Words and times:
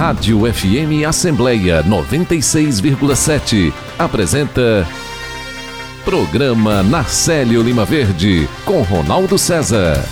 Rádio 0.00 0.50
FM 0.50 1.04
Assembleia 1.06 1.84
96,7 1.84 3.70
apresenta 3.98 4.88
Programa 6.06 6.82
Narcélio 6.82 7.62
Lima 7.62 7.84
Verde 7.84 8.48
com 8.64 8.80
Ronaldo 8.80 9.36
César. 9.36 10.02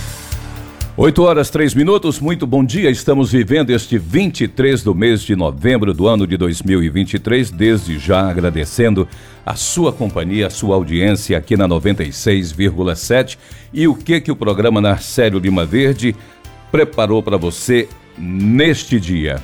8 0.94 1.22
horas 1.22 1.48
3 1.48 1.72
minutos, 1.72 2.20
muito 2.20 2.46
bom 2.46 2.62
dia. 2.62 2.90
Estamos 2.90 3.32
vivendo 3.32 3.70
este 3.70 3.96
23 3.96 4.82
do 4.82 4.94
mês 4.94 5.22
de 5.22 5.34
novembro 5.34 5.94
do 5.94 6.06
ano 6.06 6.26
de 6.26 6.36
2023. 6.36 7.50
Desde 7.50 7.98
já 7.98 8.28
agradecendo 8.28 9.08
a 9.46 9.54
sua 9.54 9.90
companhia, 9.90 10.48
a 10.48 10.50
sua 10.50 10.76
audiência 10.76 11.38
aqui 11.38 11.56
na 11.56 11.66
96,7 11.66 13.38
e 13.72 13.88
o 13.88 13.94
que 13.94 14.20
que 14.20 14.30
o 14.30 14.36
programa 14.36 14.82
Narcélio 14.82 15.38
Lima 15.38 15.64
Verde 15.64 16.14
preparou 16.70 17.22
para 17.22 17.38
você 17.38 17.88
neste 18.18 19.00
dia. 19.00 19.42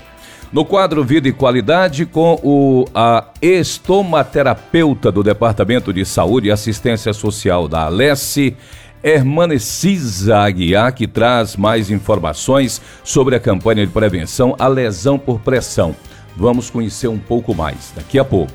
No 0.54 0.64
quadro 0.64 1.02
Vida 1.02 1.26
e 1.26 1.32
Qualidade, 1.32 2.06
com 2.06 2.38
o, 2.40 2.84
a 2.94 3.24
estomaterapeuta 3.42 5.10
do 5.10 5.20
Departamento 5.20 5.92
de 5.92 6.04
Saúde 6.04 6.46
e 6.46 6.52
Assistência 6.52 7.12
Social 7.12 7.66
da 7.66 7.86
Alesse, 7.86 8.56
Hermanecisa 9.02 10.38
Aguiar, 10.38 10.94
que 10.94 11.08
traz 11.08 11.56
mais 11.56 11.90
informações 11.90 12.80
sobre 13.02 13.34
a 13.34 13.40
campanha 13.40 13.84
de 13.84 13.92
prevenção 13.92 14.54
à 14.56 14.68
lesão 14.68 15.18
por 15.18 15.40
pressão. 15.40 15.92
Vamos 16.36 16.70
conhecer 16.70 17.08
um 17.08 17.18
pouco 17.18 17.52
mais 17.52 17.92
daqui 17.96 18.16
a 18.16 18.24
pouco. 18.24 18.52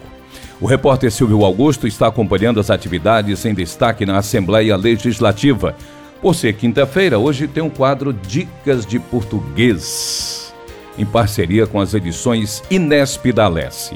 O 0.62 0.66
repórter 0.66 1.12
Silvio 1.12 1.44
Augusto 1.44 1.86
está 1.86 2.08
acompanhando 2.08 2.62
as 2.62 2.70
atividades 2.70 3.44
em 3.44 3.54
destaque 3.54 4.06
na 4.06 4.20
Assembleia 4.20 4.78
Legislativa. 4.78 5.76
Por 6.22 6.34
ser 6.34 6.54
quinta-feira, 6.54 7.20
hoje 7.20 7.46
tem 7.46 7.62
um 7.62 7.70
quadro 7.70 8.14
Dicas 8.14 8.86
de 8.86 9.00
Português, 9.00 10.49
em 11.00 11.06
parceria 11.06 11.66
com 11.66 11.80
as 11.80 11.94
edições 11.96 12.62
Inesp 12.70 13.32
da 13.32 13.48
Lesse. 13.48 13.96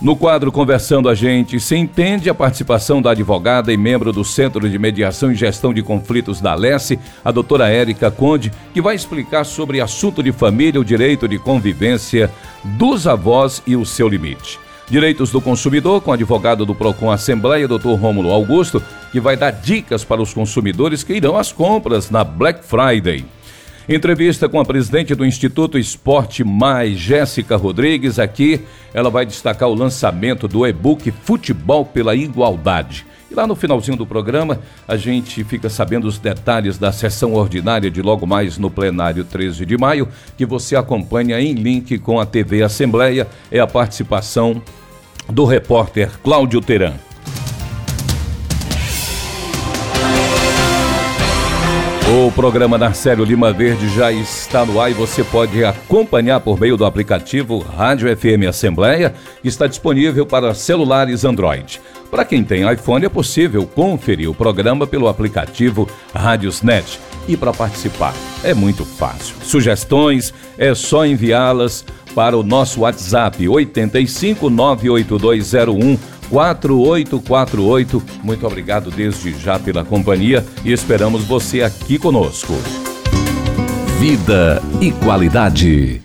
No 0.00 0.16
quadro 0.16 0.52
Conversando 0.52 1.08
a 1.08 1.14
Gente, 1.14 1.58
se 1.58 1.76
entende 1.76 2.28
a 2.28 2.34
participação 2.34 3.00
da 3.00 3.12
advogada 3.12 3.72
e 3.72 3.76
membro 3.76 4.12
do 4.12 4.24
Centro 4.24 4.68
de 4.68 4.78
Mediação 4.78 5.32
e 5.32 5.34
Gestão 5.34 5.72
de 5.72 5.82
Conflitos 5.82 6.40
da 6.40 6.54
Lesse, 6.54 6.98
a 7.24 7.30
doutora 7.30 7.68
Érica 7.68 8.10
Conde, 8.10 8.52
que 8.72 8.82
vai 8.82 8.94
explicar 8.94 9.44
sobre 9.44 9.80
assunto 9.80 10.22
de 10.22 10.30
família, 10.30 10.80
o 10.80 10.84
direito 10.84 11.26
de 11.26 11.38
convivência 11.38 12.30
dos 12.62 13.06
avós 13.06 13.62
e 13.66 13.76
o 13.76 13.86
seu 13.86 14.08
limite. 14.08 14.58
Direitos 14.90 15.30
do 15.30 15.40
Consumidor, 15.40 16.02
com 16.02 16.12
advogado 16.12 16.66
do 16.66 16.74
PROCON 16.74 17.10
Assembleia, 17.10 17.66
Dr. 17.66 17.94
Rômulo 17.94 18.30
Augusto, 18.30 18.82
que 19.10 19.20
vai 19.20 19.36
dar 19.36 19.52
dicas 19.52 20.04
para 20.04 20.20
os 20.20 20.34
consumidores 20.34 21.02
que 21.02 21.14
irão 21.14 21.38
às 21.38 21.50
compras 21.50 22.10
na 22.10 22.22
Black 22.22 22.62
Friday. 22.62 23.24
Entrevista 23.86 24.48
com 24.48 24.58
a 24.58 24.64
presidente 24.64 25.14
do 25.14 25.26
Instituto 25.26 25.78
Esporte 25.78 26.42
Mais, 26.42 26.96
Jéssica 26.98 27.54
Rodrigues. 27.54 28.18
Aqui 28.18 28.62
ela 28.94 29.10
vai 29.10 29.26
destacar 29.26 29.68
o 29.68 29.74
lançamento 29.74 30.48
do 30.48 30.66
e-book 30.66 31.10
Futebol 31.10 31.84
pela 31.84 32.14
Igualdade. 32.14 33.04
E 33.30 33.34
lá 33.34 33.46
no 33.46 33.54
finalzinho 33.54 33.98
do 33.98 34.06
programa, 34.06 34.58
a 34.88 34.96
gente 34.96 35.44
fica 35.44 35.68
sabendo 35.68 36.06
os 36.06 36.18
detalhes 36.18 36.78
da 36.78 36.92
sessão 36.92 37.34
ordinária 37.34 37.90
de 37.90 38.00
logo 38.00 38.26
mais 38.26 38.56
no 38.56 38.70
plenário 38.70 39.22
13 39.22 39.66
de 39.66 39.76
maio, 39.76 40.08
que 40.34 40.46
você 40.46 40.76
acompanha 40.76 41.38
em 41.38 41.52
link 41.52 41.98
com 41.98 42.18
a 42.18 42.24
TV 42.24 42.62
Assembleia. 42.62 43.28
É 43.50 43.60
a 43.60 43.66
participação 43.66 44.62
do 45.28 45.44
repórter 45.44 46.10
Cláudio 46.22 46.62
Teran. 46.62 46.94
O 52.06 52.30
programa 52.30 52.76
Narcélio 52.76 53.24
Lima 53.24 53.50
Verde 53.50 53.88
já 53.88 54.12
está 54.12 54.66
no 54.66 54.78
ar 54.78 54.90
e 54.90 54.94
você 54.94 55.24
pode 55.24 55.64
acompanhar 55.64 56.38
por 56.38 56.60
meio 56.60 56.76
do 56.76 56.84
aplicativo 56.84 57.60
Rádio 57.60 58.14
FM 58.14 58.46
Assembleia, 58.46 59.14
que 59.40 59.48
está 59.48 59.66
disponível 59.66 60.26
para 60.26 60.52
celulares 60.52 61.24
Android. 61.24 61.80
Para 62.10 62.26
quem 62.26 62.44
tem 62.44 62.70
iPhone, 62.70 63.06
é 63.06 63.08
possível 63.08 63.66
conferir 63.66 64.28
o 64.28 64.34
programa 64.34 64.86
pelo 64.86 65.08
aplicativo 65.08 65.88
Rádiosnet. 66.14 67.00
E 67.26 67.38
para 67.38 67.54
participar, 67.54 68.12
é 68.44 68.52
muito 68.52 68.84
fácil. 68.84 69.36
Sugestões 69.42 70.34
é 70.58 70.74
só 70.74 71.06
enviá-las 71.06 71.86
para 72.14 72.36
o 72.36 72.42
nosso 72.42 72.80
WhatsApp 72.80 73.48
85 73.48 74.50
98201 74.50 75.98
4848. 76.30 78.02
Muito 78.22 78.46
obrigado 78.46 78.90
desde 78.90 79.32
já 79.38 79.58
pela 79.58 79.84
companhia 79.84 80.44
e 80.64 80.72
esperamos 80.72 81.24
você 81.24 81.62
aqui 81.62 81.98
conosco. 81.98 82.54
Vida 83.98 84.62
e 84.80 84.90
qualidade. 84.92 86.02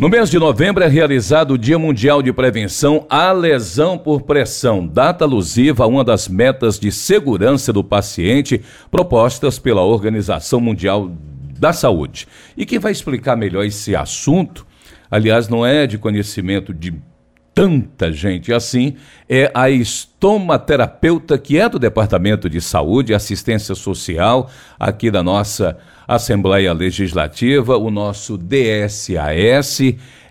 No 0.00 0.08
mês 0.08 0.30
de 0.30 0.38
novembro 0.38 0.82
é 0.82 0.86
realizado 0.86 1.50
o 1.52 1.58
Dia 1.58 1.78
Mundial 1.78 2.22
de 2.22 2.32
Prevenção 2.32 3.04
à 3.10 3.30
Lesão 3.32 3.98
por 3.98 4.22
Pressão, 4.22 4.86
data 4.86 5.26
alusiva 5.26 5.84
a 5.84 5.86
uma 5.86 6.02
das 6.02 6.26
metas 6.26 6.78
de 6.78 6.90
segurança 6.90 7.70
do 7.70 7.84
paciente 7.84 8.62
propostas 8.90 9.58
pela 9.58 9.82
Organização 9.82 10.58
Mundial 10.58 11.12
da 11.58 11.74
Saúde. 11.74 12.26
E 12.56 12.64
quem 12.64 12.78
vai 12.78 12.92
explicar 12.92 13.36
melhor 13.36 13.62
esse 13.66 13.94
assunto, 13.94 14.66
aliás, 15.10 15.50
não 15.50 15.66
é 15.66 15.86
de 15.86 15.98
conhecimento 15.98 16.72
de 16.72 16.94
tanta 17.54 18.12
gente 18.12 18.52
assim, 18.52 18.96
é 19.28 19.50
a 19.54 19.68
estomaterapeuta 19.68 21.36
que 21.36 21.58
é 21.58 21.68
do 21.68 21.78
Departamento 21.78 22.48
de 22.48 22.60
Saúde 22.60 23.12
e 23.12 23.14
Assistência 23.14 23.74
Social 23.74 24.50
aqui 24.78 25.10
da 25.10 25.22
nossa 25.22 25.76
Assembleia 26.06 26.72
Legislativa, 26.72 27.76
o 27.76 27.90
nosso 27.90 28.36
DSAS, 28.36 29.80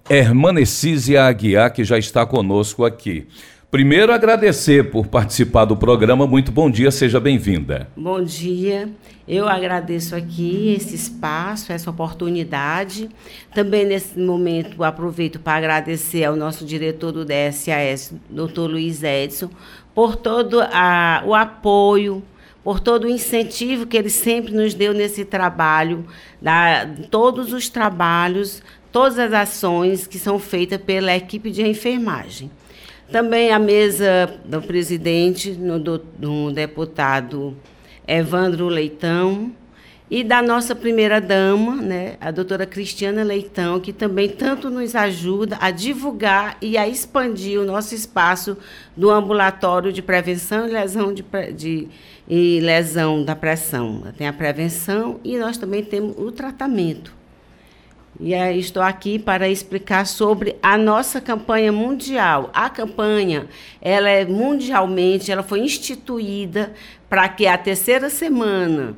Hermanecísia 0.09 1.23
Aguiar, 1.25 1.71
que 1.71 1.83
já 1.83 1.97
está 1.97 2.25
conosco 2.25 2.83
aqui. 2.83 3.27
Primeiro, 3.71 4.11
agradecer 4.11 4.89
por 4.89 5.05
participar 5.05 5.63
do 5.63 5.77
programa. 5.77 6.25
Muito 6.25 6.51
bom 6.51 6.71
dia, 6.71 6.89
seja 6.89 7.19
bem-vinda. 7.19 7.87
Bom 7.95 8.23
dia. 8.23 8.89
Eu 9.27 9.47
agradeço 9.47 10.15
aqui 10.15 10.73
esse 10.75 10.95
espaço, 10.95 11.71
essa 11.71 11.91
oportunidade. 11.91 13.07
Também, 13.53 13.85
nesse 13.85 14.17
momento, 14.17 14.83
aproveito 14.83 15.39
para 15.39 15.59
agradecer 15.59 16.23
ao 16.23 16.35
nosso 16.35 16.65
diretor 16.65 17.11
do 17.11 17.23
DSAS, 17.23 18.11
doutor 18.27 18.71
Luiz 18.71 19.03
Edson, 19.03 19.51
por 19.93 20.15
todo 20.15 20.61
a, 20.61 21.21
o 21.23 21.35
apoio, 21.35 22.23
por 22.63 22.79
todo 22.79 23.03
o 23.03 23.07
incentivo 23.07 23.85
que 23.85 23.97
ele 23.97 24.09
sempre 24.09 24.51
nos 24.51 24.73
deu 24.73 24.95
nesse 24.95 25.23
trabalho, 25.23 26.07
da, 26.41 26.89
todos 27.11 27.53
os 27.53 27.69
trabalhos, 27.69 28.63
todas 28.91 29.19
as 29.19 29.31
ações 29.31 30.07
que 30.07 30.17
são 30.17 30.39
feitas 30.39 30.81
pela 30.81 31.15
equipe 31.15 31.51
de 31.51 31.61
enfermagem. 31.61 32.49
Também 33.11 33.51
a 33.51 33.57
mesa 33.57 34.39
do 34.45 34.61
presidente, 34.61 35.51
no, 35.51 35.79
do, 35.79 35.97
do 35.97 36.51
deputado 36.51 37.57
Evandro 38.07 38.67
Leitão, 38.67 39.51
e 40.11 40.23
da 40.23 40.41
nossa 40.41 40.75
primeira-dama, 40.75 41.75
né, 41.75 42.15
a 42.19 42.31
doutora 42.31 42.65
Cristiana 42.65 43.21
Leitão, 43.21 43.79
que 43.79 43.93
também 43.93 44.27
tanto 44.27 44.69
nos 44.69 44.95
ajuda 44.95 45.57
a 45.61 45.69
divulgar 45.69 46.57
e 46.61 46.77
a 46.77 46.87
expandir 46.87 47.59
o 47.59 47.65
nosso 47.65 47.93
espaço 47.93 48.57
do 48.97 49.11
ambulatório 49.11 49.93
de 49.93 50.01
prevenção 50.01 50.67
e 50.67 50.71
lesão, 50.71 51.13
de, 51.13 51.23
de, 51.55 51.87
e 52.27 52.59
lesão 52.59 53.23
da 53.23 53.35
pressão. 53.35 54.03
Tem 54.17 54.27
a 54.27 54.33
prevenção 54.33 55.19
e 55.23 55.37
nós 55.37 55.57
também 55.57 55.83
temos 55.83 56.17
o 56.17 56.31
tratamento. 56.31 57.18
E 58.19 58.33
estou 58.57 58.83
aqui 58.83 59.17
para 59.17 59.47
explicar 59.47 60.05
sobre 60.05 60.57
a 60.61 60.77
nossa 60.77 61.21
campanha 61.21 61.71
mundial. 61.71 62.49
A 62.53 62.69
campanha, 62.69 63.47
ela 63.81 64.09
é 64.09 64.25
mundialmente, 64.25 65.31
ela 65.31 65.41
foi 65.41 65.61
instituída 65.61 66.73
para 67.09 67.29
que 67.29 67.47
a 67.47 67.57
terceira 67.57 68.09
semana, 68.09 68.93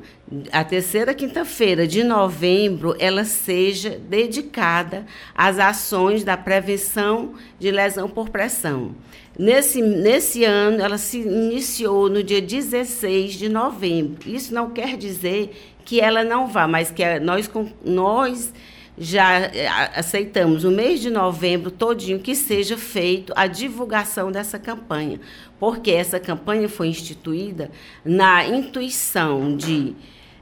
a 0.50 0.64
terceira 0.64 1.14
quinta-feira 1.14 1.86
de 1.86 2.02
novembro, 2.02 2.96
ela 2.98 3.24
seja 3.24 3.90
dedicada 3.90 5.06
às 5.36 5.60
ações 5.60 6.24
da 6.24 6.36
prevenção 6.36 7.34
de 7.60 7.70
lesão 7.70 8.08
por 8.08 8.28
pressão. 8.28 8.92
Nesse, 9.38 9.80
nesse 9.80 10.42
ano, 10.42 10.82
ela 10.82 10.98
se 10.98 11.20
iniciou 11.20 12.08
no 12.08 12.24
dia 12.24 12.42
16 12.42 13.34
de 13.34 13.48
novembro. 13.48 14.28
Isso 14.28 14.52
não 14.52 14.70
quer 14.70 14.96
dizer 14.96 15.56
que 15.84 16.00
ela 16.00 16.24
não 16.24 16.48
vá, 16.48 16.66
mas 16.66 16.90
que 16.90 17.20
nós, 17.20 17.48
nós 17.84 18.52
já 18.96 19.40
eh, 19.40 19.66
aceitamos 19.94 20.64
o 20.64 20.70
mês 20.70 21.00
de 21.00 21.10
novembro 21.10 21.70
todinho 21.70 22.18
que 22.18 22.34
seja 22.34 22.76
feito 22.76 23.32
a 23.34 23.46
divulgação 23.46 24.30
dessa 24.30 24.58
campanha, 24.58 25.20
porque 25.58 25.90
essa 25.90 26.20
campanha 26.20 26.68
foi 26.68 26.88
instituída 26.88 27.70
na 28.04 28.46
intuição 28.46 29.56
de 29.56 29.94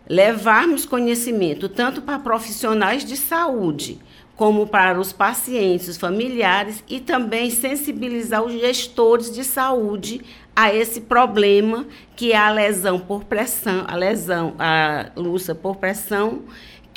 levarmos 0.09 0.85
conhecimento 0.85 1.69
tanto 1.69 2.03
para 2.03 2.19
profissionais 2.19 3.05
de 3.05 3.17
saúde, 3.17 4.01
como 4.35 4.67
para 4.67 4.99
os 4.99 5.13
pacientes, 5.13 5.87
os 5.87 5.99
familiares 5.99 6.83
e 6.89 6.99
também 6.99 7.51
sensibilizar 7.51 8.43
os 8.43 8.55
gestores 8.55 9.31
de 9.31 9.45
saúde 9.45 10.23
a 10.57 10.75
esse 10.75 11.03
problema 11.03 11.87
que 12.17 12.33
é 12.33 12.37
a 12.37 12.51
lesão 12.51 12.99
por 12.99 13.25
pressão, 13.25 13.85
a 13.87 13.95
lesão, 13.95 14.55
a 14.59 15.11
lúcia 15.15 15.55
por 15.55 15.77
pressão 15.77 16.43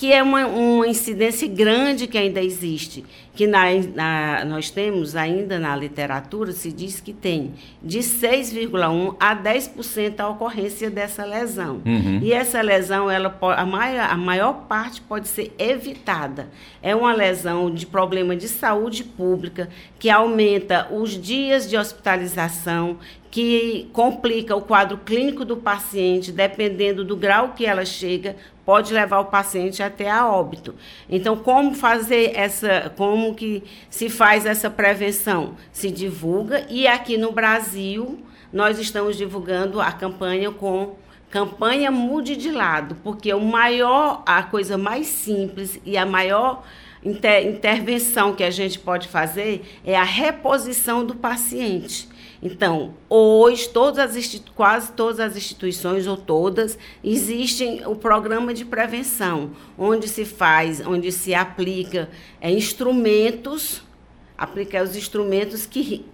que 0.03 0.11
é 0.11 0.21
uma, 0.21 0.45
uma 0.47 0.85
incidência 0.85 1.47
grande 1.47 2.07
que 2.07 2.17
ainda 2.17 2.43
existe, 2.43 3.05
que 3.33 3.47
na, 3.47 3.67
na, 3.95 4.43
nós 4.43 4.69
temos 4.69 5.15
ainda 5.15 5.57
na 5.57 5.73
literatura, 5.77 6.51
se 6.51 6.73
diz 6.73 6.99
que 6.99 7.13
tem 7.13 7.53
de 7.81 7.99
6,1% 7.99 9.15
a 9.17 9.33
10% 9.33 10.19
a 10.19 10.27
ocorrência 10.27 10.89
dessa 10.89 11.23
lesão. 11.23 11.81
Uhum. 11.85 12.19
E 12.21 12.33
essa 12.33 12.61
lesão, 12.61 13.09
ela, 13.09 13.33
a, 13.55 13.65
maior, 13.65 14.09
a 14.11 14.17
maior 14.17 14.53
parte 14.67 14.99
pode 14.99 15.29
ser 15.29 15.53
evitada. 15.57 16.49
É 16.81 16.93
uma 16.93 17.13
lesão 17.13 17.73
de 17.73 17.85
problema 17.85 18.35
de 18.35 18.49
saúde 18.49 19.05
pública 19.05 19.69
que 19.97 20.09
aumenta 20.09 20.89
os 20.91 21.11
dias 21.11 21.69
de 21.69 21.77
hospitalização, 21.77 22.97
que 23.33 23.89
complica 23.91 24.55
o 24.55 24.61
quadro 24.61 24.95
clínico 24.95 25.43
do 25.43 25.57
paciente, 25.57 26.31
dependendo 26.31 27.03
do 27.03 27.17
grau 27.17 27.53
que 27.53 27.65
ela 27.65 27.83
chega, 27.83 28.35
pode 28.63 28.93
levar 28.93 29.21
o 29.21 29.25
paciente 29.25 29.81
até 29.81 30.07
a 30.07 30.29
óbito. 30.29 30.75
Então, 31.09 31.35
como 31.35 31.73
fazer 31.73 32.33
essa, 32.35 32.93
como 32.95 33.33
que 33.33 33.63
se 33.89 34.07
faz 34.07 34.45
essa 34.45 34.69
prevenção? 34.69 35.55
Se 35.71 35.89
divulga 35.89 36.67
e 36.69 36.85
aqui 36.85 37.17
no 37.17 37.31
Brasil 37.31 38.19
nós 38.53 38.77
estamos 38.77 39.17
divulgando 39.17 39.81
a 39.81 39.91
campanha 39.91 40.51
com 40.51 40.95
campanha 41.31 41.89
mude 41.89 42.35
de 42.35 42.51
lado, 42.51 42.97
porque 43.03 43.33
o 43.33 43.41
maior, 43.41 44.21
a 44.27 44.43
coisa 44.43 44.77
mais 44.77 45.07
simples 45.07 45.81
e 45.83 45.97
a 45.97 46.05
maior 46.05 46.63
inter, 47.03 47.47
intervenção 47.47 48.35
que 48.35 48.43
a 48.43 48.51
gente 48.51 48.77
pode 48.77 49.07
fazer 49.07 49.79
é 49.83 49.97
a 49.97 50.03
reposição 50.03 51.03
do 51.03 51.15
paciente. 51.15 52.12
Então, 52.45 52.95
hoje, 53.09 53.69
todas 53.69 54.17
as, 54.17 54.41
quase 54.53 54.91
todas 54.91 55.17
as 55.21 55.37
instituições, 55.37 56.05
ou 56.05 56.17
todas, 56.17 56.77
existem 57.01 57.87
o 57.87 57.95
programa 57.95 58.53
de 58.53 58.65
prevenção, 58.65 59.51
onde 59.77 60.09
se 60.09 60.25
faz, 60.25 60.85
onde 60.85 61.09
se 61.09 61.33
aplica 61.33 62.09
é, 62.41 62.51
instrumentos, 62.51 63.81
aplica 64.37 64.83
os 64.83 64.93
instrumentos 64.97 65.65
que, 65.65 66.05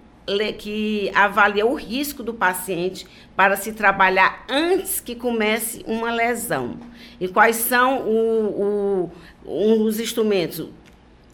que 0.59 1.11
avaliam 1.15 1.71
o 1.71 1.73
risco 1.73 2.21
do 2.21 2.35
paciente 2.35 3.07
para 3.35 3.55
se 3.55 3.73
trabalhar 3.73 4.45
antes 4.47 4.99
que 4.99 5.15
comece 5.15 5.83
uma 5.87 6.11
lesão. 6.11 6.77
E 7.19 7.27
quais 7.27 7.55
são 7.55 8.07
o, 8.07 9.09
o, 9.47 9.71
um 9.71 9.83
dos 9.83 9.99
instrumentos? 9.99 10.69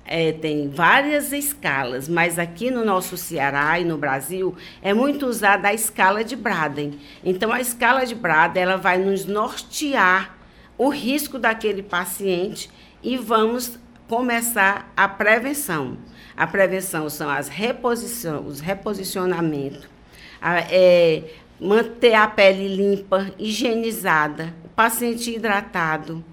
É, 0.05 0.31
tem 0.31 0.69
várias 0.69 1.33
escalas, 1.33 2.07
mas 2.07 2.37
aqui 2.37 2.69
no 2.69 2.85
nosso 2.85 3.17
Ceará 3.17 3.79
e 3.79 3.83
no 3.83 3.97
Brasil 3.97 4.55
é 4.81 4.93
muito 4.93 5.25
usada 5.25 5.69
a 5.69 5.73
escala 5.73 6.23
de 6.23 6.35
Braden. 6.35 6.99
Então, 7.23 7.51
a 7.51 7.59
escala 7.59 8.05
de 8.05 8.13
Braden 8.13 8.61
ela 8.61 8.77
vai 8.77 8.99
nos 8.99 9.25
nortear 9.25 10.37
o 10.77 10.89
risco 10.89 11.39
daquele 11.39 11.81
paciente 11.81 12.69
e 13.01 13.17
vamos 13.17 13.79
começar 14.07 14.93
a 14.95 15.07
prevenção. 15.07 15.97
A 16.37 16.45
prevenção 16.45 17.09
são 17.09 17.29
as 17.29 17.47
reposição, 17.47 18.45
os 18.45 18.59
reposicionamentos, 18.59 19.87
a, 20.39 20.59
é, 20.69 21.23
manter 21.59 22.13
a 22.13 22.27
pele 22.27 22.75
limpa, 22.75 23.31
higienizada, 23.39 24.53
o 24.63 24.69
paciente 24.69 25.33
hidratado, 25.33 26.23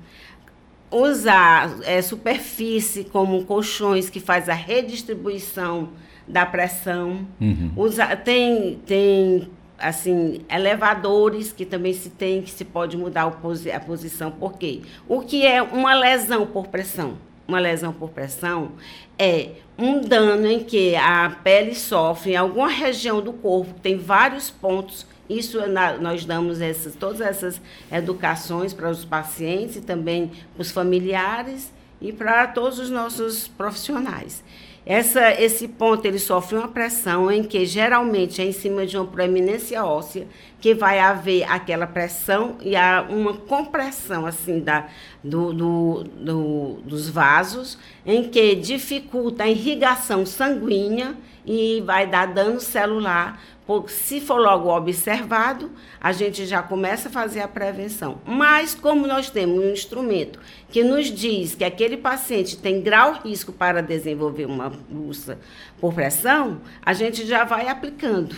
usar 0.93 1.75
é, 1.85 2.03
superfície 2.03 3.05
como 3.05 3.45
colchões 3.45 4.11
que 4.11 4.21
faz 4.21 4.49
a 4.49 4.55
redistribuição 4.55 5.89
da 6.29 6.45
pressão. 6.45 7.27
Uhum. 7.41 7.73
Usa, 7.77 8.15
tem, 8.17 8.79
tem 8.87 9.49
assim 9.79 10.43
elevadores 10.51 11.51
que 11.51 11.65
também 11.65 11.93
se 11.93 12.11
tem 12.11 12.43
que 12.43 12.51
se 12.51 12.65
pode 12.65 12.97
mudar 12.97 13.25
a 13.25 13.81
posição. 13.81 14.31
Por 14.31 14.59
quê? 14.59 14.83
O 15.09 15.21
que 15.21 15.45
é 15.45 15.63
uma 15.63 15.95
lesão 15.95 16.47
por 16.47 16.69
pressão? 16.69 17.15
Uma 17.49 17.59
lesão 17.59 17.93
por 17.93 18.11
pressão 18.11 18.73
é 19.19 19.51
um 19.77 20.01
dano 20.01 20.47
em 20.47 20.63
que 20.63 20.95
a 20.95 21.37
pele 21.43 21.75
sofre 21.75 22.33
em 22.33 22.37
alguma 22.37 22.69
região 22.69 23.21
do 23.21 23.33
corpo, 23.33 23.81
tem 23.81 23.97
vários 23.97 24.49
pontos 24.49 25.07
isso 25.39 25.59
nós 26.01 26.25
damos 26.25 26.61
essas, 26.61 26.95
todas 26.95 27.21
essas 27.21 27.61
educações 27.91 28.73
para 28.73 28.91
os 28.91 29.05
pacientes 29.05 29.77
e 29.77 29.81
também 29.81 30.31
para 30.55 30.63
os 30.63 30.71
familiares 30.71 31.73
e 32.01 32.13
para 32.13 32.47
todos 32.49 32.79
os 32.79 32.91
nossos 32.91 33.49
profissionais. 33.49 34.43
Essa, 34.85 35.41
esse 35.41 35.69
ponto 35.69 36.05
ele 36.05 36.19
sofre 36.19 36.57
uma 36.57 36.67
pressão 36.67 37.31
em 37.31 37.45
que 37.45 37.65
geralmente 37.65 38.43
é 38.43 38.45
em 38.45 38.51
cima 38.51 38.85
de 38.85 38.97
uma 38.97 39.07
proeminência 39.07 39.85
óssea 39.85 40.27
que 40.61 40.75
vai 40.75 40.99
haver 40.99 41.45
aquela 41.45 41.87
pressão 41.87 42.57
e 42.61 42.75
há 42.75 43.07
uma 43.09 43.33
compressão 43.35 44.27
assim 44.27 44.59
da, 44.59 44.89
do, 45.23 45.53
do, 45.53 46.05
do, 46.05 46.73
dos 46.85 47.09
vasos 47.09 47.79
em 48.05 48.29
que 48.29 48.57
dificulta 48.57 49.45
a 49.45 49.49
irrigação 49.49 50.27
sanguínea 50.27 51.15
e 51.47 51.81
vai 51.87 52.05
dar 52.07 52.27
dano 52.27 52.59
celular 52.59 53.41
se 53.87 54.21
for 54.21 54.41
logo 54.41 54.69
observado, 54.69 55.71
a 56.01 56.13
gente 56.13 56.45
já 56.47 56.63
começa 56.63 57.09
a 57.09 57.13
fazer 57.13 57.41
a 57.41 57.49
prevenção. 57.49 58.19
Mas, 58.27 58.75
como 58.75 59.07
nós 59.07 59.31
temos 59.31 59.59
um 59.59 59.71
instrumento 59.71 60.41
que 60.69 60.83
nos 60.83 61.07
diz 61.07 61.55
que 61.55 61.65
aquele 61.65 61.97
paciente 61.97 62.57
tem 62.57 62.81
grau 62.81 63.21
risco 63.25 63.53
para 63.53 63.81
desenvolver 63.81 64.47
uma 64.47 64.73
úlcera 64.91 65.39
por 65.81 65.95
pressão, 65.95 66.61
a 66.85 66.93
gente 66.93 67.25
já 67.25 67.45
vai 67.45 67.69
aplicando. 67.69 68.35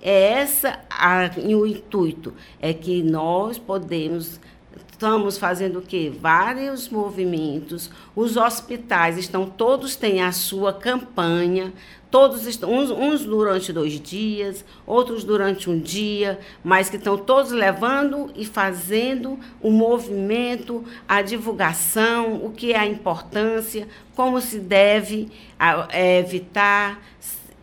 É 0.00 0.32
essa 0.34 0.78
a, 0.88 1.30
o 1.36 1.66
intuito, 1.66 2.32
é 2.60 2.72
que 2.72 3.02
nós 3.02 3.58
podemos 3.58 4.40
estamos 5.00 5.38
fazendo 5.38 5.78
o 5.78 5.82
quê? 5.82 6.12
Vários 6.20 6.90
movimentos. 6.90 7.90
Os 8.14 8.36
hospitais 8.36 9.16
estão 9.16 9.46
todos 9.48 9.96
têm 9.96 10.20
a 10.20 10.30
sua 10.30 10.74
campanha 10.74 11.72
Todos 12.10 12.44
estão, 12.44 12.72
uns, 12.72 12.90
uns, 12.90 13.24
durante 13.24 13.72
dois 13.72 14.00
dias, 14.00 14.64
outros 14.84 15.22
durante 15.22 15.70
um 15.70 15.78
dia, 15.78 16.40
mas 16.64 16.90
que 16.90 16.96
estão 16.96 17.16
todos 17.16 17.52
levando 17.52 18.32
e 18.34 18.44
fazendo 18.44 19.38
o 19.62 19.70
movimento, 19.70 20.84
a 21.06 21.22
divulgação, 21.22 22.44
o 22.44 22.50
que 22.50 22.72
é 22.72 22.78
a 22.78 22.86
importância, 22.86 23.86
como 24.16 24.40
se 24.40 24.58
deve 24.58 25.30
é, 25.90 26.18
evitar. 26.18 27.00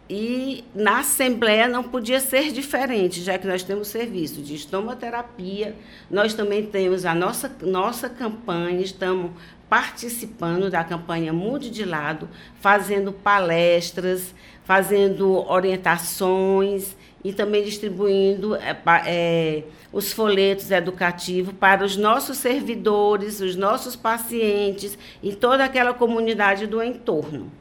E 0.10 0.64
na 0.74 1.00
Assembleia 1.00 1.68
não 1.68 1.84
podia 1.84 2.22
ser 2.22 2.54
diferente, 2.54 3.22
já 3.22 3.38
que 3.38 3.46
nós 3.46 3.62
temos 3.62 3.90
serviço 3.90 4.42
de 4.42 4.56
estomoterapia, 4.56 5.76
nós 6.10 6.34
também 6.34 6.66
temos 6.66 7.06
a 7.06 7.14
nossa, 7.14 7.54
nossa 7.62 8.08
campanha, 8.08 8.80
estamos 8.80 9.32
participando 9.70 10.70
da 10.70 10.82
campanha 10.82 11.34
Mude 11.34 11.70
de 11.70 11.84
Lado, 11.84 12.30
fazendo 12.62 13.12
palestras, 13.12 14.34
fazendo 14.64 15.46
orientações 15.50 16.96
e 17.22 17.34
também 17.34 17.66
distribuindo 17.66 18.56
é, 18.56 19.64
os 19.92 20.14
folhetos 20.14 20.72
educativos 20.72 21.54
para 21.54 21.84
os 21.84 21.98
nossos 21.98 22.38
servidores, 22.38 23.42
os 23.42 23.58
nossos 23.58 23.98
pacientes 23.98 24.98
e 25.22 25.36
toda 25.36 25.66
aquela 25.66 25.94
comunidade 25.94 26.66
do 26.66 26.82
entorno. 26.82 27.52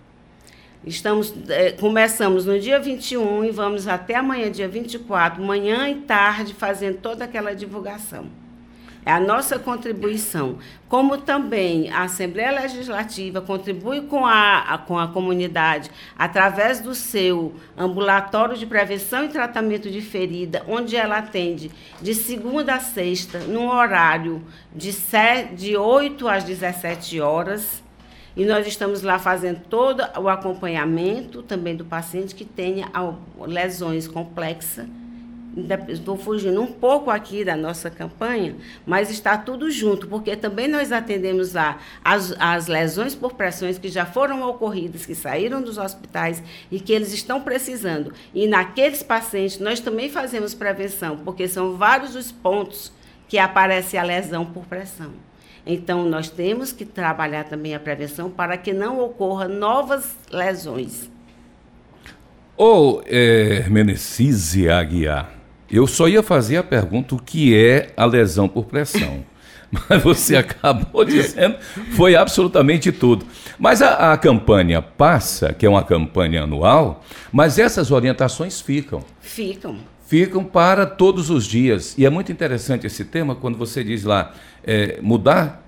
Estamos, 0.86 1.34
é, 1.48 1.72
começamos 1.72 2.46
no 2.46 2.60
dia 2.60 2.78
21 2.78 3.44
e 3.44 3.50
vamos 3.50 3.88
até 3.88 4.14
amanhã, 4.14 4.48
dia 4.48 4.68
24, 4.68 5.42
manhã 5.42 5.88
e 5.88 5.96
tarde, 5.96 6.54
fazendo 6.54 6.98
toda 6.98 7.24
aquela 7.24 7.56
divulgação. 7.56 8.26
É 9.04 9.10
a 9.10 9.18
nossa 9.18 9.58
contribuição. 9.58 10.58
Como 10.88 11.18
também 11.18 11.90
a 11.90 12.02
Assembleia 12.02 12.52
Legislativa 12.52 13.40
contribui 13.40 14.02
com 14.02 14.24
a, 14.24 14.58
a, 14.58 14.78
com 14.78 14.96
a 14.96 15.08
comunidade 15.08 15.90
através 16.16 16.80
do 16.80 16.94
seu 16.94 17.54
ambulatório 17.76 18.56
de 18.56 18.64
prevenção 18.64 19.24
e 19.24 19.28
tratamento 19.28 19.90
de 19.90 20.00
ferida, 20.00 20.64
onde 20.68 20.94
ela 20.94 21.18
atende 21.18 21.70
de 22.00 22.14
segunda 22.14 22.74
a 22.74 22.80
sexta, 22.80 23.40
num 23.40 23.68
horário 23.68 24.40
de, 24.72 24.92
set, 24.92 25.52
de 25.54 25.76
8 25.76 26.28
às 26.28 26.44
17 26.44 27.20
horas. 27.20 27.85
E 28.36 28.44
nós 28.44 28.66
estamos 28.66 29.02
lá 29.02 29.18
fazendo 29.18 29.62
todo 29.68 30.02
o 30.20 30.28
acompanhamento 30.28 31.42
também 31.42 31.74
do 31.74 31.84
paciente 31.84 32.34
que 32.34 32.44
tenha 32.44 32.90
lesões 33.46 34.06
complexas 34.06 34.86
estou 35.88 36.18
fugindo 36.18 36.60
um 36.60 36.66
pouco 36.66 37.10
aqui 37.10 37.44
da 37.44 37.56
nossa 37.56 37.88
campanha, 37.88 38.54
mas 38.84 39.10
está 39.10 39.38
tudo 39.38 39.70
junto, 39.70 40.06
porque 40.06 40.36
também 40.36 40.68
nós 40.68 40.92
atendemos 40.92 41.54
lá 41.54 41.78
as, 42.04 42.34
as 42.38 42.66
lesões 42.66 43.14
por 43.14 43.34
pressões 43.34 43.78
que 43.78 43.88
já 43.88 44.04
foram 44.04 44.42
ocorridas, 44.42 45.06
que 45.06 45.14
saíram 45.14 45.62
dos 45.62 45.78
hospitais 45.78 46.42
e 46.70 46.78
que 46.78 46.92
eles 46.92 47.12
estão 47.12 47.40
precisando. 47.40 48.12
E 48.34 48.46
naqueles 48.46 49.02
pacientes 49.02 49.58
nós 49.58 49.80
também 49.80 50.10
fazemos 50.10 50.54
prevenção, 50.54 51.16
porque 51.18 51.48
são 51.48 51.76
vários 51.76 52.14
os 52.14 52.30
pontos 52.30 52.92
que 53.28 53.38
aparece 53.38 53.96
a 53.96 54.02
lesão 54.02 54.44
por 54.44 54.66
pressão. 54.66 55.12
Então, 55.66 56.08
nós 56.08 56.30
temos 56.30 56.70
que 56.70 56.84
trabalhar 56.84 57.44
também 57.44 57.74
a 57.74 57.80
prevenção 57.80 58.30
para 58.30 58.56
que 58.56 58.72
não 58.72 59.00
ocorra 59.00 59.48
novas 59.48 60.16
lesões. 60.30 61.10
Ô, 62.56 62.64
oh, 62.64 63.02
é, 63.04 63.68
Menecise 63.68 64.68
Aguiar, 64.70 65.30
eu 65.70 65.86
só 65.86 66.08
ia 66.08 66.22
fazer 66.22 66.56
a 66.56 66.62
pergunta 66.62 67.14
o 67.14 67.22
que 67.22 67.54
é 67.54 67.92
a 67.96 68.04
lesão 68.04 68.48
por 68.48 68.66
pressão. 68.66 69.24
mas 69.88 70.02
você 70.02 70.36
acabou 70.38 71.04
dizendo 71.04 71.56
foi 71.92 72.14
absolutamente 72.14 72.92
tudo. 72.92 73.26
Mas 73.58 73.82
a, 73.82 74.12
a, 74.12 74.16
campanha 74.16 74.80
passa, 74.80 75.52
que 75.52 75.66
é 75.66 75.68
uma 75.68 75.82
campanha 75.82 76.44
anual, 76.44 77.04
mas 77.32 77.58
essas 77.58 77.90
orientações 77.90 78.60
ficam. 78.60 79.02
Ficam. 79.20 79.76
Ficam 80.06 80.44
para 80.44 80.86
todos 80.86 81.30
os 81.30 81.44
dias. 81.44 81.94
E 81.98 82.06
é 82.06 82.10
muito 82.10 82.30
interessante 82.30 82.86
esse 82.86 83.04
tema 83.04 83.34
quando 83.34 83.58
você 83.58 83.82
diz 83.82 84.04
lá, 84.04 84.32
é, 84.66 84.98
mudar 85.00 85.62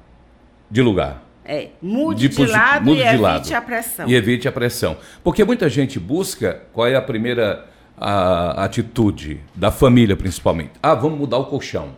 de 0.70 0.82
lugar. 0.82 1.24
É, 1.44 1.68
mude 1.80 2.28
de, 2.28 2.36
de 2.36 2.46
lado 2.46 2.84
mude 2.84 3.00
e 3.00 3.02
de 3.02 3.08
evite 3.08 3.22
lado. 3.22 3.54
a 3.54 3.60
pressão. 3.62 4.08
E 4.08 4.14
evite 4.14 4.48
a 4.48 4.52
pressão. 4.52 4.96
Porque 5.24 5.42
muita 5.44 5.68
gente 5.68 5.98
busca 5.98 6.62
qual 6.74 6.86
é 6.86 6.94
a 6.94 7.00
primeira 7.00 7.66
a, 7.96 8.62
a 8.62 8.64
atitude 8.64 9.40
da 9.54 9.70
família, 9.70 10.16
principalmente. 10.16 10.72
Ah, 10.82 10.94
vamos 10.94 11.18
mudar 11.18 11.38
o 11.38 11.46
colchão. 11.46 11.94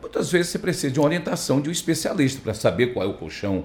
Muitas 0.00 0.30
vezes 0.30 0.52
você 0.52 0.58
precisa 0.58 0.92
de 0.92 0.98
uma 0.98 1.06
orientação 1.06 1.60
de 1.60 1.68
um 1.68 1.72
especialista 1.72 2.40
para 2.42 2.54
saber 2.54 2.88
qual 2.92 3.06
é 3.06 3.08
o 3.08 3.14
colchão 3.14 3.64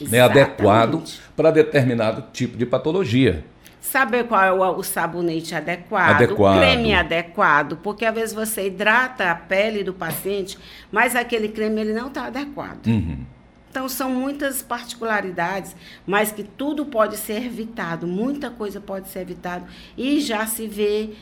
né, 0.00 0.20
adequado 0.20 1.02
para 1.36 1.50
determinado 1.50 2.24
tipo 2.32 2.56
de 2.56 2.66
patologia. 2.66 3.44
Saber 3.90 4.24
qual 4.24 4.42
é 4.42 4.52
o, 4.52 4.76
o 4.76 4.82
sabonete 4.82 5.54
adequado, 5.54 6.16
adequado, 6.16 6.56
o 6.56 6.58
creme 6.58 6.92
adequado, 6.92 7.78
porque 7.78 8.04
às 8.04 8.14
vezes 8.14 8.34
você 8.34 8.66
hidrata 8.66 9.30
a 9.30 9.34
pele 9.34 9.82
do 9.82 9.94
paciente, 9.94 10.58
mas 10.92 11.16
aquele 11.16 11.48
creme 11.48 11.80
ele 11.80 11.94
não 11.94 12.08
está 12.08 12.26
adequado. 12.26 12.86
Uhum. 12.86 13.24
Então 13.70 13.88
são 13.88 14.10
muitas 14.10 14.60
particularidades, 14.60 15.74
mas 16.06 16.30
que 16.30 16.42
tudo 16.42 16.84
pode 16.84 17.16
ser 17.16 17.46
evitado, 17.46 18.06
muita 18.06 18.50
coisa 18.50 18.78
pode 18.78 19.08
ser 19.08 19.20
evitado 19.20 19.64
e 19.96 20.20
já 20.20 20.46
se 20.46 20.66
vê 20.66 21.14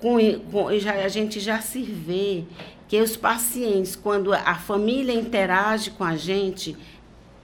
com, 0.00 0.16
com 0.50 0.78
já, 0.78 0.94
a 0.94 1.08
gente 1.08 1.38
já 1.38 1.60
se 1.60 1.82
vê 1.82 2.44
que 2.88 2.98
os 2.98 3.14
pacientes, 3.14 3.94
quando 3.94 4.32
a 4.32 4.54
família 4.54 5.12
interage 5.12 5.90
com 5.90 6.04
a 6.04 6.16
gente, 6.16 6.74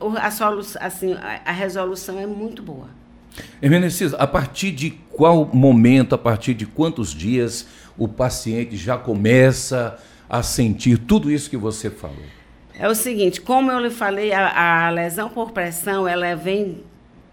a, 0.00 0.30
solução, 0.30 0.80
assim, 0.82 1.12
a, 1.12 1.42
a 1.44 1.52
resolução 1.52 2.18
é 2.18 2.26
muito 2.26 2.62
boa. 2.62 3.01
Hermenecidas, 3.60 4.14
a 4.18 4.26
partir 4.26 4.70
de 4.72 4.90
qual 4.90 5.48
momento, 5.52 6.14
a 6.14 6.18
partir 6.18 6.54
de 6.54 6.66
quantos 6.66 7.14
dias 7.14 7.66
o 7.96 8.08
paciente 8.08 8.76
já 8.76 8.96
começa 8.96 9.98
a 10.28 10.42
sentir 10.42 10.98
tudo 10.98 11.30
isso 11.30 11.48
que 11.48 11.56
você 11.56 11.90
falou? 11.90 12.24
É 12.78 12.88
o 12.88 12.94
seguinte, 12.94 13.40
como 13.40 13.70
eu 13.70 13.78
lhe 13.78 13.90
falei, 13.90 14.32
a, 14.32 14.86
a 14.86 14.90
lesão 14.90 15.28
por 15.28 15.52
pressão, 15.52 16.08
ela 16.08 16.34
vem 16.34 16.82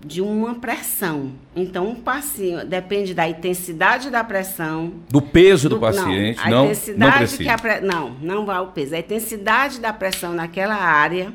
de 0.06 0.22
uma 0.22 0.56
pressão. 0.56 1.32
Então, 1.56 1.88
um 1.88 1.96
paciente 1.96 2.66
depende 2.66 3.14
da 3.14 3.28
intensidade 3.28 4.10
da 4.10 4.24
pressão. 4.24 4.94
Do 5.10 5.22
peso 5.22 5.68
do, 5.68 5.76
do 5.76 5.82
paciente, 5.82 6.38
não. 6.38 6.46
A 6.46 6.50
não, 6.50 6.66
intensidade 6.66 7.32
não 7.32 7.38
que 7.38 7.50
a 7.50 7.58
pre... 7.58 7.80
Não, 7.82 8.10
não 8.22 8.46
vai 8.46 8.60
o 8.60 8.68
peso. 8.68 8.96
A 8.96 9.00
intensidade 9.00 9.80
da 9.80 9.92
pressão 9.92 10.34
naquela 10.34 10.76
área 10.76 11.34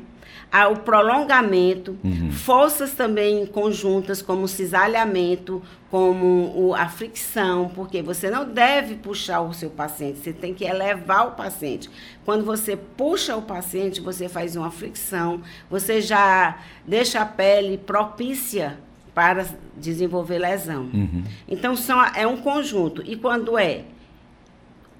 o 0.71 0.77
prolongamento, 0.77 1.97
uhum. 2.03 2.31
forças 2.31 2.93
também 2.93 3.45
conjuntas, 3.45 4.21
como 4.21 4.43
o 4.43 4.47
cisalhamento, 4.47 5.61
como 5.91 6.53
o, 6.55 6.73
a 6.73 6.87
fricção, 6.87 7.69
porque 7.73 8.01
você 8.01 8.29
não 8.29 8.45
deve 8.45 8.95
puxar 8.95 9.41
o 9.41 9.53
seu 9.53 9.69
paciente, 9.69 10.19
você 10.19 10.33
tem 10.33 10.53
que 10.53 10.63
elevar 10.63 11.27
o 11.27 11.31
paciente. 11.31 11.89
Quando 12.23 12.45
você 12.45 12.75
puxa 12.75 13.35
o 13.35 13.41
paciente, 13.41 14.01
você 14.01 14.29
faz 14.29 14.55
uma 14.55 14.71
fricção, 14.71 15.41
você 15.69 15.99
já 16.01 16.57
deixa 16.87 17.21
a 17.21 17.25
pele 17.25 17.77
propícia 17.77 18.77
para 19.13 19.45
desenvolver 19.77 20.37
lesão. 20.37 20.89
Uhum. 20.93 21.23
Então, 21.47 21.75
são, 21.75 22.03
é 22.13 22.27
um 22.27 22.37
conjunto. 22.37 23.01
E 23.05 23.15
quando 23.15 23.57
é 23.57 23.85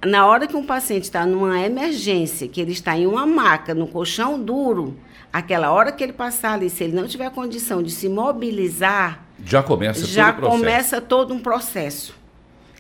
na 0.06 0.26
hora 0.26 0.48
que 0.48 0.56
um 0.56 0.66
paciente 0.66 1.04
está 1.04 1.26
numa 1.26 1.60
emergência, 1.60 2.48
que 2.48 2.62
ele 2.62 2.72
está 2.72 2.98
em 2.98 3.08
uma 3.08 3.26
maca, 3.26 3.74
no 3.74 3.88
colchão 3.88 4.42
duro, 4.42 4.96
aquela 5.36 5.70
hora 5.70 5.92
que 5.92 6.02
ele 6.02 6.14
passar 6.14 6.54
ali, 6.54 6.70
se 6.70 6.86
ele 6.86 6.96
não 6.96 7.10
tiver 7.10 7.30
condição 7.30 7.84
de 7.84 7.92
se 7.92 8.08
mobilizar, 8.08 9.26
já 9.46 9.62
começa 9.62 10.08
já 10.08 10.32
todo 10.32 10.48
começa 10.50 11.02
todo 11.02 11.34
um 11.34 11.40
processo. 11.40 12.16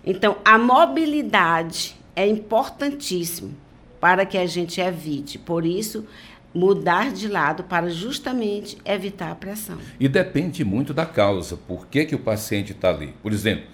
Então, 0.05 0.37
a 0.45 0.57
mobilidade 0.57 1.97
é 2.15 2.25
importantíssimo 2.25 3.53
para 3.99 4.25
que 4.25 4.37
a 4.37 4.45
gente 4.45 4.79
evite. 4.79 5.37
Por 5.37 5.65
isso, 5.65 6.05
mudar 6.53 7.11
de 7.11 7.27
lado 7.27 7.65
para 7.65 7.89
justamente 7.89 8.77
evitar 8.85 9.31
a 9.31 9.35
pressão. 9.35 9.77
E 9.99 10.07
depende 10.07 10.63
muito 10.63 10.93
da 10.93 11.05
causa. 11.05 11.57
Por 11.57 11.85
que, 11.87 12.05
que 12.05 12.15
o 12.15 12.19
paciente 12.19 12.71
está 12.71 12.89
ali? 12.89 13.13
Por 13.21 13.33
exemplo, 13.33 13.65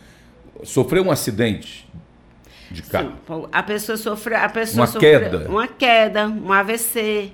sofreu 0.64 1.04
um 1.04 1.12
acidente 1.12 1.88
de 2.72 2.82
carro. 2.82 3.14
Sim, 3.28 3.48
a 3.52 3.62
pessoa 3.62 3.96
sofreu, 3.96 4.38
a 4.40 4.50
pessoa 4.50 4.82
uma 4.82 4.88
sofreu 4.88 5.20
queda, 5.20 5.50
uma 5.50 5.68
queda, 5.68 6.28
um 6.28 6.52
AVC, 6.52 7.34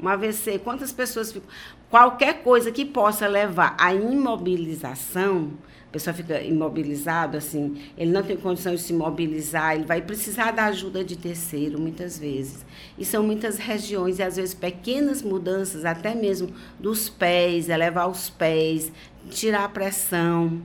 um 0.00 0.08
AVC, 0.08 0.58
quantas 0.58 0.92
pessoas 0.92 1.32
ficam. 1.32 1.48
Qualquer 1.90 2.42
coisa 2.42 2.70
que 2.70 2.84
possa 2.84 3.26
levar 3.26 3.74
à 3.78 3.94
imobilização, 3.94 5.52
a 5.88 5.90
pessoa 5.90 6.12
fica 6.12 6.40
imobilizado, 6.42 7.38
assim, 7.38 7.80
ele 7.96 8.10
não 8.10 8.22
tem 8.22 8.36
condição 8.36 8.74
de 8.74 8.80
se 8.82 8.92
mobilizar, 8.92 9.74
ele 9.74 9.86
vai 9.86 10.02
precisar 10.02 10.50
da 10.50 10.66
ajuda 10.66 11.02
de 11.02 11.16
terceiro, 11.16 11.80
muitas 11.80 12.18
vezes. 12.18 12.64
E 12.98 13.06
são 13.06 13.22
muitas 13.22 13.56
regiões, 13.56 14.18
e 14.18 14.22
às 14.22 14.36
vezes 14.36 14.54
pequenas 14.54 15.22
mudanças, 15.22 15.86
até 15.86 16.14
mesmo 16.14 16.52
dos 16.78 17.08
pés, 17.08 17.70
elevar 17.70 18.06
os 18.08 18.28
pés, 18.28 18.92
tirar 19.30 19.64
a 19.64 19.68
pressão. 19.68 20.60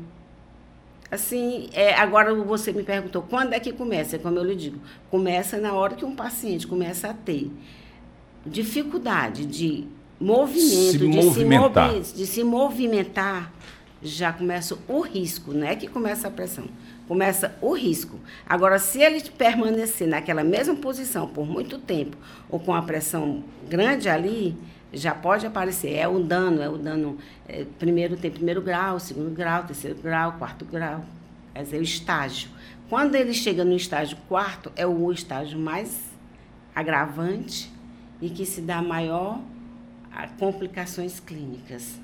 Assim, 1.10 1.70
é, 1.72 1.94
agora 1.94 2.34
você 2.36 2.74
me 2.74 2.84
perguntou 2.84 3.22
quando 3.22 3.54
é 3.54 3.60
que 3.62 3.72
começa? 3.72 4.20
Como 4.20 4.38
eu 4.38 4.44
lhe 4.44 4.56
digo, 4.56 4.80
começa 5.10 5.58
na 5.58 5.72
hora 5.72 5.96
que 5.96 6.04
um 6.04 6.16
paciente 6.16 6.68
começa 6.68 7.10
a 7.10 7.14
ter 7.14 7.50
dificuldade 8.46 9.46
de 9.46 9.86
movimento, 10.20 10.92
se 10.92 10.98
de, 10.98 11.08
movimentar. 11.08 11.90
Se 11.90 11.96
movi 11.96 12.14
de 12.14 12.26
se 12.26 12.44
movimentar, 12.44 13.54
já 14.02 14.34
começa 14.34 14.78
o 14.88 15.02
risco, 15.02 15.54
não 15.54 15.66
é 15.66 15.76
que 15.76 15.88
começa 15.88 16.28
a 16.28 16.32
pressão, 16.32 16.66
começa 17.08 17.56
o 17.62 17.74
risco. 17.74 18.20
Agora, 18.48 18.80
se 18.80 19.02
ele 19.02 19.22
permanecer 19.30 20.08
naquela 20.08 20.44
mesma 20.44 20.76
posição 20.76 21.28
por 21.28 21.46
muito 21.46 21.78
tempo, 21.78 22.18
ou 22.50 22.60
com 22.60 22.74
a 22.74 22.82
pressão 22.82 23.44
grande 23.70 24.10
ali, 24.10 24.58
já 24.94 25.16
pode 25.16 25.46
aparecer. 25.46 25.94
É 25.94 26.08
o 26.08 26.20
dano, 26.20 26.62
é 26.62 26.70
o 26.70 26.78
dano. 26.78 27.18
É, 27.48 27.66
primeiro 27.80 28.16
tem 28.16 28.30
primeiro 28.30 28.62
grau, 28.62 29.00
segundo 29.00 29.34
grau, 29.34 29.64
terceiro 29.64 29.98
grau, 30.02 30.34
quarto 30.34 30.64
grau. 30.64 31.04
Quer 31.54 31.64
dizer, 31.64 31.80
o 31.80 31.84
estágio. 31.84 32.50
Quando 32.90 33.16
ele 33.16 33.34
chega 33.34 33.66
no 33.66 33.76
estágio 33.76 34.18
quarto, 34.28 34.72
é 34.76 34.86
o 34.86 35.12
estágio 35.12 35.58
mais 35.58 36.00
agravante 36.76 37.72
e 38.24 38.30
que 38.30 38.46
se 38.46 38.62
dá 38.62 38.82
maior 38.82 39.42
complicações 40.40 41.20
clínicas. 41.20 42.00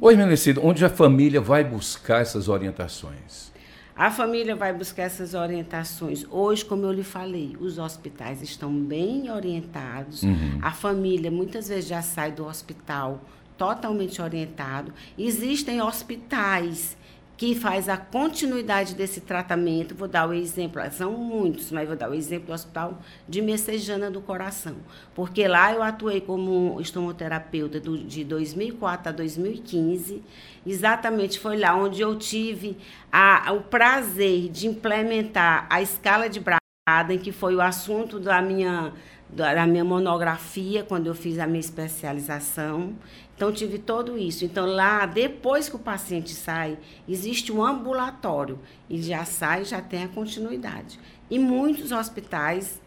Oi, 0.00 0.16
Menecido, 0.16 0.60
onde 0.66 0.84
a 0.84 0.90
família 0.90 1.40
vai 1.40 1.62
buscar 1.62 2.22
essas 2.22 2.48
orientações? 2.48 3.52
A 3.94 4.10
família 4.10 4.56
vai 4.56 4.72
buscar 4.72 5.04
essas 5.04 5.32
orientações. 5.32 6.26
Hoje, 6.28 6.64
como 6.64 6.84
eu 6.84 6.92
lhe 6.92 7.04
falei, 7.04 7.56
os 7.60 7.78
hospitais 7.78 8.42
estão 8.42 8.72
bem 8.72 9.30
orientados. 9.30 10.24
Uhum. 10.24 10.58
A 10.60 10.72
família 10.72 11.30
muitas 11.30 11.68
vezes 11.68 11.86
já 11.86 12.02
sai 12.02 12.32
do 12.32 12.44
hospital 12.44 13.22
totalmente 13.56 14.20
orientado. 14.20 14.92
Existem 15.16 15.80
hospitais 15.80 16.96
que 17.36 17.54
faz 17.54 17.88
a 17.88 17.96
continuidade 17.96 18.94
desse 18.94 19.20
tratamento. 19.20 19.94
Vou 19.94 20.06
dar 20.06 20.28
o 20.28 20.32
exemplo, 20.32 20.80
são 20.92 21.12
muitos, 21.12 21.70
mas 21.72 21.88
vou 21.88 21.96
dar 21.96 22.10
o 22.10 22.14
exemplo 22.14 22.46
do 22.46 22.52
Hospital 22.52 23.00
de 23.28 23.42
Messejana 23.42 24.10
do 24.10 24.20
Coração, 24.20 24.76
porque 25.14 25.46
lá 25.48 25.72
eu 25.72 25.82
atuei 25.82 26.20
como 26.20 26.80
estomoterapeuta 26.80 27.80
do, 27.80 27.98
de 27.98 28.24
2004 28.24 29.08
a 29.08 29.12
2015. 29.12 30.22
Exatamente 30.66 31.38
foi 31.38 31.58
lá 31.58 31.74
onde 31.74 32.00
eu 32.00 32.16
tive 32.16 32.76
a, 33.12 33.52
o 33.52 33.62
prazer 33.62 34.48
de 34.48 34.66
implementar 34.66 35.66
a 35.68 35.82
escala 35.82 36.28
de 36.28 36.40
Braden, 36.40 37.18
que 37.18 37.32
foi 37.32 37.54
o 37.54 37.60
assunto 37.60 38.20
da 38.20 38.40
minha 38.40 38.92
da 39.34 39.66
minha 39.66 39.84
monografia, 39.84 40.84
quando 40.84 41.08
eu 41.08 41.14
fiz 41.14 41.38
a 41.40 41.46
minha 41.46 41.58
especialização. 41.58 42.94
Então, 43.36 43.52
tive 43.52 43.78
todo 43.78 44.16
isso. 44.16 44.44
Então, 44.44 44.66
lá, 44.66 45.06
depois 45.06 45.68
que 45.68 45.76
o 45.76 45.78
paciente 45.78 46.30
sai, 46.30 46.78
existe 47.08 47.50
um 47.52 47.64
ambulatório. 47.64 48.58
E 48.88 49.02
já 49.02 49.24
sai, 49.24 49.64
já 49.64 49.80
tem 49.80 50.04
a 50.04 50.08
continuidade. 50.08 50.98
E 51.30 51.38
muitos 51.38 51.90
hospitais 51.90 52.80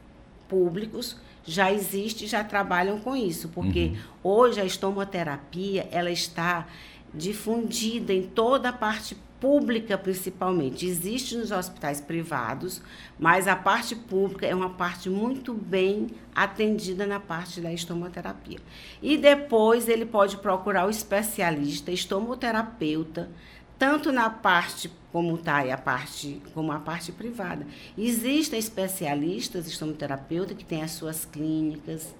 públicos 0.48 1.18
já 1.44 1.72
existem, 1.72 2.28
já 2.28 2.44
trabalham 2.44 3.00
com 3.00 3.16
isso. 3.16 3.50
Porque 3.50 3.94
uhum. 4.24 4.32
hoje 4.32 4.62
a 4.62 4.66
estomoterapia, 4.66 5.88
ela 5.92 6.12
está 6.12 6.68
difundida 7.14 8.14
em 8.14 8.24
toda 8.24 8.70
a 8.70 8.74
parte 8.74 9.18
pública 9.40 9.98
principalmente. 9.98 10.86
Existe 10.86 11.36
nos 11.38 11.52
hospitais 11.52 12.02
privados, 12.02 12.82
mas 13.20 13.48
a 13.48 13.56
parte 13.56 13.96
pública 13.96 14.46
é 14.46 14.54
uma 14.54 14.72
parte 14.72 15.10
muito 15.10 15.54
bem 15.54 16.08
atendida 16.34 17.06
na 17.06 17.20
parte 17.20 17.62
da 17.62 17.72
estomoterapia. 17.72 18.60
E 19.02 19.18
depois 19.18 19.88
ele 19.88 20.06
pode 20.06 20.38
procurar 20.38 20.86
o 20.86 20.90
especialista, 20.90 21.92
estomoterapeuta, 21.92 23.30
tanto 23.78 24.12
na 24.12 24.30
parte 24.30 24.92
como 25.12 25.38
tá 25.38 25.62
a 25.62 25.78
parte 25.78 26.42
como 26.54 26.72
a 26.72 26.80
parte 26.80 27.12
privada. 27.12 27.66
Existem 27.98 28.60
especialistas 28.60 29.68
estomoterapeuta 29.68 30.54
que 30.54 30.66
têm 30.66 30.82
as 30.84 30.92
suas 30.92 31.26
clínicas 31.26 32.14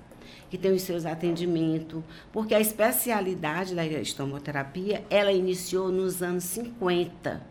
que 0.50 0.58
tem 0.58 0.74
os 0.74 0.82
seus 0.82 1.06
atendimentos, 1.06 2.04
porque 2.32 2.56
a 2.56 2.60
especialidade 2.60 3.76
da 3.76 3.86
estomoterapia, 3.86 5.04
ela 5.10 5.32
iniciou 5.32 5.92
nos 5.92 6.22
anos 6.22 6.44
50, 6.46 7.42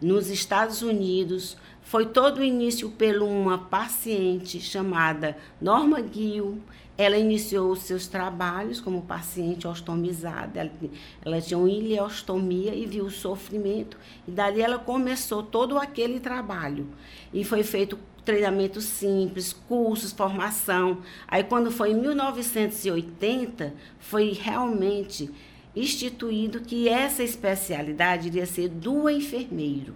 nos 0.00 0.28
Estados 0.28 0.82
Unidos, 0.82 1.56
foi 1.82 2.06
todo 2.06 2.38
o 2.38 2.44
início 2.44 2.90
por 2.90 3.22
uma 3.22 3.58
paciente 3.58 4.60
chamada 4.60 5.36
Norma 5.60 6.02
Gill, 6.02 6.60
ela 6.96 7.16
iniciou 7.16 7.72
os 7.72 7.80
seus 7.80 8.06
trabalhos 8.06 8.80
como 8.80 9.02
paciente 9.02 9.66
ostomizada. 9.66 10.60
Ela, 10.60 10.70
ela 11.24 11.40
tinha 11.40 11.58
uma 11.58 11.70
ileostomia 11.70 12.74
e 12.74 12.86
viu 12.86 13.06
o 13.06 13.10
sofrimento. 13.10 13.96
E 14.28 14.30
dali 14.30 14.60
ela 14.60 14.78
começou 14.78 15.42
todo 15.42 15.78
aquele 15.78 16.20
trabalho. 16.20 16.86
E 17.32 17.44
foi 17.44 17.62
feito 17.62 17.98
treinamento 18.24 18.80
simples, 18.80 19.52
cursos, 19.52 20.12
formação. 20.12 20.98
Aí, 21.26 21.42
quando 21.42 21.70
foi 21.70 21.92
em 21.92 22.00
1980, 22.00 23.74
foi 23.98 24.30
realmente 24.32 25.30
instituído 25.74 26.60
que 26.60 26.88
essa 26.88 27.22
especialidade 27.22 28.28
iria 28.28 28.46
ser 28.46 28.68
do 28.68 29.08
enfermeiro. 29.08 29.94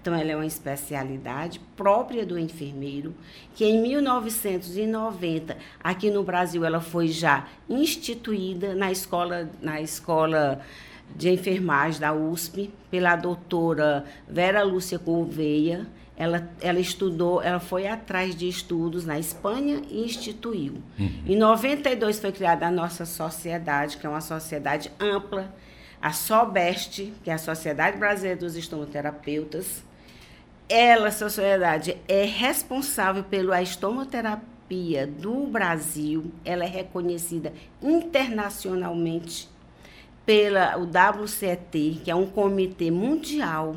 Então, 0.00 0.14
ela 0.14 0.30
é 0.30 0.36
uma 0.36 0.46
especialidade 0.46 1.60
própria 1.76 2.24
do 2.24 2.38
enfermeiro, 2.38 3.14
que 3.54 3.64
em 3.64 3.82
1990, 3.82 5.56
aqui 5.82 6.08
no 6.10 6.22
Brasil, 6.22 6.64
ela 6.64 6.80
foi 6.80 7.08
já 7.08 7.48
instituída 7.68 8.74
na 8.74 8.92
escola, 8.92 9.50
na 9.60 9.80
escola 9.80 10.60
de 11.16 11.30
enfermagem 11.30 12.00
da 12.00 12.12
USP, 12.12 12.70
pela 12.90 13.16
doutora 13.16 14.04
Vera 14.28 14.62
Lúcia 14.62 14.98
Gouveia. 14.98 15.86
Ela, 16.20 16.50
ela 16.60 16.80
estudou, 16.80 17.40
ela 17.40 17.60
foi 17.60 17.86
atrás 17.86 18.34
de 18.34 18.48
estudos 18.48 19.06
na 19.06 19.20
Espanha 19.20 19.80
e 19.88 20.04
instituiu. 20.04 20.82
Uhum. 20.98 21.22
Em 21.24 21.36
92 21.36 22.18
foi 22.18 22.32
criada 22.32 22.66
a 22.66 22.72
nossa 22.72 23.06
sociedade, 23.06 23.98
que 23.98 24.04
é 24.04 24.10
uma 24.10 24.20
sociedade 24.20 24.90
ampla, 24.98 25.54
a 26.02 26.12
SOBEST, 26.12 27.12
que 27.22 27.30
é 27.30 27.34
a 27.34 27.38
Sociedade 27.38 27.98
Brasileira 27.98 28.36
dos 28.36 28.56
Estomoterapeutas, 28.56 29.84
ela, 30.68 31.12
sociedade, 31.12 31.96
é 32.08 32.24
responsável 32.24 33.22
pela 33.24 33.62
estomoterapia 33.62 35.06
do 35.06 35.46
Brasil. 35.46 36.32
Ela 36.44 36.64
é 36.64 36.68
reconhecida 36.68 37.52
internacionalmente 37.80 39.48
pela 40.26 40.76
o 40.76 40.82
WCT, 40.82 42.02
que 42.04 42.10
é 42.10 42.14
um 42.14 42.26
comitê 42.26 42.90
mundial 42.90 43.76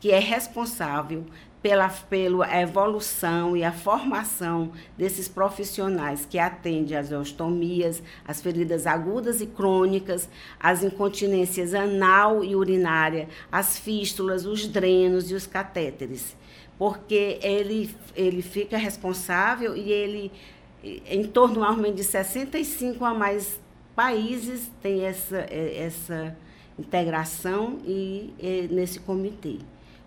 que 0.00 0.10
é 0.10 0.18
responsável 0.18 1.24
pela, 1.64 1.88
pela 1.88 2.60
evolução 2.60 3.56
e 3.56 3.64
a 3.64 3.72
formação 3.72 4.70
desses 4.98 5.28
profissionais 5.28 6.26
que 6.28 6.38
atendem 6.38 6.94
às 6.94 7.10
ostomias, 7.10 8.02
as 8.22 8.42
feridas 8.42 8.86
agudas 8.86 9.40
e 9.40 9.46
crônicas, 9.46 10.28
as 10.60 10.84
incontinências 10.84 11.72
anal 11.72 12.44
e 12.44 12.54
urinária, 12.54 13.30
as 13.50 13.78
fístulas, 13.78 14.44
os 14.44 14.68
drenos 14.68 15.30
e 15.30 15.34
os 15.34 15.46
catéteres. 15.46 16.36
Porque 16.76 17.38
ele, 17.40 17.96
ele 18.14 18.42
fica 18.42 18.76
responsável 18.76 19.74
e 19.74 19.90
ele, 19.90 20.30
em 20.82 21.24
torno 21.24 21.64
de 21.94 22.04
65 22.04 23.02
a 23.06 23.14
mais 23.14 23.58
países, 23.96 24.70
tem 24.82 25.06
essa, 25.06 25.38
essa 25.48 26.36
integração 26.78 27.78
e, 27.86 28.34
e 28.38 28.68
nesse 28.70 29.00
comitê. 29.00 29.60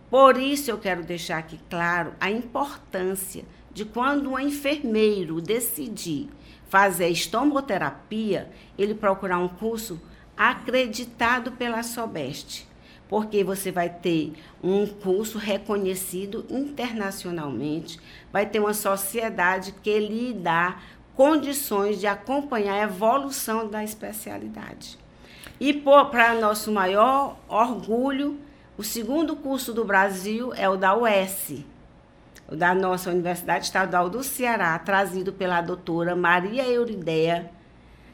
Por 0.09 0.37
isso 0.37 0.71
eu 0.71 0.77
quero 0.77 1.03
deixar 1.03 1.39
aqui 1.39 1.59
claro 1.69 2.13
a 2.19 2.31
importância 2.31 3.43
de 3.73 3.83
quando 3.83 4.31
um 4.31 4.39
enfermeiro 4.39 5.41
decidir 5.41 6.29
fazer 6.69 7.09
estomoterapia, 7.09 8.49
ele 8.77 8.93
procurar 8.93 9.37
um 9.37 9.47
curso 9.47 9.99
acreditado 10.35 11.51
pela 11.53 11.83
Sobeste, 11.83 12.67
porque 13.09 13.43
você 13.43 13.71
vai 13.71 13.89
ter 13.89 14.33
um 14.63 14.85
curso 14.85 15.37
reconhecido 15.37 16.45
internacionalmente, 16.49 17.99
vai 18.31 18.45
ter 18.45 18.59
uma 18.59 18.73
sociedade 18.73 19.73
que 19.83 19.99
lhe 19.99 20.33
dá 20.33 20.77
condições 21.15 21.99
de 21.99 22.07
acompanhar 22.07 22.75
a 22.75 22.83
evolução 22.83 23.67
da 23.67 23.83
especialidade. 23.83 24.97
E 25.59 25.73
para 25.73 26.35
nosso 26.35 26.71
maior 26.71 27.37
orgulho, 27.47 28.39
o 28.77 28.83
segundo 28.83 29.35
curso 29.35 29.73
do 29.73 29.83
Brasil 29.83 30.53
é 30.53 30.69
o 30.69 30.77
da 30.77 30.95
UES, 30.95 31.63
o 32.47 32.55
da 32.55 32.75
nossa 32.75 33.09
Universidade 33.09 33.65
Estadual 33.65 34.07
do 34.07 34.21
Ceará, 34.21 34.77
trazido 34.77 35.33
pela 35.33 35.61
doutora 35.61 36.15
Maria 36.15 36.63
Eurideia 36.67 37.49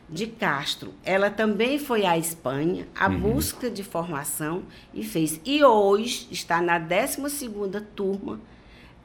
de 0.09 0.25
Castro. 0.25 0.93
Ela 1.03 1.29
também 1.29 1.77
foi 1.77 2.05
à 2.05 2.17
Espanha, 2.17 2.87
à 2.95 3.09
uhum. 3.09 3.19
busca 3.19 3.69
de 3.69 3.83
formação, 3.83 4.63
e 4.93 5.03
fez. 5.03 5.41
E 5.43 5.61
hoje 5.65 6.29
está 6.31 6.61
na 6.61 6.79
12ª 6.79 7.83
turma, 7.93 8.39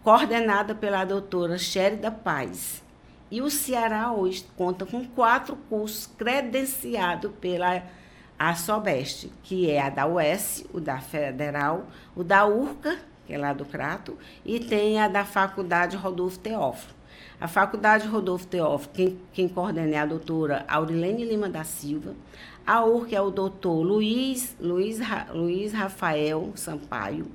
coordenada 0.05 0.77
pela 0.77 1.05
doutora 1.05 1.59
Sherida 1.59 2.11
Paz. 2.11 2.85
E 3.33 3.43
o 3.43 3.51
Ceará 3.51 4.13
hoje 4.13 4.47
conta 4.57 4.87
com 4.87 5.05
quatro 5.05 5.57
cursos 5.69 6.07
credenciados 6.07 7.33
pela 7.41 7.83
a 8.39 8.55
Sobeste, 8.55 9.33
que 9.43 9.69
é 9.69 9.83
a 9.83 9.91
da 9.91 10.07
UES, 10.07 10.65
o 10.73 10.79
da 10.79 11.01
Federal, 11.01 11.89
o 12.15 12.23
da 12.23 12.47
URCA, 12.47 12.97
que 13.27 13.35
é 13.35 13.39
lá 13.39 13.53
do 13.53 13.65
Crato, 13.65 14.17
e 14.45 14.61
tem 14.61 15.01
a 15.01 15.09
da 15.09 15.25
Faculdade 15.25 15.97
Rodolfo 15.97 16.39
Teófilo. 16.39 16.97
A 17.41 17.49
Faculdade 17.49 18.07
Rodolfo 18.07 18.47
Teófilo, 18.47 18.93
quem, 18.95 19.21
quem 19.33 19.49
coordena 19.49 19.97
é 19.97 19.99
a 19.99 20.07
doutora 20.07 20.65
Aurilene 20.69 21.25
Lima 21.25 21.49
da 21.49 21.65
Silva, 21.65 22.15
a 22.65 22.85
URCA 22.85 23.17
é 23.17 23.21
o 23.21 23.31
doutor 23.31 23.83
Luiz, 23.83 24.57
Luiz, 24.61 25.01
Luiz 25.35 25.73
Rafael 25.73 26.53
Sampaio, 26.55 27.27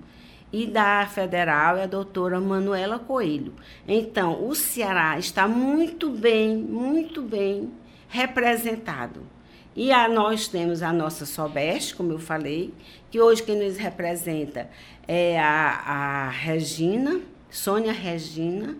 e 0.53 0.67
da 0.67 1.05
Federal 1.07 1.77
é 1.77 1.83
a 1.83 1.87
doutora 1.87 2.39
Manuela 2.39 2.99
Coelho. 2.99 3.53
Então, 3.87 4.47
o 4.47 4.55
Ceará 4.55 5.17
está 5.17 5.47
muito 5.47 6.09
bem, 6.11 6.55
muito 6.55 7.23
bem 7.23 7.71
representado 8.07 9.33
e 9.75 9.91
a, 9.91 10.07
nós 10.07 10.47
temos 10.47 10.83
a 10.83 10.93
nossa 10.93 11.25
Sobeste, 11.25 11.95
como 11.95 12.12
eu 12.12 12.19
falei, 12.19 12.73
que 13.09 13.19
hoje 13.19 13.41
quem 13.41 13.55
nos 13.55 13.77
representa 13.77 14.69
é 15.07 15.39
a, 15.39 15.47
a 15.47 16.29
Regina, 16.29 17.21
Sônia 17.49 17.91
Regina, 17.91 18.77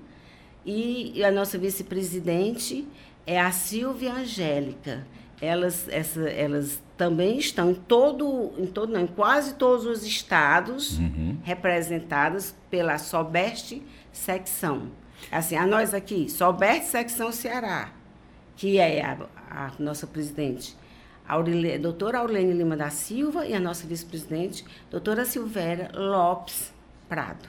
e 0.65 1.23
a 1.23 1.32
nossa 1.32 1.58
vice-presidente 1.58 2.88
é 3.25 3.39
a 3.39 3.51
Silvia 3.51 4.13
Angélica. 4.13 5.06
Elas, 5.41 5.89
essa, 5.89 6.21
elas 6.29 6.82
também 6.95 7.38
estão 7.38 7.71
em 7.71 7.75
todo, 7.75 8.53
em 8.58 8.65
todo, 8.65 8.93
não, 8.93 9.01
em 9.01 9.08
quase 9.08 9.56
todos 9.56 9.86
os 9.86 10.06
estados 10.06 10.97
uhum. 10.99 11.38
representadas 11.43 12.56
pela 12.69 12.97
Sobeste 12.97 13.82
secção. 14.12 14.89
Assim, 15.32 15.56
a 15.56 15.65
nós 15.65 15.93
aqui, 15.93 16.29
Sobeste 16.29 16.91
secção 16.91 17.32
Ceará, 17.32 17.91
que 18.56 18.77
é 18.77 19.03
a, 19.03 19.17
a 19.49 19.71
nossa 19.79 20.08
presidente 20.08 20.77
Aurile, 21.27 21.77
doutora 21.77 22.19
Aurelene 22.19 22.53
Lima 22.53 22.75
da 22.75 22.89
Silva 22.89 23.45
e 23.45 23.53
a 23.53 23.59
nossa 23.59 23.88
vice-presidente, 23.88 24.65
doutora 24.91 25.25
Silvéria 25.25 25.89
Lopes 25.93 26.73
Prado. 27.07 27.47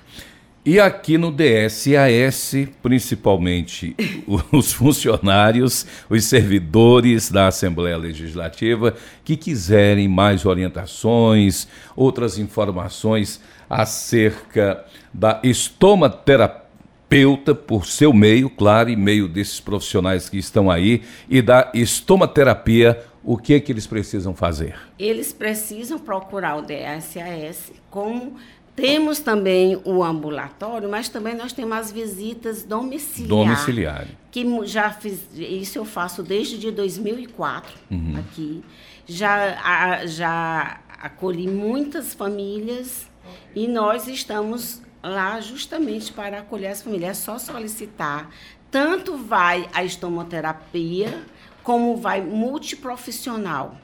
E 0.66 0.80
aqui 0.80 1.18
no 1.18 1.30
DSAS, 1.30 2.54
principalmente 2.82 3.94
os 4.50 4.72
funcionários, 4.72 5.86
os 6.08 6.24
servidores 6.24 7.30
da 7.30 7.48
Assembleia 7.48 7.98
Legislativa 7.98 8.94
que 9.22 9.36
quiserem 9.36 10.08
mais 10.08 10.46
orientações, 10.46 11.68
outras 11.94 12.38
informações 12.38 13.42
acerca 13.68 14.82
da 15.12 15.38
estomaterapeuta 15.42 17.54
por 17.54 17.84
seu 17.84 18.14
meio, 18.14 18.48
claro, 18.48 18.88
e 18.88 18.96
meio 18.96 19.28
desses 19.28 19.60
profissionais 19.60 20.30
que 20.30 20.38
estão 20.38 20.70
aí, 20.70 21.02
e 21.28 21.42
da 21.42 21.70
estomaterapia 21.74 23.04
o 23.24 23.38
que 23.38 23.54
é 23.54 23.60
que 23.60 23.72
eles 23.72 23.86
precisam 23.86 24.34
fazer? 24.34 24.76
Eles 24.98 25.32
precisam 25.32 25.98
procurar 25.98 26.56
o 26.56 26.62
DSAS 26.62 27.72
como 27.90 28.36
temos 28.76 29.20
também 29.20 29.80
o 29.84 30.02
ambulatório, 30.02 30.88
mas 30.90 31.08
também 31.08 31.34
nós 31.34 31.52
temos 31.52 31.76
as 31.78 31.92
visitas 31.92 32.64
domiciliares. 32.64 33.28
Domiciliar. 33.28 34.06
Que 34.30 34.44
já 34.66 34.90
fiz, 34.90 35.20
isso 35.32 35.78
eu 35.78 35.84
faço 35.84 36.22
desde 36.22 36.58
de 36.58 36.70
2004 36.70 37.72
uhum. 37.90 38.16
aqui. 38.18 38.64
Já, 39.06 40.04
já 40.06 40.80
acolhi 41.00 41.46
muitas 41.46 42.14
famílias 42.14 43.08
e 43.54 43.68
nós 43.68 44.08
estamos 44.08 44.82
lá 45.02 45.40
justamente 45.40 46.12
para 46.12 46.40
acolher 46.40 46.68
as 46.68 46.82
famílias. 46.82 47.10
É 47.10 47.14
só 47.14 47.38
solicitar. 47.38 48.28
Tanto 48.70 49.16
vai 49.16 49.68
a 49.72 49.84
estomoterapia 49.84 51.22
como 51.64 51.96
vai 51.96 52.20
multiprofissional 52.20 53.78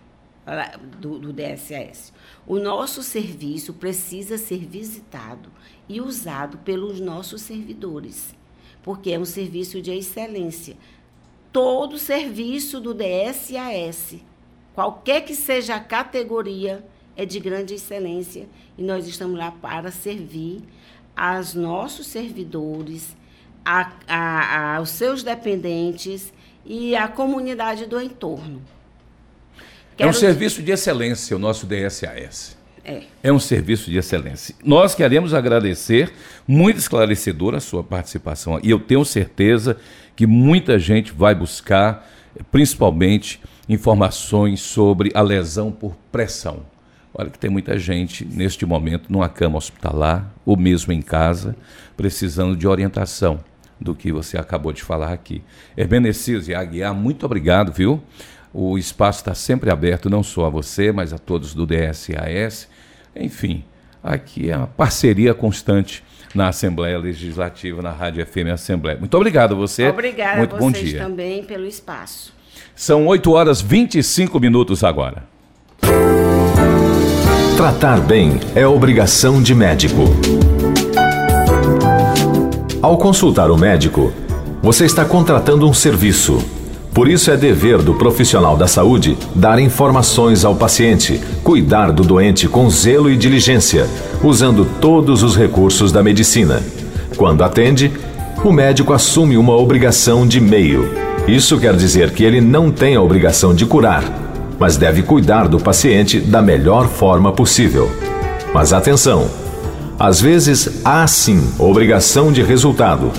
do, 0.98 1.18
do 1.18 1.32
DSS. 1.32 2.12
O 2.46 2.58
nosso 2.58 3.02
serviço 3.02 3.72
precisa 3.72 4.36
ser 4.36 4.66
visitado 4.66 5.50
e 5.88 6.00
usado 6.00 6.58
pelos 6.58 7.00
nossos 7.00 7.40
servidores, 7.42 8.34
porque 8.82 9.12
é 9.12 9.18
um 9.18 9.24
serviço 9.24 9.80
de 9.80 9.90
excelência. 9.90 10.76
todo 11.52 11.98
serviço 11.98 12.80
do 12.80 12.94
DSAS, 12.94 14.16
qualquer 14.74 15.22
que 15.22 15.34
seja 15.34 15.74
a 15.74 15.80
categoria, 15.80 16.84
é 17.16 17.26
de 17.26 17.40
grande 17.40 17.74
excelência 17.74 18.48
e 18.78 18.82
nós 18.82 19.06
estamos 19.06 19.36
lá 19.36 19.50
para 19.50 19.90
servir 19.90 20.62
aos 21.16 21.54
nossos 21.54 22.06
servidores, 22.06 23.16
a, 23.64 23.92
a, 24.06 24.76
aos 24.76 24.90
seus 24.90 25.22
dependentes 25.22 26.32
e 26.64 26.94
à 26.94 27.08
comunidade 27.08 27.86
do 27.86 28.00
entorno. 28.00 28.60
Quero... 29.96 30.08
É 30.08 30.10
um 30.10 30.14
serviço 30.14 30.62
de 30.62 30.72
excelência 30.72 31.36
o 31.36 31.38
nosso 31.38 31.66
DSAS. 31.66 32.58
É. 32.82 33.02
é 33.22 33.32
um 33.32 33.38
serviço 33.38 33.90
de 33.90 33.98
excelência. 33.98 34.54
Nós 34.64 34.94
queremos 34.94 35.34
agradecer, 35.34 36.12
muito 36.48 36.78
esclarecedora 36.78 37.58
a 37.58 37.60
sua 37.60 37.84
participação. 37.84 38.58
E 38.62 38.70
eu 38.70 38.80
tenho 38.80 39.04
certeza 39.04 39.76
que 40.16 40.26
muita 40.26 40.78
gente 40.78 41.12
vai 41.12 41.34
buscar, 41.34 42.08
principalmente, 42.50 43.40
informações 43.68 44.60
sobre 44.60 45.10
a 45.14 45.20
lesão 45.20 45.70
por 45.70 45.94
pressão. 46.10 46.64
Olha 47.12 47.28
que 47.28 47.38
tem 47.38 47.50
muita 47.50 47.78
gente 47.78 48.24
neste 48.24 48.64
momento 48.64 49.12
numa 49.12 49.28
cama 49.28 49.58
hospitalar 49.58 50.32
ou 50.46 50.56
mesmo 50.56 50.92
em 50.92 51.02
casa, 51.02 51.54
precisando 51.96 52.56
de 52.56 52.66
orientação 52.66 53.40
do 53.80 53.94
que 53.94 54.12
você 54.12 54.36
acabou 54.36 54.72
de 54.72 54.82
falar 54.82 55.12
aqui. 55.12 55.42
Hermeneciso 55.76 56.50
e 56.50 56.54
Aguiar, 56.54 56.94
muito 56.94 57.24
obrigado, 57.24 57.72
viu? 57.72 58.02
O 58.52 58.76
espaço 58.76 59.20
está 59.20 59.34
sempre 59.34 59.70
aberto, 59.70 60.10
não 60.10 60.22
só 60.22 60.46
a 60.46 60.50
você, 60.50 60.92
mas 60.92 61.12
a 61.12 61.18
todos 61.18 61.54
do 61.54 61.66
DSAS. 61.66 62.68
Enfim, 63.14 63.64
aqui 64.02 64.50
é 64.50 64.56
uma 64.56 64.66
parceria 64.66 65.32
constante 65.32 66.02
na 66.34 66.48
Assembleia 66.48 66.98
Legislativa, 66.98 67.80
na 67.82 67.90
Rádio 67.90 68.24
FM 68.24 68.52
Assembleia. 68.52 68.98
Muito 68.98 69.16
obrigado 69.16 69.52
a 69.54 69.56
você. 69.56 69.88
Obrigada 69.88 70.38
Muito 70.38 70.56
a 70.56 70.58
bom 70.58 70.70
vocês 70.70 70.90
dia. 70.90 71.00
também 71.00 71.44
pelo 71.44 71.66
espaço. 71.66 72.32
São 72.74 73.06
8 73.06 73.32
horas 73.32 73.60
25 73.60 74.38
minutos 74.40 74.84
agora. 74.84 75.24
Tratar 77.56 78.00
bem 78.00 78.40
é 78.54 78.66
obrigação 78.66 79.42
de 79.42 79.54
médico. 79.54 80.04
Ao 82.82 82.96
consultar 82.96 83.50
o 83.50 83.58
médico, 83.58 84.10
você 84.62 84.86
está 84.86 85.04
contratando 85.04 85.68
um 85.68 85.74
serviço. 85.74 86.38
Por 86.94 87.08
isso 87.08 87.30
é 87.30 87.36
dever 87.36 87.76
do 87.82 87.92
profissional 87.92 88.56
da 88.56 88.66
saúde 88.66 89.18
dar 89.34 89.58
informações 89.58 90.46
ao 90.46 90.54
paciente, 90.54 91.20
cuidar 91.44 91.92
do 91.92 92.02
doente 92.02 92.48
com 92.48 92.70
zelo 92.70 93.10
e 93.10 93.18
diligência, 93.18 93.86
usando 94.24 94.66
todos 94.80 95.22
os 95.22 95.36
recursos 95.36 95.92
da 95.92 96.02
medicina. 96.02 96.62
Quando 97.18 97.44
atende, 97.44 97.92
o 98.42 98.50
médico 98.50 98.94
assume 98.94 99.36
uma 99.36 99.54
obrigação 99.54 100.26
de 100.26 100.40
meio. 100.40 100.90
Isso 101.28 101.60
quer 101.60 101.76
dizer 101.76 102.12
que 102.12 102.24
ele 102.24 102.40
não 102.40 102.70
tem 102.70 102.96
a 102.96 103.02
obrigação 103.02 103.54
de 103.54 103.66
curar, 103.66 104.04
mas 104.58 104.78
deve 104.78 105.02
cuidar 105.02 105.48
do 105.48 105.60
paciente 105.60 106.18
da 106.18 106.40
melhor 106.40 106.88
forma 106.88 107.30
possível. 107.30 107.90
Mas 108.54 108.72
atenção! 108.72 109.49
Às 110.00 110.18
vezes 110.18 110.80
há 110.82 111.06
sim 111.06 111.46
obrigação 111.58 112.32
de 112.32 112.42
resultado. 112.42 113.12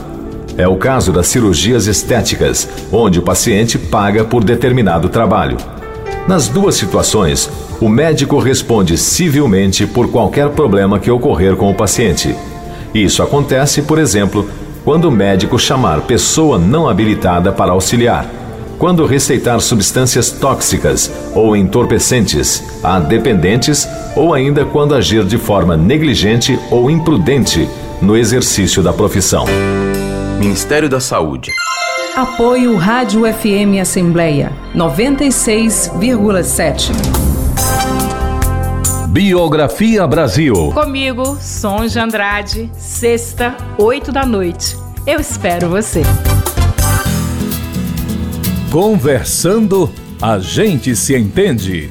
É 0.58 0.67
o 0.67 0.78
caso 0.78 1.12
das 1.12 1.28
cirurgias 1.28 1.86
estéticas, 1.86 2.67
onde 2.91 3.20
o 3.20 3.22
paciente 3.22 3.78
paga 3.78 4.24
por 4.24 4.44
determinado 4.44 5.08
trabalho. 5.08 5.58
Nas 6.28 6.48
duas 6.48 6.74
situações, 6.74 7.52
o 7.80 7.88
médico 7.88 8.39
responde 8.39 8.98
civilmente 8.98 9.86
por 9.86 10.10
qualquer 10.10 10.50
problema 10.50 10.98
que 10.98 11.12
ocorrer 11.12 11.56
com 11.56 11.70
o 11.70 11.76
paciente. 11.76 12.36
Isso 12.96 13.22
acontece, 13.22 13.84
por 13.84 14.00
exemplo, 14.00 14.50
quando 14.84 15.06
o 15.06 15.12
médico 15.12 15.60
chamar 15.60 16.02
pessoa 16.02 16.58
não 16.58 16.89
habilitada 16.89 17.52
para 17.52 17.74
auxiliar, 17.74 18.26
quando 18.82 19.06
receitar 19.06 19.62
substâncias 19.62 20.30
tóxicas 20.32 21.10
ou 21.36 21.56
entorpecentes 21.56 22.63
a 22.84 23.00
dependentes 23.00 23.88
ou 24.15 24.34
ainda 24.34 24.65
quando 24.65 24.96
agir 24.96 25.24
de 25.24 25.38
forma 25.38 25.78
negligente 25.78 26.60
ou 26.72 26.89
imprudente 26.89 27.70
no 28.02 28.17
exercício 28.17 28.82
da 28.82 28.91
profissão. 28.91 29.46
Ministério 30.39 30.89
da 30.89 31.00
Saúde. 31.00 31.52
Apoio 32.15 32.76
Rádio 32.76 33.32
FM 33.32 33.80
Assembleia 33.80 34.52
96,7. 34.76 36.91
Biografia 39.10 40.08
Brasil. 40.08 40.72
Comigo, 40.74 41.38
Sonja 41.39 42.04
Andrade, 42.04 42.72
sexta, 42.80 43.56
oito 43.78 44.12
da 44.12 44.26
noite. 44.26 44.76
Eu 45.06 45.20
espero 45.20 45.70
você. 45.70 46.02
Conversando, 48.71 49.91
a 50.21 50.39
gente 50.39 50.95
se 50.95 51.13
entende. 51.13 51.89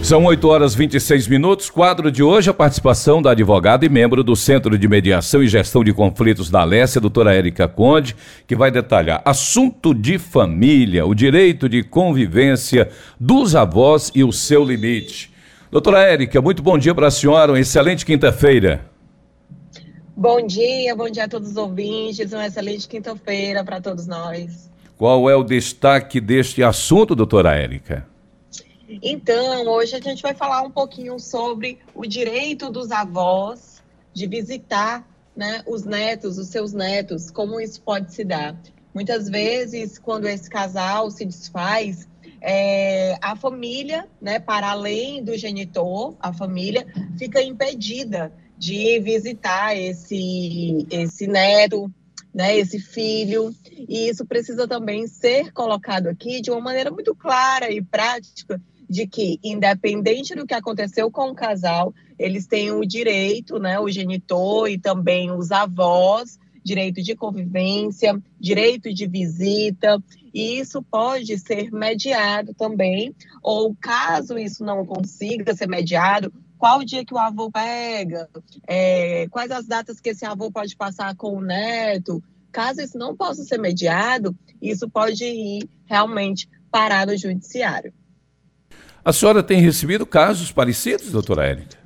São 0.00 0.24
8 0.24 0.46
horas 0.46 0.72
26 0.72 1.26
minutos. 1.26 1.68
Quadro 1.68 2.12
de 2.12 2.22
hoje, 2.22 2.48
a 2.48 2.54
participação 2.54 3.20
da 3.20 3.32
advogada 3.32 3.84
e 3.84 3.88
membro 3.88 4.22
do 4.22 4.36
Centro 4.36 4.78
de 4.78 4.86
Mediação 4.86 5.42
e 5.42 5.48
Gestão 5.48 5.82
de 5.82 5.92
Conflitos 5.92 6.48
da 6.48 6.60
Alessia, 6.60 7.00
doutora 7.00 7.34
Érica 7.34 7.66
Conde, 7.66 8.14
que 8.46 8.54
vai 8.54 8.70
detalhar 8.70 9.20
assunto 9.24 9.92
de 9.92 10.16
família, 10.16 11.04
o 11.04 11.12
direito 11.12 11.68
de 11.68 11.82
convivência 11.82 12.88
dos 13.18 13.56
avós 13.56 14.12
e 14.14 14.22
o 14.22 14.30
seu 14.30 14.64
limite. 14.64 15.34
Doutora 15.72 16.04
Érica, 16.04 16.40
muito 16.40 16.62
bom 16.62 16.78
dia 16.78 16.94
para 16.94 17.08
a 17.08 17.10
senhora, 17.10 17.50
uma 17.50 17.58
excelente 17.58 18.06
quinta-feira. 18.06 18.86
Bom 20.16 20.46
dia, 20.46 20.94
bom 20.94 21.10
dia 21.10 21.24
a 21.24 21.28
todos 21.28 21.50
os 21.50 21.56
ouvintes, 21.56 22.32
uma 22.32 22.46
excelente 22.46 22.86
quinta-feira 22.86 23.64
para 23.64 23.80
todos 23.80 24.06
nós. 24.06 24.67
Qual 24.98 25.30
é 25.30 25.36
o 25.36 25.44
destaque 25.44 26.20
deste 26.20 26.60
assunto, 26.60 27.14
doutora 27.14 27.54
Érica? 27.54 28.04
Então, 29.00 29.64
hoje 29.68 29.94
a 29.94 30.00
gente 30.00 30.20
vai 30.20 30.34
falar 30.34 30.62
um 30.62 30.70
pouquinho 30.72 31.20
sobre 31.20 31.78
o 31.94 32.04
direito 32.04 32.68
dos 32.68 32.90
avós 32.90 33.80
de 34.12 34.26
visitar 34.26 35.08
né, 35.36 35.62
os 35.68 35.84
netos, 35.84 36.36
os 36.36 36.48
seus 36.48 36.72
netos, 36.72 37.30
como 37.30 37.60
isso 37.60 37.80
pode 37.80 38.12
se 38.12 38.24
dar. 38.24 38.60
Muitas 38.92 39.28
vezes, 39.28 40.00
quando 40.00 40.26
esse 40.26 40.50
casal 40.50 41.08
se 41.12 41.24
desfaz, 41.24 42.08
é, 42.40 43.16
a 43.22 43.36
família, 43.36 44.08
né, 44.20 44.40
para 44.40 44.70
além 44.70 45.22
do 45.22 45.38
genitor, 45.38 46.16
a 46.18 46.32
família 46.32 46.84
fica 47.16 47.40
impedida 47.40 48.32
de 48.56 48.98
visitar 48.98 49.76
esse, 49.76 50.84
esse 50.90 51.28
neto, 51.28 51.88
né, 52.34 52.58
esse 52.58 52.80
filho, 52.80 53.54
e 53.88 54.08
isso 54.08 54.24
precisa 54.24 54.66
também 54.66 55.06
ser 55.06 55.52
colocado 55.52 56.06
aqui 56.06 56.40
de 56.40 56.50
uma 56.50 56.60
maneira 56.60 56.90
muito 56.90 57.14
clara 57.14 57.70
e 57.70 57.82
prática 57.82 58.60
de 58.88 59.06
que, 59.06 59.38
independente 59.44 60.34
do 60.34 60.46
que 60.46 60.54
aconteceu 60.54 61.10
com 61.10 61.30
o 61.30 61.34
casal, 61.34 61.92
eles 62.18 62.46
têm 62.46 62.70
o 62.70 62.84
direito, 62.84 63.58
né, 63.58 63.78
o 63.78 63.88
genitor 63.90 64.68
e 64.68 64.78
também 64.78 65.30
os 65.30 65.52
avós, 65.52 66.38
direito 66.64 67.02
de 67.02 67.14
convivência, 67.14 68.20
direito 68.40 68.92
de 68.92 69.06
visita, 69.06 70.02
e 70.32 70.58
isso 70.58 70.82
pode 70.82 71.38
ser 71.38 71.70
mediado 71.70 72.54
também, 72.54 73.14
ou 73.42 73.74
caso 73.78 74.38
isso 74.38 74.64
não 74.64 74.84
consiga 74.84 75.54
ser 75.54 75.68
mediado, 75.68 76.32
qual 76.58 76.80
o 76.80 76.84
dia 76.84 77.04
que 77.04 77.14
o 77.14 77.18
avô 77.18 77.50
pega, 77.50 78.28
é, 78.66 79.28
quais 79.28 79.50
as 79.50 79.66
datas 79.66 80.00
que 80.00 80.10
esse 80.10 80.26
avô 80.26 80.50
pode 80.50 80.76
passar 80.76 81.14
com 81.14 81.36
o 81.36 81.40
neto. 81.40 82.22
Caso 82.52 82.80
isso 82.80 82.98
não 82.98 83.16
possa 83.16 83.44
ser 83.44 83.58
mediado, 83.58 84.36
isso 84.60 84.88
pode 84.88 85.24
ir 85.24 85.68
realmente 85.86 86.48
parar 86.70 87.06
no 87.06 87.16
judiciário. 87.16 87.92
A 89.04 89.12
senhora 89.12 89.42
tem 89.42 89.60
recebido 89.60 90.04
casos 90.04 90.52
parecidos, 90.52 91.10
doutora 91.10 91.46
Érica? 91.46 91.78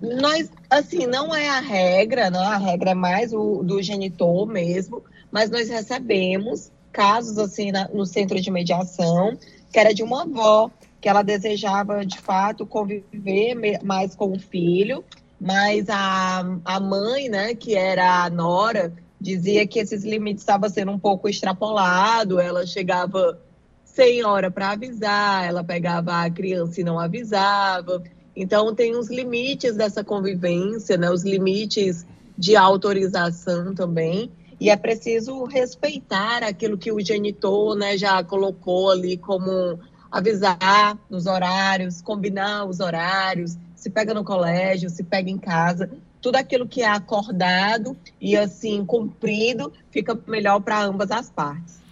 Nós, 0.00 0.50
assim, 0.70 1.06
não 1.06 1.34
é 1.34 1.48
a 1.48 1.60
regra, 1.60 2.30
não, 2.30 2.42
a 2.42 2.56
regra 2.56 2.90
é 2.90 2.94
mais 2.94 3.32
o 3.32 3.62
do 3.62 3.82
genitor 3.82 4.46
mesmo, 4.46 5.02
mas 5.30 5.50
nós 5.50 5.68
recebemos 5.68 6.70
casos, 6.92 7.38
assim, 7.38 7.70
na, 7.70 7.88
no 7.88 8.06
centro 8.06 8.40
de 8.40 8.50
mediação, 8.50 9.36
que 9.72 9.78
era 9.78 9.92
de 9.92 10.02
uma 10.02 10.22
avó, 10.22 10.70
que 11.00 11.08
ela 11.08 11.22
desejava, 11.22 12.04
de 12.04 12.18
fato, 12.18 12.64
conviver 12.64 13.82
mais 13.82 14.14
com 14.14 14.32
o 14.32 14.38
filho, 14.38 15.04
mas 15.40 15.88
a, 15.90 16.58
a 16.64 16.80
mãe, 16.80 17.28
né, 17.28 17.54
que 17.54 17.74
era 17.74 18.24
a 18.24 18.30
nora, 18.30 18.92
dizia 19.24 19.66
que 19.66 19.78
esses 19.78 20.04
limites 20.04 20.42
estavam 20.42 20.68
sendo 20.68 20.92
um 20.92 20.98
pouco 20.98 21.26
extrapolado, 21.28 22.38
ela 22.38 22.66
chegava 22.66 23.40
sem 23.82 24.22
hora 24.22 24.50
para 24.50 24.72
avisar, 24.72 25.46
ela 25.46 25.64
pegava 25.64 26.22
a 26.22 26.30
criança 26.30 26.80
e 26.80 26.84
não 26.84 27.00
avisava. 27.00 28.02
Então, 28.36 28.74
tem 28.74 28.94
os 28.94 29.08
limites 29.08 29.76
dessa 29.76 30.04
convivência, 30.04 30.98
né? 30.98 31.10
os 31.10 31.24
limites 31.24 32.04
de 32.36 32.54
autorização 32.54 33.74
também. 33.74 34.30
E 34.60 34.68
é 34.68 34.76
preciso 34.76 35.44
respeitar 35.44 36.42
aquilo 36.42 36.76
que 36.76 36.92
o 36.92 37.00
genitor 37.00 37.74
né, 37.76 37.96
já 37.96 38.22
colocou 38.22 38.90
ali 38.90 39.16
como 39.16 39.78
avisar 40.10 40.98
nos 41.08 41.26
horários, 41.26 42.02
combinar 42.02 42.66
os 42.66 42.78
horários, 42.78 43.56
se 43.74 43.88
pega 43.88 44.12
no 44.12 44.22
colégio, 44.22 44.90
se 44.90 45.02
pega 45.02 45.30
em 45.30 45.38
casa. 45.38 45.90
Tudo 46.24 46.36
aquilo 46.36 46.66
que 46.66 46.80
é 46.80 46.88
acordado 46.88 47.94
e 48.18 48.34
assim 48.34 48.82
cumprido 48.82 49.70
fica 49.90 50.18
melhor 50.26 50.58
para 50.58 50.82
ambas 50.82 51.10
as 51.10 51.28
partes. 51.28 51.82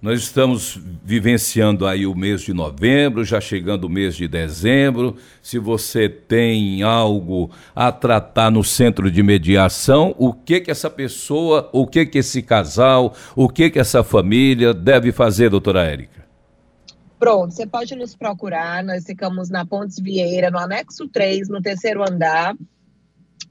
Nós 0.00 0.20
estamos 0.20 0.80
vivenciando 1.04 1.86
aí 1.86 2.06
o 2.06 2.14
mês 2.14 2.40
de 2.40 2.54
novembro, 2.54 3.22
já 3.22 3.38
chegando 3.38 3.84
o 3.84 3.90
mês 3.90 4.16
de 4.16 4.26
dezembro. 4.26 5.18
Se 5.42 5.58
você 5.58 6.08
tem 6.08 6.82
algo 6.82 7.50
a 7.74 7.92
tratar 7.92 8.50
no 8.50 8.64
centro 8.64 9.10
de 9.10 9.22
mediação, 9.22 10.14
o 10.16 10.32
que 10.32 10.62
que 10.62 10.70
essa 10.70 10.88
pessoa, 10.88 11.68
o 11.70 11.86
que 11.86 12.06
que 12.06 12.16
esse 12.16 12.40
casal, 12.40 13.14
o 13.34 13.46
que 13.46 13.68
que 13.68 13.78
essa 13.78 14.02
família 14.02 14.72
deve 14.72 15.12
fazer, 15.12 15.50
doutora 15.50 15.84
Érica? 15.84 16.24
Pronto, 17.18 17.52
você 17.52 17.66
pode 17.66 17.94
nos 17.94 18.14
procurar. 18.14 18.82
Nós 18.82 19.04
ficamos 19.04 19.50
na 19.50 19.66
Pontes 19.66 19.98
Vieira, 19.98 20.50
no 20.50 20.58
anexo 20.58 21.06
3, 21.08 21.50
no 21.50 21.60
terceiro 21.60 22.02
andar, 22.02 22.54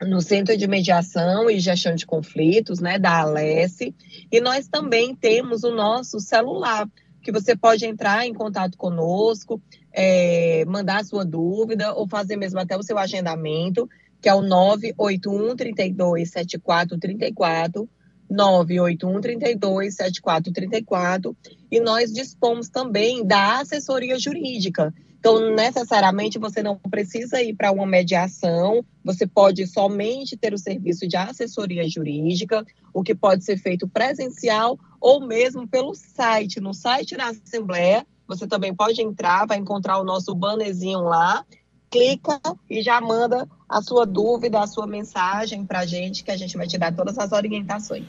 no 0.02 0.21
Centro 0.21 0.58
de 0.58 0.67
Mediação 0.67 1.50
e 1.50 1.60
Gestão 1.60 1.95
de 1.95 2.06
Conflitos, 2.06 2.80
né, 2.80 3.00
da 3.00 3.21
Alesse. 3.21 3.95
E 4.32 4.41
nós 4.41 4.67
também 4.67 5.15
temos 5.15 5.63
o 5.63 5.71
nosso 5.74 6.19
celular, 6.19 6.88
que 7.21 7.32
você 7.32 7.56
pode 7.56 7.86
entrar 7.86 8.26
em 8.26 8.34
contato 8.34 8.78
conosco, 8.78 9.62
é, 9.91 10.63
mandar 10.65 11.02
a 11.02 11.04
sua 11.04 11.26
dúvida 11.26 11.93
ou 11.93 12.08
fazer 12.08 12.36
mesmo 12.36 12.60
até 12.60 12.78
o 12.78 12.84
seu 12.84 12.98
agendamento, 12.98 13.89
que 14.21 14.30
é 14.30 14.34
o 14.34 14.41
981 14.41 15.56
32 15.56 16.30
7434 16.30 17.89
981 18.30 19.21
32 19.21 19.95
7434 19.95 21.38
e 21.71 21.80
nós 21.80 22.12
dispomos 22.12 22.69
também 22.69 23.26
da 23.26 23.60
assessoria 23.60 24.17
jurídica. 24.19 24.93
Então, 25.26 25.56
necessariamente, 25.56 26.38
você 26.38 26.62
não 26.62 26.78
precisa 26.78 27.42
ir 27.42 27.56
para 27.56 27.72
uma 27.72 27.88
mediação, 27.88 28.86
você 29.04 29.26
pode 29.26 29.66
somente 29.66 30.38
ter 30.38 30.54
o 30.54 30.58
serviço 30.58 31.08
de 31.08 31.18
assessoria 31.18 31.90
jurídica, 31.90 32.64
o 32.94 33.02
que 33.02 33.16
pode 33.16 33.44
ser 33.44 33.58
feito 33.58 33.88
presencial 33.88 34.78
ou 35.02 35.26
mesmo 35.26 35.68
pelo 35.68 35.96
site. 35.96 36.60
No 36.60 36.76
site 36.76 37.18
da 37.18 37.30
Assembleia, 37.30 38.06
você 38.28 38.46
também 38.46 38.72
pode 38.72 39.02
entrar, 39.02 39.48
vai 39.48 39.58
encontrar 39.58 39.98
o 39.98 40.04
nosso 40.04 40.36
bannerzinho 40.36 41.00
lá, 41.00 41.44
clica 41.90 42.40
e 42.70 42.84
já 42.84 43.02
manda 43.02 43.50
a 43.68 43.82
sua 43.82 44.06
dúvida, 44.06 44.60
a 44.60 44.68
sua 44.68 44.86
mensagem 44.86 45.66
para 45.66 45.80
a 45.80 45.86
gente, 45.88 46.24
que 46.24 46.30
a 46.30 46.38
gente 46.38 46.56
vai 46.56 46.68
te 46.68 46.78
dar 46.78 46.96
todas 46.96 47.18
as 47.18 47.32
orientações. 47.32 48.06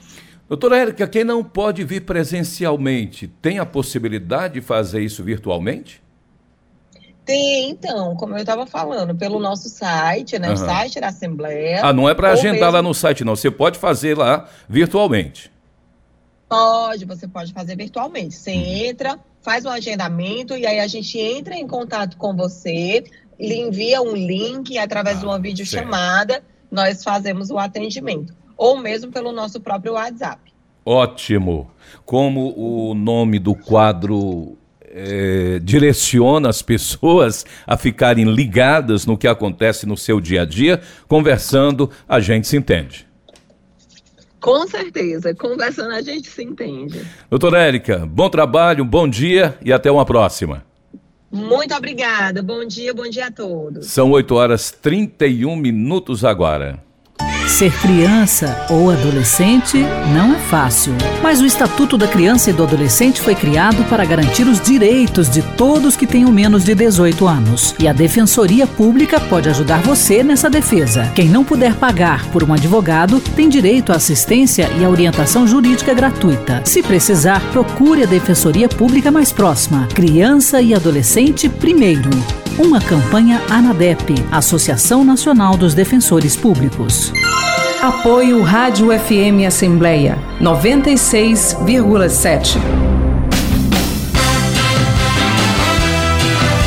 Doutora 0.46 0.76
Érica, 0.76 1.08
quem 1.08 1.24
não 1.24 1.42
pode 1.42 1.82
vir 1.82 2.04
presencialmente, 2.04 3.26
tem 3.26 3.58
a 3.58 3.64
possibilidade 3.64 4.52
de 4.52 4.60
fazer 4.60 5.00
isso 5.00 5.24
virtualmente? 5.24 6.04
Tem, 7.26 7.70
então, 7.70 8.14
como 8.14 8.34
eu 8.34 8.38
estava 8.38 8.64
falando, 8.66 9.12
pelo 9.16 9.40
nosso 9.40 9.68
site, 9.68 10.38
né? 10.38 10.46
Uhum. 10.46 10.54
O 10.54 10.56
site 10.56 11.00
da 11.00 11.08
Assembleia. 11.08 11.80
Ah, 11.82 11.92
não 11.92 12.08
é 12.08 12.14
para 12.14 12.30
agendar 12.30 12.54
mesmo... 12.54 12.72
lá 12.72 12.82
no 12.82 12.94
site, 12.94 13.24
não. 13.24 13.34
Você 13.34 13.50
pode 13.50 13.80
fazer 13.80 14.16
lá 14.16 14.48
virtualmente. 14.68 15.50
Pode, 16.48 17.04
você 17.04 17.26
pode 17.26 17.52
fazer 17.52 17.76
virtualmente. 17.76 18.36
Você 18.36 18.52
uhum. 18.52 18.62
entra, 18.62 19.18
faz 19.42 19.64
o 19.64 19.68
um 19.68 19.72
agendamento 19.72 20.56
e 20.56 20.64
aí 20.64 20.78
a 20.78 20.86
gente 20.86 21.18
entra 21.18 21.56
em 21.56 21.66
contato 21.66 22.16
com 22.16 22.32
você, 22.36 23.02
lhe 23.40 23.56
envia 23.56 24.00
um 24.00 24.14
link 24.14 24.78
através 24.78 25.16
ah, 25.16 25.20
de 25.20 25.26
uma 25.26 25.38
videochamada, 25.40 26.44
nós 26.70 27.02
fazemos 27.02 27.50
o 27.50 27.58
atendimento 27.58 28.32
ou 28.56 28.78
mesmo 28.78 29.10
pelo 29.10 29.32
nosso 29.32 29.60
próprio 29.60 29.94
WhatsApp. 29.94 30.40
Ótimo. 30.84 31.68
Como 32.04 32.54
o 32.56 32.94
nome 32.94 33.40
do 33.40 33.54
quadro 33.54 34.56
é, 34.98 35.60
direciona 35.62 36.48
as 36.48 36.62
pessoas 36.62 37.44
a 37.66 37.76
ficarem 37.76 38.24
ligadas 38.24 39.04
no 39.04 39.18
que 39.18 39.28
acontece 39.28 39.84
no 39.84 39.96
seu 39.96 40.20
dia 40.22 40.42
a 40.42 40.44
dia, 40.46 40.80
conversando, 41.06 41.90
a 42.08 42.18
gente 42.18 42.48
se 42.48 42.56
entende. 42.56 43.06
Com 44.40 44.66
certeza, 44.66 45.34
conversando 45.34 45.92
a 45.92 46.00
gente 46.00 46.28
se 46.28 46.42
entende. 46.42 47.04
Doutora 47.28 47.58
Érica, 47.58 48.06
bom 48.06 48.30
trabalho, 48.30 48.84
bom 48.84 49.06
dia 49.06 49.58
e 49.62 49.70
até 49.70 49.90
uma 49.90 50.06
próxima. 50.06 50.64
Muito 51.30 51.74
obrigada, 51.74 52.42
bom 52.42 52.64
dia, 52.64 52.94
bom 52.94 53.08
dia 53.08 53.26
a 53.26 53.30
todos. 53.30 53.88
São 53.88 54.12
8 54.12 54.34
horas 54.34 54.70
31 54.70 55.56
minutos 55.56 56.24
agora. 56.24 56.85
Ser 57.46 57.72
criança 57.80 58.66
ou 58.68 58.90
adolescente 58.90 59.78
não 60.12 60.34
é 60.34 60.38
fácil, 60.38 60.92
mas 61.22 61.40
o 61.40 61.46
Estatuto 61.46 61.96
da 61.96 62.08
Criança 62.08 62.50
e 62.50 62.52
do 62.52 62.64
Adolescente 62.64 63.20
foi 63.20 63.34
criado 63.34 63.84
para 63.88 64.04
garantir 64.04 64.46
os 64.46 64.60
direitos 64.60 65.30
de 65.30 65.42
todos 65.42 65.96
que 65.96 66.06
tenham 66.06 66.30
menos 66.32 66.64
de 66.64 66.74
18 66.74 67.26
anos. 67.26 67.74
E 67.78 67.86
a 67.86 67.92
Defensoria 67.92 68.66
Pública 68.66 69.20
pode 69.20 69.48
ajudar 69.48 69.80
você 69.80 70.22
nessa 70.24 70.50
defesa. 70.50 71.10
Quem 71.14 71.28
não 71.28 71.44
puder 71.44 71.76
pagar 71.76 72.26
por 72.26 72.42
um 72.42 72.52
advogado 72.52 73.20
tem 73.20 73.48
direito 73.48 73.92
à 73.92 73.96
assistência 73.96 74.68
e 74.78 74.84
à 74.84 74.90
orientação 74.90 75.46
jurídica 75.46 75.94
gratuita. 75.94 76.60
Se 76.64 76.82
precisar, 76.82 77.40
procure 77.52 78.02
a 78.02 78.06
Defensoria 78.06 78.68
Pública 78.68 79.10
mais 79.10 79.32
próxima. 79.32 79.86
Criança 79.94 80.60
e 80.60 80.74
Adolescente 80.74 81.48
primeiro. 81.48 82.10
Uma 82.58 82.80
campanha 82.80 83.42
ANADEP, 83.50 84.14
Associação 84.32 85.04
Nacional 85.04 85.58
dos 85.58 85.74
Defensores 85.74 86.34
Públicos. 86.34 87.12
Apoio 87.82 88.40
Rádio 88.40 88.86
FM 88.98 89.44
Assembleia 89.46 90.18
96,7. 90.40 92.56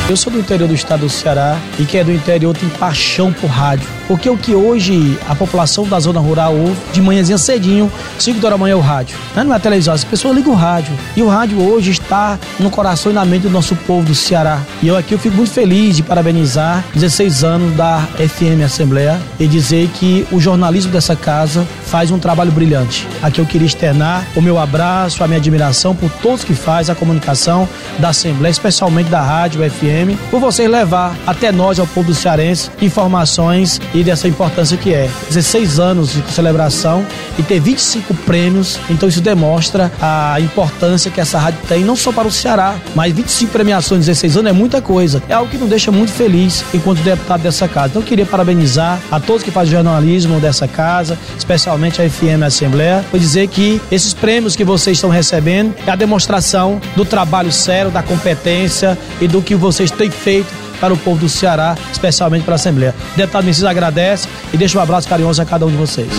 Eu 0.07 0.15
sou 0.15 0.31
do 0.31 0.37
interior 0.37 0.67
do 0.67 0.75
estado 0.75 0.99
do 0.99 1.09
Ceará 1.09 1.57
e 1.79 1.85
que 1.85 1.97
é 1.97 2.03
do 2.03 2.11
interior 2.11 2.55
tem 2.55 2.69
paixão 2.69 3.33
por 3.33 3.47
rádio. 3.47 3.98
Porque 4.09 4.27
o 4.27 4.35
que 4.35 4.55
hoje 4.55 5.19
a 5.29 5.35
população 5.35 5.87
da 5.87 5.99
zona 5.99 6.19
rural 6.19 6.55
ouve, 6.55 6.75
de 6.91 6.99
manhãzinha 6.99 7.37
cedinho, 7.37 7.91
5 8.17 8.39
horas 8.39 8.49
da 8.49 8.57
manhã 8.57 8.73
é 8.73 8.75
o 8.75 8.79
rádio. 8.79 9.15
Não 9.35 9.53
é 9.53 9.55
a 9.55 9.59
televisão, 9.59 9.93
as 9.93 10.03
pessoas 10.03 10.35
ligam 10.35 10.51
o 10.51 10.55
rádio. 10.55 10.91
E 11.15 11.21
o 11.21 11.27
rádio 11.27 11.61
hoje 11.61 11.91
está 11.91 12.39
no 12.59 12.71
coração 12.71 13.11
e 13.11 13.15
na 13.15 13.23
mente 13.23 13.43
do 13.43 13.51
nosso 13.51 13.75
povo 13.75 14.07
do 14.07 14.15
Ceará. 14.15 14.61
E 14.81 14.87
eu 14.87 14.97
aqui 14.97 15.13
eu 15.13 15.19
fico 15.19 15.35
muito 15.35 15.51
feliz 15.51 15.95
de 15.95 16.01
parabenizar 16.01 16.83
16 16.95 17.43
anos 17.43 17.77
da 17.77 18.01
FM 18.17 18.63
Assembleia 18.65 19.21
e 19.39 19.47
dizer 19.47 19.87
que 19.93 20.25
o 20.31 20.39
jornalismo 20.39 20.91
dessa 20.91 21.15
casa 21.15 21.67
faz 21.85 22.09
um 22.09 22.17
trabalho 22.17 22.51
brilhante. 22.51 23.07
Aqui 23.21 23.39
eu 23.39 23.45
queria 23.45 23.67
externar 23.67 24.25
o 24.35 24.41
meu 24.41 24.57
abraço, 24.57 25.23
a 25.23 25.27
minha 25.27 25.37
admiração 25.39 25.95
por 25.95 26.09
todos 26.21 26.43
que 26.43 26.55
faz 26.55 26.89
a 26.89 26.95
comunicação 26.95 27.69
da 27.99 28.09
Assembleia, 28.09 28.51
especialmente 28.51 29.09
da 29.09 29.21
Rádio 29.21 29.61
FM, 29.69 30.17
por 30.31 30.39
vocês 30.39 30.69
levar 30.69 31.15
até 31.27 31.51
nós, 31.51 31.79
ao 31.79 31.85
povo 31.85 32.11
cearense, 32.13 32.71
informações 32.81 33.79
e 33.93 33.98
dessa 34.03 34.27
importância 34.27 34.77
que 34.77 34.93
é. 34.93 35.09
16 35.29 35.79
anos 35.79 36.13
de 36.13 36.31
celebração 36.31 37.05
e 37.37 37.43
ter 37.43 37.59
25 37.59 38.13
prêmios, 38.13 38.79
então 38.89 39.07
isso 39.07 39.21
demonstra 39.21 39.91
a 40.01 40.39
importância 40.39 41.11
que 41.11 41.19
essa 41.19 41.39
rádio 41.39 41.59
tem, 41.67 41.83
não 41.83 41.95
só 41.95 42.11
para 42.11 42.27
o 42.27 42.31
Ceará, 42.31 42.75
mas 42.95 43.13
25 43.13 43.51
premiações 43.51 43.99
em 43.99 44.11
16 44.11 44.37
anos 44.37 44.49
é 44.51 44.53
muita 44.53 44.81
coisa. 44.81 45.21
É 45.27 45.33
algo 45.33 45.49
que 45.49 45.57
nos 45.57 45.69
deixa 45.69 45.91
muito 45.91 46.11
feliz 46.11 46.63
enquanto 46.73 46.99
deputado 47.01 47.41
dessa 47.41 47.67
casa. 47.67 47.89
Então 47.89 48.01
eu 48.01 48.07
queria 48.07 48.25
parabenizar 48.25 48.99
a 49.11 49.19
todos 49.19 49.43
que 49.43 49.51
fazem 49.51 49.73
jornalismo 49.73 50.39
dessa 50.39 50.67
casa, 50.67 51.17
especialmente 51.37 52.01
a 52.01 52.09
FM 52.09 52.43
Assembleia, 52.45 53.03
por 53.09 53.19
dizer 53.19 53.47
que 53.47 53.81
esses 53.91 54.13
prêmios 54.13 54.55
que 54.55 54.63
vocês 54.63 54.97
estão 54.97 55.09
recebendo 55.09 55.73
é 55.85 55.91
a 55.91 55.95
demonstração 55.95 56.79
do 56.95 57.05
trabalho 57.05 57.51
sério, 57.51 57.91
da 57.91 58.03
competência 58.03 58.97
e 59.21 59.27
do 59.27 59.41
que 59.41 59.55
vocês 59.55 59.91
têm 59.91 60.09
feito 60.09 60.68
para 60.79 60.93
o 60.93 60.97
povo 60.97 61.19
do 61.19 61.29
Ceará, 61.29 61.75
especialmente 61.91 62.43
para 62.43 62.53
a 62.53 62.55
Assembleia. 62.55 62.95
Deputado 63.15 63.45
Messias 63.45 63.65
agradece 63.65 64.27
e 64.53 64.57
deixa 64.57 64.77
um 64.77 64.81
abraço 64.81 65.07
carinhoso 65.07 65.41
a 65.41 65.45
cada 65.45 65.65
um 65.65 65.69
de 65.69 65.77
vocês. 65.77 66.09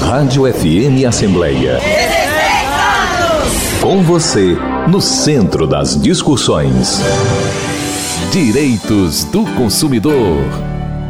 Rádio 0.00 0.44
FM 0.52 1.06
Assembleia. 1.08 1.78
Com 3.80 4.02
você, 4.02 4.56
no 4.88 5.00
centro 5.00 5.66
das 5.66 6.00
discussões. 6.00 7.00
Direitos 8.32 9.24
do 9.24 9.44
consumidor. 9.54 10.44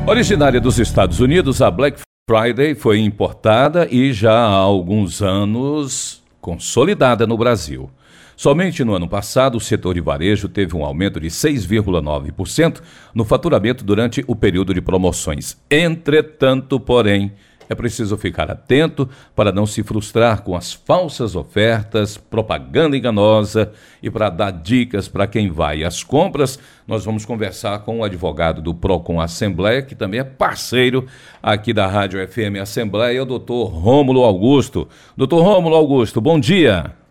Originária 0.07 0.61
dos 0.61 0.79
Estados 0.79 1.21
Unidos, 1.21 1.63
a 1.63 1.71
Black 1.71 2.01
Friday 2.29 2.75
foi 2.75 3.01
importada 3.01 3.87
e 3.91 4.13
já 4.13 4.33
há 4.33 4.49
alguns 4.49 5.21
anos 5.21 6.23
consolidada 6.41 7.27
no 7.27 7.37
Brasil. 7.37 7.91
Somente 8.37 8.85
no 8.85 8.95
ano 8.95 9.09
passado, 9.09 9.57
o 9.57 9.61
setor 9.61 9.95
de 9.95 10.01
varejo 10.01 10.49
teve 10.49 10.77
um 10.77 10.85
aumento 10.85 11.21
de 11.21 11.29
6,9% 11.29 12.81
no 13.15 13.25
faturamento 13.25 13.85
durante 13.85 14.25
o 14.27 14.35
período 14.35 14.75
de 14.75 14.81
promoções. 14.81 15.57
Entretanto, 15.71 16.79
porém, 16.81 17.33
é 17.69 17.75
preciso 17.75 18.17
ficar 18.17 18.51
atento 18.51 19.09
para 19.35 19.53
não 19.53 19.67
se 19.67 19.83
frustrar 19.83 20.43
com 20.43 20.57
as 20.57 20.73
falsas 20.73 21.35
ofertas, 21.35 22.17
propaganda 22.17 22.97
enganosa 22.97 23.73
e 24.03 24.11
para 24.11 24.29
dar 24.29 24.51
dicas 24.51 25.09
para 25.09 25.27
quem 25.27 25.51
vai 25.51 25.83
às 25.83 26.03
compras, 26.03 26.59
nós 26.87 27.05
vamos 27.05 27.25
conversar 27.25 27.79
com 27.81 28.01
o 28.01 28.05
advogado 28.05 28.61
do 28.61 28.75
Procon 28.75 29.21
Assembleia, 29.21 29.83
que 29.83 29.95
também 29.95 30.21
é 30.21 30.25
parceiro 30.25 31.07
aqui 31.43 31.73
da 31.73 31.87
Rádio 31.87 32.27
FM 32.27 32.61
Assembleia, 32.61 33.23
o 33.23 33.27
doutor 33.27 33.67
Rômulo 33.67 34.23
Augusto. 34.23 34.87
Doutor 35.17 35.43
Rômulo 35.43 35.75
Augusto, 35.75 36.21
bom 36.21 36.39
dia. 36.39 37.04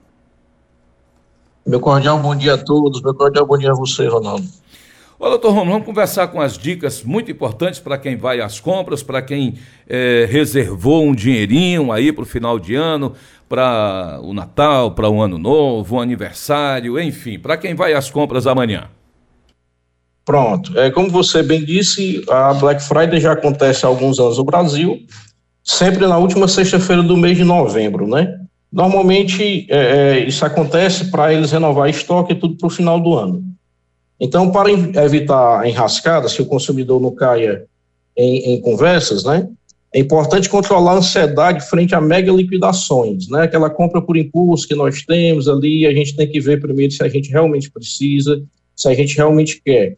Meu 1.65 1.79
cordial 1.79 2.19
bom 2.19 2.35
dia 2.35 2.55
a 2.55 2.57
todos, 2.57 3.01
meu 3.01 3.13
cordial 3.13 3.45
bom 3.45 3.57
dia 3.57 3.71
a 3.71 3.75
você, 3.75 4.05
Ronaldo. 4.07 4.45
Ô, 5.17 5.29
doutor 5.29 5.51
Romulo, 5.51 5.71
vamos 5.71 5.85
conversar 5.85 6.27
com 6.27 6.41
as 6.41 6.57
dicas 6.57 7.01
muito 7.01 7.31
importantes 7.31 7.79
para 7.79 7.97
quem 7.97 8.17
vai 8.17 8.41
às 8.41 8.59
compras, 8.59 9.01
para 9.01 9.21
quem 9.21 9.57
é, 9.87 10.27
reservou 10.29 11.05
um 11.05 11.15
dinheirinho 11.15 11.93
aí 11.93 12.11
para 12.11 12.23
o 12.23 12.25
final 12.25 12.59
de 12.59 12.75
ano, 12.75 13.13
para 13.47 14.19
o 14.21 14.33
Natal, 14.33 14.91
para 14.91 15.09
o 15.09 15.21
Ano 15.21 15.37
Novo, 15.37 15.95
o 15.95 16.01
aniversário, 16.01 16.99
enfim, 16.99 17.39
para 17.39 17.55
quem 17.55 17.73
vai 17.73 17.93
às 17.93 18.11
compras 18.11 18.45
amanhã. 18.45 18.89
Pronto. 20.25 20.77
É, 20.77 20.91
como 20.91 21.09
você 21.09 21.41
bem 21.41 21.63
disse, 21.63 22.21
a 22.29 22.53
Black 22.55 22.83
Friday 22.83 23.21
já 23.21 23.31
acontece 23.31 23.85
há 23.85 23.87
alguns 23.87 24.19
anos 24.19 24.37
no 24.37 24.43
Brasil, 24.43 24.99
sempre 25.63 26.05
na 26.05 26.17
última 26.17 26.49
sexta-feira 26.49 27.01
do 27.01 27.15
mês 27.15 27.37
de 27.37 27.45
novembro, 27.45 28.05
né? 28.05 28.42
Normalmente 28.73 29.67
é, 29.69 29.77
é 29.77 30.27
isso 30.27 30.43
acontece 30.43 31.11
para 31.11 31.31
eles 31.31 31.51
renovar 31.51 31.87
estoque 31.87 32.33
tudo 32.33 32.55
para 32.55 32.65
o 32.65 32.71
final 32.71 32.99
do 32.99 33.13
ano. 33.13 33.43
Então, 34.19 34.51
para 34.51 34.71
evitar 34.71 35.67
enrascadas, 35.67 36.33
que 36.33 36.41
o 36.41 36.45
consumidor 36.47 36.99
não 36.99 37.13
caia 37.13 37.65
em, 38.17 38.53
em 38.53 38.61
conversas, 38.61 39.23
né? 39.23 39.47
É 39.93 39.99
importante 39.99 40.49
controlar 40.49 40.93
a 40.93 40.97
ansiedade 40.97 41.63
frente 41.69 41.93
a 41.93 42.01
mega 42.01 42.31
liquidações, 42.31 43.29
né? 43.29 43.43
Aquela 43.43 43.69
compra 43.69 44.01
por 44.01 44.17
impulso 44.17 44.67
que 44.67 44.73
nós 44.73 45.03
temos 45.03 45.47
ali, 45.47 45.85
a 45.85 45.93
gente 45.93 46.15
tem 46.15 46.27
que 46.27 46.39
ver 46.39 46.59
primeiro 46.59 46.91
se 46.91 47.03
a 47.03 47.07
gente 47.07 47.29
realmente 47.29 47.69
precisa, 47.69 48.41
se 48.75 48.87
a 48.87 48.93
gente 48.95 49.15
realmente 49.15 49.61
quer 49.63 49.97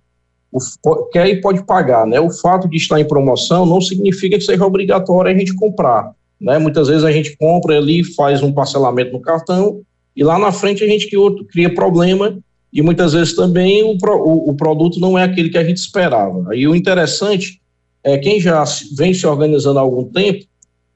o, 0.52 1.06
quer 1.06 1.28
e 1.30 1.40
pode 1.40 1.64
pagar, 1.66 2.06
né? 2.06 2.20
O 2.20 2.30
fato 2.30 2.68
de 2.68 2.76
estar 2.76 3.00
em 3.00 3.08
promoção 3.08 3.66
não 3.66 3.80
significa 3.80 4.38
que 4.38 4.44
seja 4.44 4.66
obrigatório 4.66 5.32
a 5.32 5.38
gente 5.38 5.54
comprar, 5.56 6.12
né? 6.40 6.58
Muitas 6.58 6.88
vezes 6.88 7.04
a 7.04 7.12
gente 7.12 7.36
compra 7.38 7.78
ali, 7.78 8.04
faz 8.04 8.42
um 8.42 8.52
parcelamento 8.52 9.12
no 9.12 9.22
cartão 9.22 9.82
e 10.16 10.24
lá 10.24 10.38
na 10.38 10.52
frente 10.52 10.84
a 10.84 10.88
gente 10.88 11.10
cria 11.50 11.74
problema 11.74 12.38
e 12.72 12.82
muitas 12.82 13.14
vezes 13.14 13.36
também 13.36 13.84
o, 13.84 13.98
o, 13.98 14.50
o 14.50 14.54
produto 14.54 15.00
não 15.00 15.18
é 15.18 15.24
aquele 15.24 15.50
que 15.50 15.58
a 15.58 15.64
gente 15.64 15.78
esperava. 15.78 16.52
Aí 16.52 16.68
o 16.68 16.76
interessante 16.76 17.62
é 18.04 18.18
quem 18.18 18.40
já 18.40 18.64
vem 18.96 19.14
se 19.14 19.26
organizando 19.26 19.80
há 19.80 19.82
algum 19.82 20.04
tempo 20.04 20.46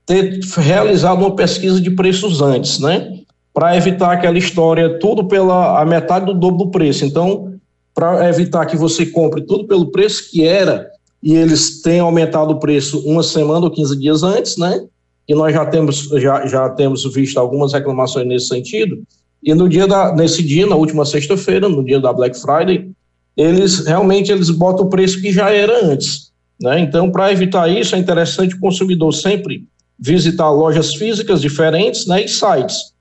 ter 0.05 0.39
realizado 0.57 1.19
uma 1.19 1.35
pesquisa 1.35 1.79
de 1.79 1.91
preços 1.91 2.41
antes, 2.41 2.79
né? 2.79 3.19
Para 3.53 3.77
evitar 3.77 4.11
aquela 4.11 4.37
história 4.37 4.99
tudo 4.99 5.25
pela 5.25 5.81
a 5.81 5.85
metade 5.85 6.25
do 6.25 6.33
dobro 6.33 6.65
do 6.65 6.71
preço. 6.71 7.05
Então, 7.05 7.53
para 7.93 8.27
evitar 8.27 8.65
que 8.65 8.75
você 8.75 9.05
compre 9.05 9.41
tudo 9.41 9.67
pelo 9.67 9.91
preço 9.91 10.29
que 10.31 10.43
era 10.43 10.89
e 11.21 11.35
eles 11.35 11.81
tenham 11.81 12.05
aumentado 12.05 12.51
o 12.51 12.59
preço 12.59 12.99
uma 13.05 13.21
semana 13.21 13.65
ou 13.65 13.71
15 13.71 13.99
dias 13.99 14.23
antes, 14.23 14.57
né? 14.57 14.83
E 15.29 15.35
nós 15.35 15.53
já 15.53 15.63
temos, 15.65 16.09
já, 16.17 16.47
já 16.47 16.69
temos 16.69 17.05
visto 17.13 17.37
algumas 17.37 17.71
reclamações 17.71 18.25
nesse 18.25 18.47
sentido. 18.47 19.03
E 19.43 19.53
no 19.53 19.69
dia 19.69 19.85
da, 19.85 20.13
nesse 20.15 20.41
dia, 20.41 20.65
na 20.65 20.75
última 20.75 21.05
sexta-feira, 21.05 21.69
no 21.69 21.85
dia 21.85 21.99
da 21.99 22.11
Black 22.11 22.35
Friday, 22.35 22.89
eles 23.37 23.85
realmente 23.85 24.31
eles 24.31 24.49
botam 24.49 24.85
o 24.85 24.89
preço 24.89 25.21
que 25.21 25.31
já 25.31 25.51
era 25.51 25.85
antes. 25.85 26.31
Né? 26.59 26.79
Então, 26.79 27.11
para 27.11 27.31
evitar 27.31 27.69
isso, 27.69 27.95
é 27.95 27.99
interessante 27.99 28.55
o 28.55 28.59
consumidor 28.59 29.13
sempre 29.13 29.67
visitar 29.99 30.49
lojas 30.49 30.95
físicas 30.95 31.39
diferentes 31.39 32.07
né, 32.07 32.23
e 32.23 32.27
sites 32.27 32.93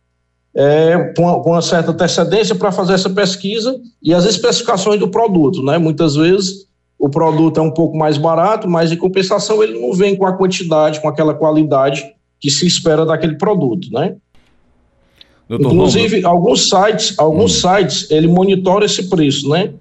é, 0.55 1.15
com, 1.17 1.41
com 1.41 1.51
uma 1.51 1.63
certa 1.63 1.93
antecedência 1.93 2.55
para 2.55 2.73
fazer 2.73 2.95
essa 2.95 3.09
pesquisa 3.09 3.81
e 4.03 4.13
as 4.13 4.25
especificações 4.25 4.99
do 4.99 5.09
produto, 5.09 5.63
né? 5.63 5.79
Muitas 5.79 6.17
vezes 6.17 6.67
o 6.99 7.09
produto 7.09 7.61
é 7.61 7.63
um 7.63 7.71
pouco 7.71 7.97
mais 7.97 8.19
barato, 8.19 8.69
mas 8.69 8.91
em 8.91 8.97
compensação 8.97 9.63
ele 9.63 9.79
não 9.79 9.93
vem 9.93 10.17
com 10.17 10.27
a 10.27 10.37
quantidade, 10.37 11.01
com 11.01 11.09
aquela 11.09 11.33
qualidade 11.33 12.05
que 12.41 12.51
se 12.51 12.67
espera 12.67 13.05
daquele 13.05 13.37
produto, 13.37 13.89
né? 13.93 14.17
Doutor 15.49 15.73
Inclusive, 15.73 16.21
Romulo. 16.21 16.29
alguns 16.29 16.69
sites, 16.69 17.19
alguns 17.19 17.65
hum. 17.65 17.71
sites, 17.71 18.11
ele 18.11 18.29
monitora 18.29 18.85
esse 18.85 19.09
preço, 19.09 19.49
né? 19.49 19.73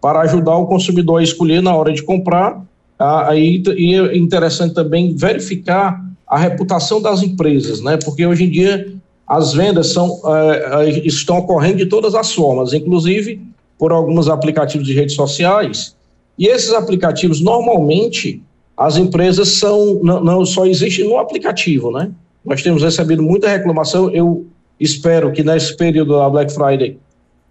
Para 0.00 0.20
ajudar 0.20 0.56
o 0.56 0.66
consumidor 0.66 1.20
a 1.20 1.22
escolher 1.22 1.62
na 1.62 1.74
hora 1.74 1.92
de 1.92 2.02
comprar. 2.02 2.62
Aí 2.98 3.62
e 3.76 3.94
é 3.94 4.16
interessante 4.16 4.74
também 4.74 5.14
verificar 5.16 6.04
a 6.26 6.38
reputação 6.38 7.00
das 7.00 7.22
empresas, 7.22 7.80
né? 7.80 7.96
Porque 7.96 8.26
hoje 8.26 8.44
em 8.44 8.50
dia 8.50 8.92
as 9.26 9.54
vendas 9.54 9.88
são, 9.88 10.20
é, 10.26 10.90
estão 11.06 11.38
ocorrendo 11.38 11.78
de 11.78 11.86
todas 11.86 12.14
as 12.14 12.32
formas, 12.32 12.74
inclusive 12.74 13.40
por 13.78 13.92
alguns 13.92 14.28
aplicativos 14.28 14.86
de 14.86 14.92
redes 14.92 15.14
sociais. 15.14 15.96
E 16.38 16.46
esses 16.46 16.72
aplicativos, 16.72 17.40
normalmente, 17.40 18.42
as 18.76 18.96
empresas 18.96 19.48
são 19.48 20.00
não, 20.02 20.22
não 20.22 20.46
só 20.46 20.66
existem 20.66 21.08
no 21.08 21.18
aplicativo, 21.18 21.90
né? 21.90 22.10
Nós 22.44 22.62
temos 22.62 22.82
recebido 22.82 23.22
muita 23.22 23.48
reclamação. 23.48 24.10
Eu 24.10 24.46
espero 24.78 25.32
que 25.32 25.42
nesse 25.42 25.76
período 25.76 26.18
da 26.18 26.28
Black 26.28 26.52
Friday 26.52 26.98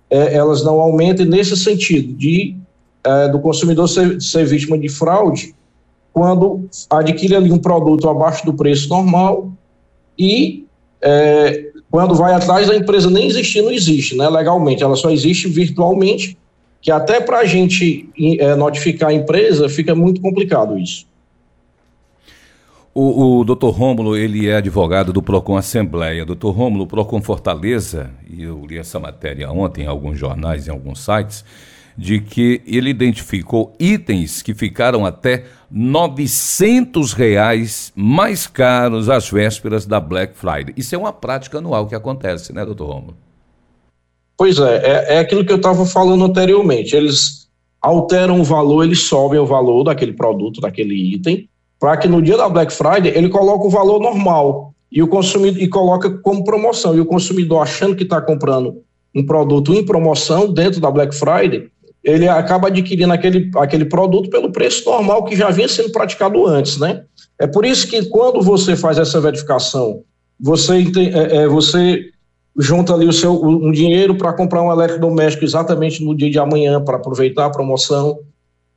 é, 0.09 0.35
elas 0.35 0.63
não 0.63 0.79
aumentem 0.79 1.25
nesse 1.25 1.55
sentido 1.57 2.13
de 2.13 2.55
é, 3.03 3.27
do 3.27 3.39
consumidor 3.39 3.87
ser, 3.87 4.21
ser 4.21 4.45
vítima 4.45 4.77
de 4.77 4.89
fraude 4.89 5.53
quando 6.13 6.69
adquire 6.89 7.35
ali 7.35 7.51
um 7.51 7.57
produto 7.57 8.07
abaixo 8.07 8.45
do 8.45 8.53
preço 8.53 8.87
normal 8.87 9.51
e 10.17 10.65
é, 11.01 11.71
quando 11.93 12.15
vai 12.15 12.33
atrás, 12.33 12.69
a 12.69 12.75
empresa 12.75 13.09
nem 13.09 13.27
existir, 13.27 13.61
não 13.61 13.71
existe, 13.71 14.15
né, 14.15 14.27
legalmente, 14.29 14.83
ela 14.83 14.95
só 14.95 15.11
existe 15.11 15.47
virtualmente, 15.47 16.35
que 16.81 16.89
até 16.89 17.19
para 17.21 17.39
a 17.39 17.45
gente 17.45 18.09
é, 18.39 18.55
notificar 18.55 19.09
a 19.09 19.13
empresa 19.13 19.69
fica 19.69 19.93
muito 19.93 20.19
complicado 20.19 20.77
isso. 20.77 21.05
O, 22.95 23.39
o 23.39 23.43
doutor 23.43 23.71
Rômulo, 23.71 24.15
ele 24.15 24.47
é 24.47 24.57
advogado 24.57 25.11
do 25.11 25.21
PROCON 25.21 25.57
Assembleia. 25.57 26.23
Doutor 26.23 26.51
Rômulo, 26.51 26.83
o 26.83 26.87
PROCON 26.87 27.23
Fortaleza, 27.23 28.11
e 28.29 28.43
eu 28.43 28.63
li 28.67 28.77
essa 28.77 28.99
matéria 28.99 29.51
ontem 29.51 29.85
em 29.85 29.87
alguns 29.87 30.19
jornais, 30.19 30.67
em 30.67 30.71
alguns 30.71 31.03
sites, 31.03 31.43
de 31.97 32.19
que 32.19 32.61
ele 32.67 32.91
identificou 32.91 33.75
itens 33.79 34.43
que 34.43 34.53
ficaram 34.53 35.07
até 35.07 35.45
900 35.71 37.13
reais 37.13 37.91
mais 37.95 38.45
caros 38.45 39.09
às 39.09 39.27
vésperas 39.27 39.87
da 39.87 39.99
Black 39.99 40.37
Friday. 40.37 40.73
Isso 40.77 40.93
é 40.93 40.97
uma 40.97 41.13
prática 41.13 41.57
anual 41.57 41.87
que 41.87 41.95
acontece, 41.95 42.53
né, 42.53 42.63
doutor 42.63 42.91
Romulo? 42.91 43.17
Pois 44.37 44.59
é, 44.59 44.77
é, 44.77 45.15
é 45.15 45.19
aquilo 45.19 45.43
que 45.43 45.51
eu 45.51 45.57
estava 45.57 45.83
falando 45.83 46.25
anteriormente. 46.25 46.95
Eles 46.95 47.49
alteram 47.81 48.39
o 48.39 48.43
valor, 48.43 48.83
eles 48.83 49.01
sobem 49.01 49.39
o 49.39 49.47
valor 49.47 49.83
daquele 49.83 50.13
produto, 50.13 50.61
daquele 50.61 50.93
item, 51.15 51.49
para 51.83 51.97
que 51.97 52.07
no 52.07 52.21
dia 52.21 52.37
da 52.37 52.47
Black 52.47 52.71
Friday 52.71 53.11
ele 53.13 53.27
coloque 53.27 53.67
o 53.67 53.69
valor 53.69 53.99
normal 53.99 54.73
e 54.89 55.03
o 55.03 55.07
consumidor 55.09 55.61
e 55.61 55.67
coloca 55.67 56.09
como 56.09 56.41
promoção. 56.45 56.95
E 56.95 57.01
o 57.01 57.05
consumidor 57.05 57.61
achando 57.61 57.93
que 57.93 58.03
está 58.03 58.21
comprando 58.21 58.77
um 59.13 59.25
produto 59.25 59.73
em 59.73 59.85
promoção 59.85 60.49
dentro 60.49 60.79
da 60.79 60.89
Black 60.89 61.13
Friday, 61.13 61.67
ele 62.01 62.25
acaba 62.25 62.69
adquirindo 62.69 63.11
aquele, 63.11 63.51
aquele 63.57 63.83
produto 63.83 64.29
pelo 64.29 64.49
preço 64.49 64.89
normal 64.89 65.25
que 65.25 65.35
já 65.35 65.49
vinha 65.49 65.67
sendo 65.67 65.91
praticado 65.91 66.47
antes, 66.47 66.77
né? 66.77 67.03
É 67.37 67.47
por 67.47 67.65
isso 67.65 67.85
que 67.85 68.05
quando 68.05 68.41
você 68.41 68.77
faz 68.77 68.97
essa 68.97 69.19
verificação, 69.19 70.03
você, 70.39 70.85
é, 70.95 71.35
é, 71.35 71.47
você 71.49 71.99
junta 72.57 72.93
ali 72.93 73.09
o 73.09 73.11
seu 73.11 73.43
um 73.43 73.73
dinheiro 73.73 74.15
para 74.15 74.31
comprar 74.31 74.63
um 74.63 74.71
eletrodoméstico 74.71 75.43
exatamente 75.43 76.01
no 76.01 76.15
dia 76.15 76.31
de 76.31 76.39
amanhã 76.39 76.81
para 76.81 76.95
aproveitar 76.95 77.47
a 77.47 77.49
promoção. 77.49 78.19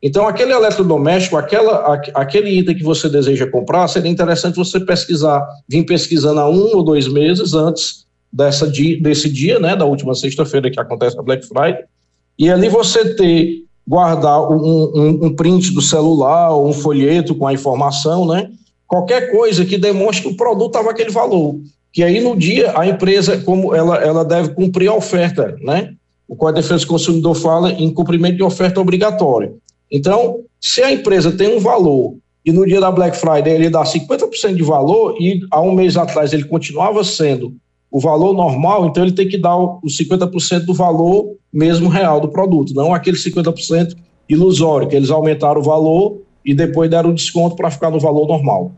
Então, 0.06 0.28
aquele 0.28 0.52
eletrodoméstico, 0.52 1.36
aquela, 1.36 2.00
aquele 2.14 2.60
item 2.60 2.76
que 2.76 2.84
você 2.84 3.08
deseja 3.08 3.50
comprar, 3.50 3.88
seria 3.88 4.08
interessante 4.08 4.54
você 4.54 4.78
pesquisar, 4.78 5.44
vir 5.68 5.84
pesquisando 5.84 6.38
há 6.38 6.48
um 6.48 6.76
ou 6.76 6.84
dois 6.84 7.08
meses 7.08 7.54
antes 7.54 8.06
dessa 8.32 8.68
desse 8.68 9.28
dia, 9.28 9.58
né, 9.58 9.74
da 9.74 9.84
última 9.84 10.14
sexta-feira 10.14 10.70
que 10.70 10.78
acontece 10.78 11.18
a 11.18 11.22
Black 11.22 11.44
Friday, 11.44 11.82
e 12.38 12.48
ali 12.48 12.68
você 12.68 13.16
ter, 13.16 13.64
guardar 13.84 14.48
um, 14.48 14.92
um, 14.94 15.26
um 15.26 15.34
print 15.34 15.72
do 15.72 15.82
celular, 15.82 16.56
um 16.56 16.72
folheto 16.72 17.34
com 17.34 17.48
a 17.48 17.52
informação, 17.52 18.28
né? 18.28 18.48
Qualquer 18.86 19.32
coisa 19.32 19.64
que 19.64 19.76
demonstre 19.76 20.28
que 20.28 20.34
o 20.34 20.36
produto 20.36 20.68
estava 20.68 20.92
aquele 20.92 21.10
valor. 21.10 21.58
Que 21.92 22.04
aí 22.04 22.20
no 22.20 22.36
dia 22.36 22.78
a 22.78 22.86
empresa, 22.86 23.38
como 23.38 23.74
ela, 23.74 23.96
ela 23.96 24.24
deve 24.24 24.50
cumprir 24.50 24.88
a 24.88 24.94
oferta, 24.94 25.56
né? 25.60 25.94
O 26.28 26.36
Código 26.36 26.60
de 26.60 26.62
Defesa 26.62 26.84
do 26.84 26.88
Consumidor 26.88 27.34
fala 27.34 27.72
em 27.72 27.92
cumprimento 27.92 28.36
de 28.36 28.44
oferta 28.44 28.80
obrigatória. 28.80 29.52
Então, 29.90 30.40
se 30.61 30.83
a 30.83 30.92
empresa 30.92 31.33
tem 31.33 31.57
um 31.57 31.61
valor 31.61 32.16
e 32.44 32.53
no 32.53 32.64
dia 32.64 32.81
da 32.81 32.90
Black 32.90 33.16
Friday 33.16 33.53
ele 33.53 33.70
dá 33.70 33.83
50% 33.83 34.55
de 34.55 34.62
valor 34.62 35.16
e 35.20 35.40
há 35.51 35.61
um 35.61 35.72
mês 35.72 35.96
atrás 35.96 36.33
ele 36.33 36.44
continuava 36.44 37.03
sendo 37.03 37.55
o 37.91 38.01
valor 38.01 38.34
normal, 38.34 38.87
então 38.87 39.03
ele 39.03 39.12
tem 39.12 39.28
que 39.28 39.39
dar 39.39 39.57
os 39.57 39.97
50% 39.97 40.64
do 40.64 40.74
valor 40.74 41.37
mesmo 41.53 41.89
real 41.89 42.20
do 42.20 42.28
produto, 42.28 42.74
não 42.74 42.93
aquele 42.93 43.16
50% 43.16 43.97
ilusório, 44.28 44.89
que 44.89 44.97
eles 44.97 45.11
aumentaram 45.11 45.61
o 45.61 45.64
valor 45.64 46.20
e 46.45 46.55
depois 46.55 46.91
deram 46.91 47.11
o 47.11 47.14
desconto 47.14 47.57
para 47.57 47.70
ficar 47.70 47.91
no 47.91 47.99
valor 47.99 48.26
normal. 48.26 48.72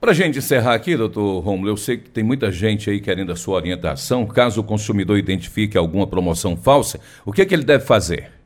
Para 0.00 0.12
a 0.12 0.14
gente 0.14 0.38
encerrar 0.38 0.74
aqui, 0.74 0.96
doutor 0.96 1.40
Romulo, 1.40 1.68
eu 1.68 1.76
sei 1.76 1.98
que 1.98 2.08
tem 2.08 2.24
muita 2.24 2.50
gente 2.50 2.88
aí 2.88 3.00
querendo 3.00 3.32
a 3.32 3.36
sua 3.36 3.56
orientação. 3.56 4.24
Caso 4.24 4.62
o 4.62 4.64
consumidor 4.64 5.18
identifique 5.18 5.76
alguma 5.76 6.06
promoção 6.06 6.56
falsa, 6.56 6.98
o 7.24 7.32
que, 7.32 7.42
é 7.42 7.44
que 7.44 7.54
ele 7.54 7.64
deve 7.64 7.84
fazer? 7.84 8.39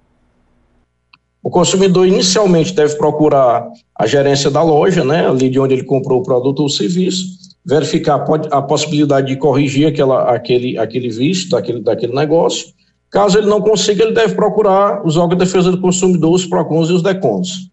O 1.44 1.50
consumidor 1.50 2.08
inicialmente 2.08 2.72
deve 2.72 2.96
procurar 2.96 3.68
a 3.94 4.06
gerência 4.06 4.50
da 4.50 4.62
loja, 4.62 5.04
né, 5.04 5.28
ali 5.28 5.50
de 5.50 5.60
onde 5.60 5.74
ele 5.74 5.84
comprou 5.84 6.20
o 6.20 6.22
produto 6.22 6.60
ou 6.60 6.66
o 6.66 6.70
serviço, 6.70 7.26
verificar 7.62 8.24
a 8.50 8.62
possibilidade 8.62 9.26
de 9.26 9.36
corrigir 9.36 9.86
aquela, 9.86 10.34
aquele, 10.34 10.78
aquele 10.78 11.10
vício 11.10 11.50
daquele, 11.50 11.80
daquele 11.80 12.14
negócio. 12.14 12.68
Caso 13.10 13.36
ele 13.36 13.46
não 13.46 13.60
consiga, 13.60 14.04
ele 14.04 14.14
deve 14.14 14.34
procurar 14.34 15.06
os 15.06 15.18
órgãos 15.18 15.38
de 15.38 15.44
defesa 15.44 15.70
do 15.70 15.80
consumidor, 15.82 16.32
os 16.32 16.46
PROCONs 16.46 16.88
e 16.88 16.94
os 16.94 17.02
DECONs. 17.02 17.68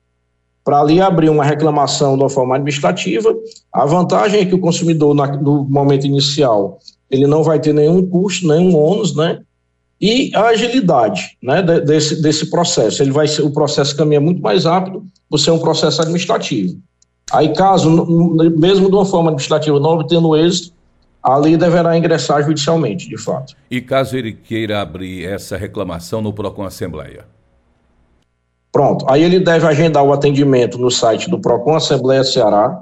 Para 0.66 0.82
ali 0.82 1.00
abrir 1.00 1.30
uma 1.30 1.44
reclamação 1.46 2.18
de 2.18 2.24
uma 2.24 2.30
forma 2.30 2.56
administrativa, 2.56 3.34
a 3.74 3.86
vantagem 3.86 4.42
é 4.42 4.46
que 4.46 4.54
o 4.54 4.60
consumidor, 4.60 5.16
no 5.16 5.64
momento 5.64 6.06
inicial, 6.06 6.78
ele 7.10 7.26
não 7.26 7.42
vai 7.42 7.58
ter 7.58 7.74
nenhum 7.74 8.06
custo, 8.06 8.48
nenhum 8.48 8.78
ônus, 8.78 9.16
né? 9.16 9.40
E 10.02 10.32
a 10.34 10.48
agilidade 10.48 11.38
né, 11.44 11.62
desse, 11.62 12.22
desse 12.24 12.50
processo. 12.50 13.04
Ele 13.04 13.12
vai 13.12 13.28
ser, 13.28 13.44
o 13.44 13.52
processo 13.52 13.96
caminha 13.96 14.20
muito 14.20 14.42
mais 14.42 14.66
rápido 14.66 15.06
por 15.30 15.38
ser 15.38 15.52
um 15.52 15.60
processo 15.60 16.02
administrativo. 16.02 16.82
Aí, 17.32 17.54
caso, 17.54 17.90
mesmo 18.58 18.90
de 18.90 18.96
uma 18.96 19.06
forma 19.06 19.30
administrativa 19.30 19.80
não 19.80 19.92
obtendo 19.92 20.36
êxito, 20.36 20.74
ali 21.22 21.56
deverá 21.56 21.96
ingressar 21.96 22.44
judicialmente, 22.44 23.08
de 23.08 23.18
fato. 23.18 23.56
E 23.70 23.80
caso 23.80 24.18
ele 24.18 24.34
queira 24.34 24.82
abrir 24.82 25.26
essa 25.26 25.56
reclamação 25.56 26.20
no 26.20 26.34
PROCON 26.34 26.64
Assembleia? 26.64 27.26
Pronto, 28.72 29.06
aí 29.08 29.22
ele 29.22 29.40
deve 29.40 29.68
agendar 29.68 30.04
o 30.04 30.12
atendimento 30.12 30.80
no 30.80 30.90
site 30.90 31.30
do 31.30 31.40
PROCON 31.40 31.76
Assembleia 31.76 32.24
Ceará, 32.24 32.82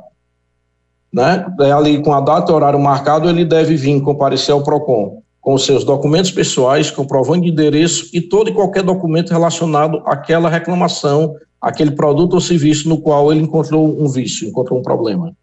né? 1.11 1.45
É 1.59 1.71
ali 1.71 2.01
com 2.01 2.13
a 2.13 2.21
data 2.21 2.51
e 2.51 2.55
horário 2.55 2.79
marcado, 2.79 3.29
ele 3.29 3.43
deve 3.43 3.75
vir 3.75 3.99
comparecer 4.01 4.53
ao 4.53 4.63
PROCON 4.63 5.18
com 5.49 5.57
seus 5.57 5.83
documentos 5.83 6.29
pessoais, 6.29 6.91
comprovando 6.91 7.41
de 7.41 7.49
endereço 7.49 8.07
e 8.13 8.21
todo 8.21 8.51
e 8.51 8.53
qualquer 8.53 8.83
documento 8.83 9.31
relacionado 9.31 9.99
àquela 10.05 10.47
reclamação, 10.47 11.33
aquele 11.59 11.89
produto 11.89 12.35
ou 12.35 12.39
serviço 12.39 12.87
no 12.87 13.01
qual 13.01 13.31
ele 13.31 13.41
encontrou 13.41 13.99
um 13.99 14.07
vício, 14.07 14.47
encontrou 14.47 14.77
um 14.77 14.83
problema. 14.83 15.33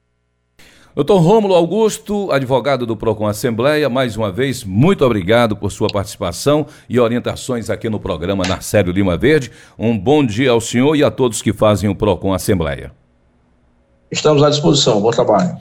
Doutor 0.95 1.19
Rômulo 1.19 1.57
Augusto, 1.57 2.31
advogado 2.31 2.87
do 2.87 2.97
PROCON 2.97 3.27
Assembleia, 3.27 3.89
mais 3.89 4.17
uma 4.17 4.31
vez, 4.31 4.63
muito 4.63 5.05
obrigado 5.05 5.57
por 5.57 5.73
sua 5.73 5.89
participação 5.89 6.67
e 6.89 7.01
orientações 7.01 7.69
aqui 7.69 7.91
no 7.91 7.99
programa 7.99 8.45
Narcélio 8.47 8.93
Lima 8.93 9.17
Verde. 9.17 9.51
Um 9.77 9.99
bom 9.99 10.25
dia 10.25 10.53
ao 10.53 10.61
senhor 10.61 10.95
e 10.95 11.03
a 11.03 11.11
todos 11.11 11.43
que 11.43 11.53
fazem 11.53 11.91
o 11.91 11.97
PROCON 11.97 12.33
Assembleia. 12.33 12.93
Estamos 14.09 14.45
à 14.45 14.51
disposição, 14.51 15.01
bom 15.01 15.11
trabalho. 15.11 15.57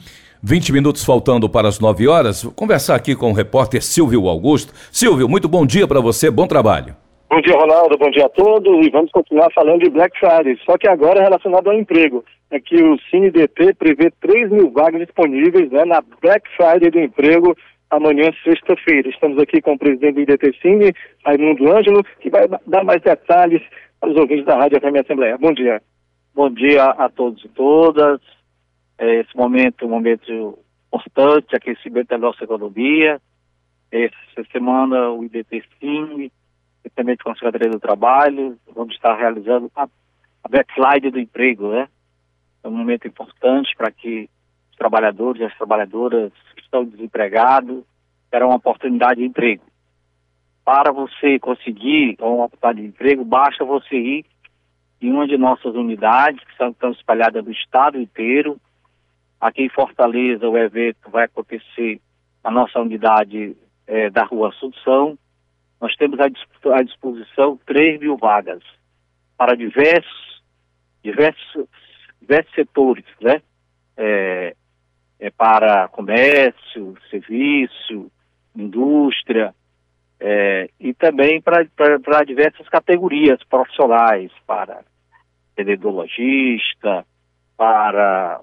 20 0.47 0.73
minutos 0.73 1.03
faltando 1.03 1.49
para 1.49 1.67
as 1.67 1.79
9 1.79 2.07
horas, 2.07 2.43
vou 2.43 2.53
conversar 2.53 2.93
aqui 2.93 3.15
com 3.15 3.31
o 3.31 3.33
repórter 3.33 3.81
Silvio 3.81 4.27
Augusto. 4.27 4.71
Silvio, 4.91 5.27
muito 5.27 5.49
bom 5.49 5.65
dia 5.65 5.87
para 5.87 5.99
você, 5.99 6.29
bom 6.29 6.45
trabalho. 6.45 6.95
Bom 7.27 7.41
dia, 7.41 7.55
Ronaldo, 7.55 7.97
bom 7.97 8.11
dia 8.11 8.27
a 8.27 8.29
todos 8.29 8.85
e 8.85 8.91
vamos 8.91 9.09
continuar 9.09 9.51
falando 9.55 9.81
de 9.81 9.89
Black 9.89 10.15
Friday, 10.19 10.55
só 10.63 10.77
que 10.77 10.87
agora 10.87 11.23
relacionado 11.23 11.67
ao 11.67 11.73
emprego 11.73 12.23
é 12.51 12.59
que 12.59 12.75
o 12.75 12.95
CineDT 13.09 13.73
prevê 13.73 14.11
3 14.21 14.51
mil 14.51 14.69
vagas 14.69 15.01
disponíveis 15.01 15.71
né, 15.71 15.83
na 15.83 16.03
Black 16.21 16.47
Friday 16.55 16.91
do 16.91 16.99
emprego 16.99 17.57
amanhã, 17.89 18.29
sexta-feira. 18.43 19.09
Estamos 19.09 19.39
aqui 19.39 19.59
com 19.61 19.73
o 19.73 19.79
presidente 19.79 20.13
do 20.13 20.21
IDT 20.21 20.59
Cine, 20.61 20.93
Raimundo 21.25 21.73
Ângelo, 21.73 22.03
que 22.19 22.29
vai 22.29 22.47
dar 22.67 22.83
mais 22.83 23.01
detalhes 23.01 23.63
para 23.99 24.11
os 24.11 24.15
ouvintes 24.15 24.45
da 24.45 24.57
Rádio 24.57 24.79
FM 24.79 25.03
Assembleia. 25.03 25.39
Bom 25.39 25.53
dia. 25.53 25.81
Bom 26.35 26.51
dia 26.51 26.83
a 26.83 27.09
todos 27.09 27.43
e 27.43 27.47
todas. 27.47 28.21
É, 28.97 29.21
esse 29.21 29.35
momento 29.35 29.85
um 29.85 29.89
momento 29.89 30.59
importante, 30.87 31.55
aquecimento 31.55 32.07
da 32.07 32.17
nossa 32.17 32.43
economia. 32.43 33.21
Essa 33.91 34.43
semana 34.51 35.11
o 35.11 35.23
IDT 35.23 35.63
Cine, 35.79 36.31
também 36.95 37.17
com 37.17 37.29
a 37.29 37.35
Secretaria 37.35 37.69
do 37.69 37.79
Trabalho, 37.79 38.57
vamos 38.73 38.95
estar 38.95 39.15
realizando 39.15 39.71
a, 39.75 39.83
a 40.43 40.49
Black 40.49 40.73
Friday 40.73 41.11
do 41.11 41.19
emprego, 41.19 41.71
né? 41.71 41.87
é 42.65 42.67
um 42.67 42.75
momento 42.75 43.07
importante 43.07 43.75
para 43.77 43.91
que 43.91 44.27
os 44.71 44.77
trabalhadores 44.77 45.39
e 45.39 45.45
as 45.45 45.55
trabalhadoras 45.55 46.31
que 46.55 46.61
estão 46.61 46.83
desempregados 46.83 47.83
terão 48.31 48.47
uma 48.47 48.57
oportunidade 48.57 49.19
de 49.19 49.27
emprego. 49.27 49.63
Para 50.63 50.91
você 50.91 51.37
conseguir 51.37 52.17
uma 52.19 52.45
oportunidade 52.45 52.81
de 52.81 52.87
emprego, 52.87 53.23
basta 53.23 53.63
você 53.63 53.95
ir 53.95 54.25
em 54.99 55.11
uma 55.11 55.27
de 55.27 55.37
nossas 55.37 55.75
unidades, 55.75 56.43
que 56.43 56.51
estão 56.51 56.91
espalhadas 56.91 57.45
no 57.45 57.51
estado 57.51 58.01
inteiro. 58.01 58.59
Aqui 59.45 59.61
em 59.61 59.69
Fortaleza, 59.69 60.49
o 60.49 60.57
evento 60.57 61.07
vai 61.11 61.25
acontecer 61.25 62.01
na 62.43 62.49
nossa 62.49 62.79
unidade 62.79 63.55
é, 63.85 64.09
da 64.09 64.23
Rua 64.23 64.49
Assunção. 64.49 65.15
Nós 65.79 65.95
temos 65.97 66.19
à 66.19 66.81
disposição 66.81 67.55
3 67.63 67.99
mil 67.99 68.17
vagas 68.17 68.63
para 69.37 69.55
diversos, 69.55 70.41
diversos 71.03 71.67
diversos 72.19 72.55
setores, 72.55 73.05
né? 73.21 73.39
É, 73.95 74.55
é 75.19 75.29
para 75.29 75.89
comércio, 75.89 76.97
serviço, 77.11 78.11
indústria, 78.55 79.53
é, 80.19 80.71
e 80.79 80.91
também 80.95 81.39
para 81.39 82.23
diversas 82.25 82.67
categorias 82.67 83.43
profissionais, 83.43 84.31
para 84.47 84.83
vendedor 85.55 86.07
para 87.55 88.41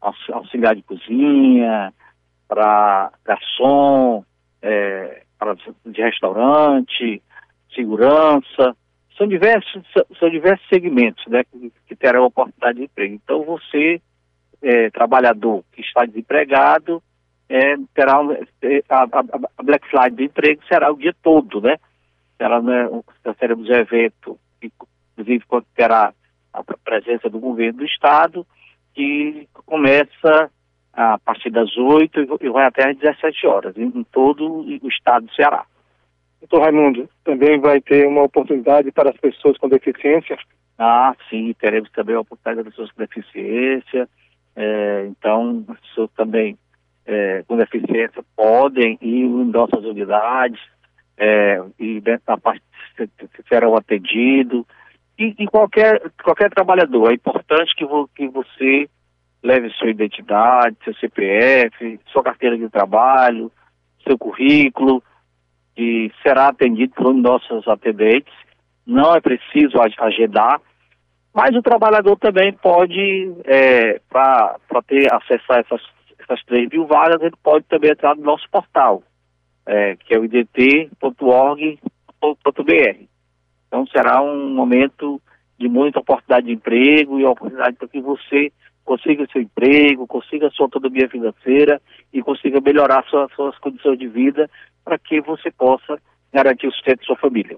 auxiliar 0.00 0.74
de 0.74 0.82
cozinha, 0.82 1.92
para 2.48 3.12
garçom, 3.24 4.24
é, 4.62 5.22
para 5.38 5.54
de 5.86 6.02
restaurante, 6.02 7.22
segurança, 7.74 8.76
são 9.16 9.26
diversos, 9.26 9.82
são 10.18 10.30
diversos 10.30 10.66
segmentos 10.68 11.24
né, 11.26 11.44
que, 11.44 11.72
que 11.86 11.94
terão 11.94 12.24
oportunidade 12.24 12.78
de 12.78 12.84
emprego. 12.84 13.14
Então, 13.14 13.44
você, 13.44 14.00
é, 14.62 14.90
trabalhador 14.90 15.62
que 15.72 15.82
está 15.82 16.04
desempregado, 16.04 17.02
é, 17.48 17.76
terá 17.94 18.20
é, 18.62 18.82
a, 18.88 19.02
a, 19.02 19.48
a, 19.58 19.62
Black 19.62 19.86
Friday 19.88 20.10
do 20.10 20.22
emprego 20.22 20.62
será 20.66 20.90
o 20.90 20.96
dia 20.96 21.14
todo, 21.22 21.60
né? 21.60 21.76
Será, 22.38 22.62
né, 22.62 22.88
teremos 23.38 23.68
um 23.68 23.74
evento, 23.74 24.38
inclusive 24.62 25.44
quando 25.46 25.66
terá 25.74 26.14
a 26.52 26.64
presença 26.64 27.28
do 27.28 27.38
governo 27.38 27.80
do 27.80 27.84
Estado, 27.84 28.46
que 29.00 29.48
começa 29.64 30.50
a 30.92 31.18
partir 31.18 31.50
das 31.50 31.74
8 31.76 32.38
e 32.40 32.48
vai 32.50 32.66
até 32.66 32.90
às 32.90 32.96
17 32.98 33.46
horas, 33.46 33.76
em, 33.78 34.04
todo 34.12 34.66
o 34.82 34.88
estado 34.88 35.26
do 35.26 35.34
Ceará. 35.34 35.64
Doutor 36.40 36.64
Raimundo, 36.64 37.08
também 37.24 37.58
vai 37.58 37.80
ter 37.80 38.06
uma 38.06 38.22
oportunidade 38.22 38.90
para 38.92 39.10
as 39.10 39.16
pessoas 39.16 39.56
com 39.56 39.68
deficiência? 39.68 40.36
Ah, 40.78 41.14
sim, 41.28 41.54
teremos 41.58 41.90
também 41.92 42.16
a 42.16 42.20
oportunidade 42.20 42.64
das 42.64 42.74
pessoas 42.74 42.92
com 42.92 43.02
deficiência. 43.02 44.08
É, 44.56 45.06
então, 45.06 45.64
as 45.68 45.80
pessoas 45.80 46.10
também 46.16 46.58
é, 47.06 47.42
com 47.46 47.56
deficiência 47.56 48.22
podem 48.36 48.98
ir 49.00 49.24
em 49.24 49.44
nossas 49.44 49.84
unidades 49.84 50.60
é, 51.16 51.62
e 51.78 52.02
a 52.26 52.36
parte 52.36 52.62
serão 53.48 53.76
atendidos. 53.76 54.64
E, 55.20 55.34
e, 55.38 55.46
qualquer, 55.46 56.00
qualquer 56.24 56.48
trabalhador, 56.48 57.10
é 57.10 57.14
importante 57.14 57.76
que, 57.76 57.84
vo, 57.84 58.08
que 58.16 58.26
você 58.28 58.88
leve 59.42 59.68
sua 59.74 59.90
identidade, 59.90 60.78
seu 60.82 60.94
CPF, 60.94 62.00
sua 62.06 62.22
carteira 62.22 62.56
de 62.56 62.70
trabalho, 62.70 63.52
seu 64.02 64.16
currículo, 64.16 65.02
que 65.76 66.10
será 66.22 66.48
atendido 66.48 66.94
por 66.94 67.08
um 67.08 67.14
de 67.16 67.20
nossos 67.20 67.68
atendentes. 67.68 68.32
Não 68.86 69.14
é 69.14 69.20
preciso 69.20 69.76
agendar, 69.98 70.58
mas 71.34 71.54
o 71.54 71.60
trabalhador 71.60 72.16
também 72.16 72.54
pode, 72.54 73.34
é, 73.44 74.00
para 74.08 74.58
ter 74.86 75.06
acesso 75.12 75.52
a 75.52 75.58
essas, 75.58 75.82
essas 76.18 76.42
3 76.44 76.70
mil 76.70 76.86
vagas, 76.86 77.20
ele 77.20 77.36
pode 77.42 77.66
também 77.66 77.90
entrar 77.90 78.16
no 78.16 78.22
nosso 78.22 78.48
portal, 78.50 79.02
é, 79.66 79.96
que 79.96 80.14
é 80.14 80.18
o 80.18 80.24
idt.org.br. 80.24 81.10
Então 83.70 83.86
será 83.86 84.20
um 84.20 84.50
momento 84.50 85.22
de 85.56 85.68
muita 85.68 86.00
oportunidade 86.00 86.46
de 86.46 86.52
emprego 86.52 87.20
e 87.20 87.24
oportunidade 87.24 87.76
para 87.76 87.86
que 87.86 88.00
você 88.00 88.52
consiga 88.84 89.24
seu 89.30 89.40
emprego, 89.40 90.06
consiga 90.08 90.50
sua 90.50 90.66
autonomia 90.66 91.08
financeira 91.08 91.80
e 92.12 92.20
consiga 92.20 92.60
melhorar 92.60 93.04
sua, 93.04 93.28
suas 93.36 93.56
condições 93.58 93.96
de 93.96 94.08
vida 94.08 94.50
para 94.84 94.98
que 94.98 95.20
você 95.20 95.52
possa 95.52 96.00
garantir 96.32 96.66
o 96.66 96.72
sustento 96.72 97.00
de 97.00 97.06
sua 97.06 97.16
família. 97.16 97.56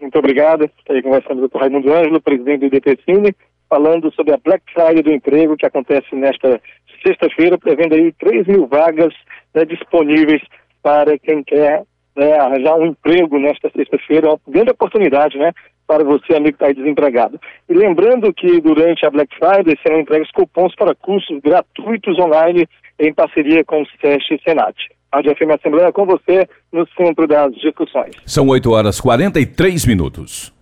Muito 0.00 0.18
obrigado. 0.18 0.64
Estou 0.64 0.96
aí 0.96 1.02
conversando 1.02 1.46
com 1.50 1.58
o 1.58 1.60
Raimundo 1.60 1.92
Ângelo, 1.92 2.22
presidente 2.22 2.60
do 2.60 2.66
IDT 2.66 3.00
Cine, 3.04 3.34
falando 3.68 4.10
sobre 4.14 4.32
a 4.32 4.38
Black 4.38 4.64
Friday 4.72 5.02
do 5.02 5.12
emprego 5.12 5.56
que 5.56 5.66
acontece 5.66 6.14
nesta 6.14 6.58
sexta-feira, 7.04 7.58
prevendo 7.58 7.94
aí 7.94 8.12
3 8.12 8.46
mil 8.46 8.66
vagas 8.66 9.12
né, 9.54 9.66
disponíveis 9.66 10.40
para 10.82 11.18
quem 11.18 11.42
quer 11.44 11.84
né, 12.18 12.36
arranjar 12.38 12.74
um 12.74 12.86
emprego 12.86 13.38
nesta 13.38 13.70
sexta-feira, 13.70 14.30
uma 14.30 14.40
grande 14.48 14.70
oportunidade, 14.70 15.38
né, 15.38 15.52
para 15.86 16.04
você, 16.04 16.34
amigo 16.34 16.58
que 16.58 16.64
está 16.64 16.72
desempregado. 16.72 17.40
E 17.68 17.72
lembrando 17.72 18.32
que 18.34 18.60
durante 18.60 19.06
a 19.06 19.10
Black 19.10 19.34
Friday 19.38 19.78
serão 19.82 20.00
entregues 20.00 20.30
cupons 20.32 20.74
para 20.74 20.94
cursos 20.94 21.40
gratuitos 21.40 22.18
online 22.18 22.68
em 22.98 23.14
parceria 23.14 23.64
com 23.64 23.82
o 23.82 23.86
SESC 23.86 24.34
e 24.34 24.42
Senat. 24.42 24.76
A 25.10 25.22
FM 25.22 25.54
Assembleia 25.58 25.90
com 25.90 26.04
você 26.04 26.46
no 26.70 26.86
centro 26.88 27.26
das 27.26 27.54
discussões. 27.54 28.14
São 28.26 28.46
8 28.48 28.70
horas 28.70 29.00
43 29.00 29.86
minutos. 29.86 30.52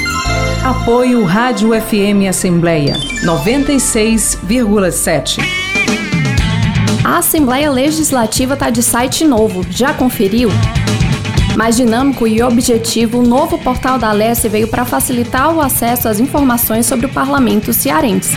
Apoio 0.64 1.24
Rádio 1.24 1.70
FM 1.70 2.28
Assembleia 2.28 2.94
96,7. 3.24 5.38
A 7.04 7.18
Assembleia 7.18 7.70
Legislativa 7.70 8.54
está 8.54 8.68
de 8.68 8.82
site 8.82 9.24
novo. 9.24 9.64
Já 9.70 9.94
conferiu? 9.94 10.50
Mais 11.56 11.76
dinâmico 11.76 12.26
e 12.26 12.42
objetivo, 12.42 13.20
o 13.20 13.26
novo 13.26 13.56
portal 13.58 13.98
da 13.98 14.10
Alesse 14.10 14.48
veio 14.48 14.66
para 14.68 14.84
facilitar 14.84 15.54
o 15.54 15.60
acesso 15.60 16.08
às 16.08 16.18
informações 16.20 16.86
sobre 16.86 17.06
o 17.06 17.10
parlamento 17.10 17.72
cearense. 17.72 18.36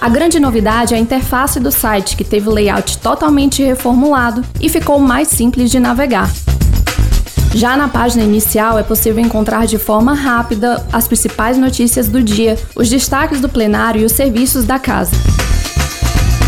A 0.00 0.08
grande 0.08 0.38
novidade 0.38 0.92
é 0.92 0.96
a 0.96 1.00
interface 1.00 1.58
do 1.60 1.72
site, 1.72 2.16
que 2.16 2.24
teve 2.24 2.48
o 2.48 2.52
layout 2.52 2.98
totalmente 2.98 3.62
reformulado 3.62 4.44
e 4.60 4.68
ficou 4.68 4.98
mais 4.98 5.28
simples 5.28 5.70
de 5.70 5.80
navegar. 5.80 6.30
Já 7.54 7.76
na 7.76 7.88
página 7.88 8.22
inicial 8.22 8.78
é 8.78 8.82
possível 8.82 9.22
encontrar 9.22 9.66
de 9.66 9.78
forma 9.78 10.12
rápida 10.12 10.86
as 10.92 11.08
principais 11.08 11.56
notícias 11.56 12.08
do 12.08 12.22
dia, 12.22 12.58
os 12.76 12.88
destaques 12.88 13.40
do 13.40 13.48
plenário 13.48 14.02
e 14.02 14.04
os 14.04 14.12
serviços 14.12 14.64
da 14.64 14.78
casa. 14.78 15.12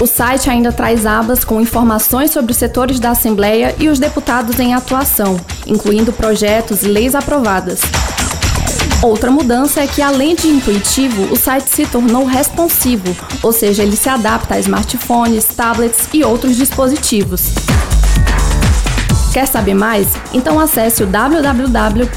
O 0.00 0.06
site 0.06 0.48
ainda 0.48 0.72
traz 0.72 1.04
abas 1.04 1.44
com 1.44 1.60
informações 1.60 2.30
sobre 2.30 2.52
os 2.52 2.58
setores 2.58 2.98
da 2.98 3.10
Assembleia 3.10 3.74
e 3.78 3.88
os 3.88 3.98
deputados 3.98 4.58
em 4.58 4.72
atuação, 4.72 5.38
incluindo 5.66 6.12
projetos 6.12 6.82
e 6.82 6.88
leis 6.88 7.14
aprovadas. 7.14 7.80
Outra 9.02 9.30
mudança 9.30 9.80
é 9.80 9.86
que, 9.86 10.02
além 10.02 10.34
de 10.34 10.48
intuitivo, 10.48 11.24
o 11.32 11.36
site 11.36 11.68
se 11.68 11.86
tornou 11.86 12.24
responsivo, 12.24 13.14
ou 13.42 13.52
seja, 13.52 13.82
ele 13.82 13.96
se 13.96 14.08
adapta 14.08 14.54
a 14.54 14.60
smartphones, 14.60 15.44
tablets 15.44 16.08
e 16.12 16.22
outros 16.22 16.56
dispositivos. 16.56 17.52
Quer 19.32 19.46
saber 19.46 19.74
mais? 19.74 20.12
Então 20.32 20.58
acesse 20.58 21.02
o 21.02 21.06
www.al.ce.gov.br. 21.06 22.10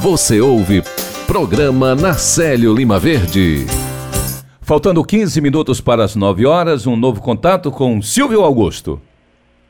Você 0.00 0.40
ouve 0.40 0.82
Programa 1.26 1.94
Narcélio 1.94 2.74
Lima 2.74 2.98
Verde. 2.98 3.66
Faltando 4.60 5.04
15 5.04 5.40
minutos 5.40 5.80
para 5.80 6.04
as 6.04 6.14
9 6.14 6.46
horas, 6.46 6.86
um 6.86 6.96
novo 6.96 7.20
contato 7.20 7.70
com 7.70 8.00
Silvio 8.00 8.42
Augusto. 8.42 9.00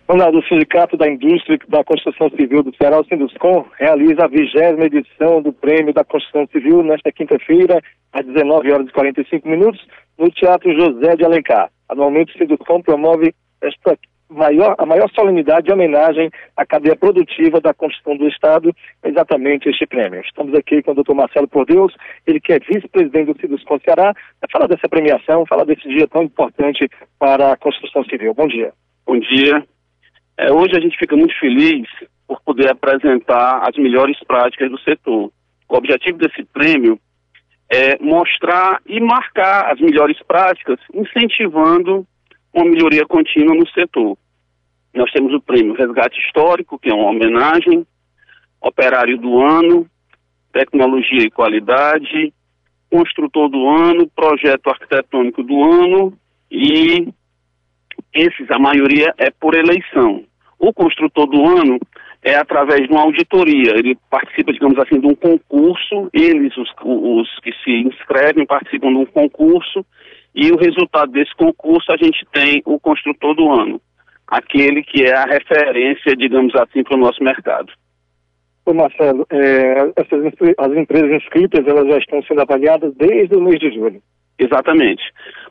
Ronaldo, 0.07 0.39
o 0.39 0.45
Sindicato 0.47 0.99
da 0.99 1.09
Indústria 1.09 1.59
da 1.67 1.83
Construção 1.83 2.29
Civil 2.29 2.63
do 2.63 2.77
Ceará, 2.77 3.01
o 3.01 3.05
Sinduscom, 3.07 3.65
realiza 3.79 4.25
a 4.25 4.29
vigésima 4.29 4.85
edição 4.85 5.41
do 5.41 5.51
Prêmio 5.51 5.95
da 5.95 6.05
Construção 6.05 6.47
Civil 6.53 6.83
nesta 6.83 7.11
quinta-feira, 7.11 7.81
às 8.13 8.25
19 8.27 8.71
horas 8.71 8.87
e 8.87 8.93
45 8.93 9.49
minutos, 9.49 9.81
no 10.19 10.31
Teatro 10.31 10.71
José 10.79 11.17
de 11.17 11.25
Alencar. 11.25 11.71
Anualmente, 11.89 12.35
o 12.35 12.39
Sinduscom 12.39 12.83
promove 12.83 13.35
esta 13.63 13.97
maior, 14.29 14.75
a 14.77 14.85
maior 14.85 15.09
solenidade 15.11 15.67
de 15.67 15.73
homenagem 15.73 16.31
à 16.55 16.67
cadeia 16.67 16.97
produtiva 16.97 17.59
da 17.59 17.73
construção 17.73 18.15
do 18.19 18.29
Estado, 18.29 18.75
exatamente 19.03 19.71
este 19.71 19.87
prêmio. 19.87 20.21
Estamos 20.21 20.55
aqui 20.55 20.83
com 20.83 20.91
o 20.91 20.95
doutor 20.95 21.15
Marcelo 21.15 21.49
Por 21.49 21.65
Deus, 21.65 21.95
ele 22.27 22.41
que 22.41 22.53
é 22.53 22.59
vice-presidente 22.59 23.33
do 23.33 23.41
Sinduscom 23.41 23.79
Ceará, 23.81 24.13
para 24.39 24.51
falar 24.53 24.67
dessa 24.67 24.87
premiação, 24.87 25.47
falar 25.47 25.65
desse 25.65 25.89
dia 25.89 26.07
tão 26.07 26.25
importante 26.25 26.91
para 27.19 27.53
a 27.53 27.57
construção 27.57 28.05
civil. 28.05 28.35
Bom 28.35 28.47
dia. 28.47 28.71
Bom 29.07 29.19
dia. 29.19 29.65
É, 30.37 30.53
hoje 30.53 30.77
a 30.77 30.81
gente 30.81 30.99
fica 30.99 31.17
muito 31.17 31.39
feliz 31.39 31.89
por 32.27 32.41
poder 32.43 32.71
apresentar 32.71 33.69
as 33.69 33.77
melhores 33.77 34.19
práticas 34.27 34.71
do 34.71 34.79
setor. 34.81 35.31
O 35.69 35.77
objetivo 35.77 36.19
desse 36.19 36.45
prêmio 36.45 36.99
é 37.69 37.99
mostrar 38.03 38.81
e 38.87 39.01
marcar 39.01 39.73
as 39.73 39.81
melhores 39.81 40.21
práticas, 40.23 40.79
incentivando 40.93 42.07
uma 42.53 42.65
melhoria 42.65 43.05
contínua 43.07 43.55
no 43.55 43.69
setor. 43.71 44.17
Nós 44.95 45.11
temos 45.11 45.33
o 45.35 45.41
prêmio 45.41 45.75
Resgate 45.75 46.19
Histórico, 46.21 46.79
que 46.79 46.89
é 46.89 46.95
uma 46.95 47.11
homenagem, 47.11 47.87
Operário 48.61 49.19
do 49.19 49.41
Ano, 49.41 49.87
Tecnologia 50.53 51.25
e 51.25 51.31
Qualidade, 51.31 52.33
Construtor 52.91 53.49
do 53.49 53.69
Ano, 53.69 54.09
Projeto 54.15 54.69
Arquitetônico 54.69 55.43
do 55.43 55.63
Ano 55.63 56.17
e 56.51 57.09
esses, 58.15 58.51
a 58.51 58.59
maioria, 58.59 59.13
é 59.19 59.31
por 59.31 59.55
eleição. 59.55 60.25
O 60.59 60.73
construtor 60.73 61.27
do 61.27 61.45
ano 61.45 61.79
é 62.23 62.37
através 62.37 62.87
de 62.87 62.93
uma 62.93 63.03
auditoria. 63.03 63.73
Ele 63.77 63.99
participa, 64.09 64.53
digamos 64.53 64.79
assim, 64.79 64.99
de 64.99 65.07
um 65.07 65.15
concurso. 65.15 66.09
Eles, 66.13 66.57
os, 66.57 66.71
os 66.83 67.39
que 67.41 67.53
se 67.63 67.71
inscrevem, 67.71 68.47
participam 68.47 68.89
de 68.89 68.99
um 68.99 69.07
concurso. 69.07 69.85
E 70.35 70.51
o 70.51 70.57
resultado 70.57 71.13
desse 71.13 71.35
concurso, 71.35 71.93
a 71.93 71.97
gente 71.97 72.25
tem 72.33 72.63
o 72.65 72.81
construtor 72.81 73.35
do 73.35 73.51
ano. 73.53 73.81
Aquele 74.27 74.83
que 74.83 75.05
é 75.05 75.15
a 75.15 75.27
referência, 75.27 76.17
digamos 76.17 76.55
assim, 76.55 76.83
para 76.83 76.97
o 76.97 77.01
nosso 77.01 77.23
mercado. 77.23 77.71
Ô 78.65 78.73
Marcelo, 78.73 79.27
é, 79.31 79.93
essas, 79.97 80.25
as 80.59 80.73
empresas 80.73 81.11
inscritas, 81.11 81.67
elas 81.67 81.87
já 81.87 81.99
estão 81.99 82.23
sendo 82.23 82.41
avaliadas 82.41 82.95
desde 82.95 83.37
o 83.37 83.43
mês 83.43 83.61
de 83.61 83.71
julho. 83.71 84.01
Exatamente. 84.39 85.03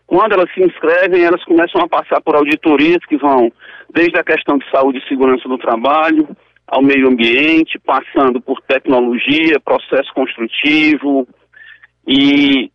Quando 0.06 0.34
elas 0.34 0.52
se 0.54 0.62
inscrevem, 0.62 1.24
elas 1.24 1.44
começam 1.46 1.82
a 1.82 1.88
passar 1.88 2.22
por 2.22 2.36
auditorias 2.36 3.04
que 3.08 3.18
vão 3.18 3.52
desde 3.94 4.18
a 4.18 4.24
questão 4.24 4.58
de 4.58 4.70
saúde 4.70 5.00
e 5.00 5.08
segurança 5.08 5.48
do 5.48 5.58
trabalho, 5.58 6.28
ao 6.68 6.82
meio 6.82 7.08
ambiente, 7.08 7.80
passando 7.80 8.42
por 8.42 8.62
tecnologia, 8.62 9.60
processo 9.60 10.14
construtivo 10.14 11.28
e 12.08 12.72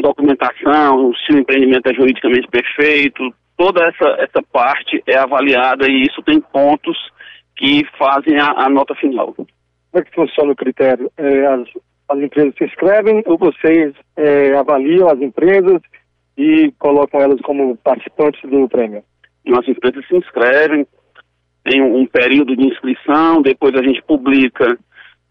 documentação, 0.00 1.12
se 1.14 1.32
o 1.32 1.38
empreendimento 1.38 1.88
é 1.88 1.94
juridicamente 1.94 2.46
perfeito, 2.48 3.34
toda 3.56 3.84
essa, 3.84 4.08
essa 4.20 4.42
parte 4.52 5.02
é 5.06 5.18
avaliada 5.18 5.90
e 5.90 6.02
isso 6.02 6.22
tem 6.22 6.40
pontos 6.40 6.96
que 7.56 7.84
fazem 7.98 8.38
a, 8.38 8.52
a 8.52 8.68
nota 8.68 8.94
final. 8.94 9.34
Como 9.34 9.48
é 9.94 10.02
que 10.02 10.14
funciona 10.14 10.52
o 10.52 10.56
critério? 10.56 11.10
É, 11.16 11.46
as, 11.46 11.68
as 12.08 12.18
empresas 12.18 12.54
se 12.56 12.64
inscrevem 12.64 13.22
ou 13.26 13.36
vocês 13.36 13.94
é, 14.16 14.54
avaliam 14.54 15.08
as 15.08 15.20
empresas 15.20 15.80
e 16.36 16.72
colocam 16.78 17.20
elas 17.20 17.40
como 17.42 17.76
participantes 17.76 18.40
do 18.48 18.68
prêmio? 18.68 19.02
Nossas 19.44 19.68
empresas 19.68 20.06
se 20.06 20.16
inscrevem, 20.16 20.86
tem 21.64 21.82
um, 21.82 22.06
período 22.06 22.56
de 22.56 22.66
inscrição, 22.66 23.42
depois 23.42 23.74
a 23.74 23.82
gente 23.82 24.02
publica 24.02 24.78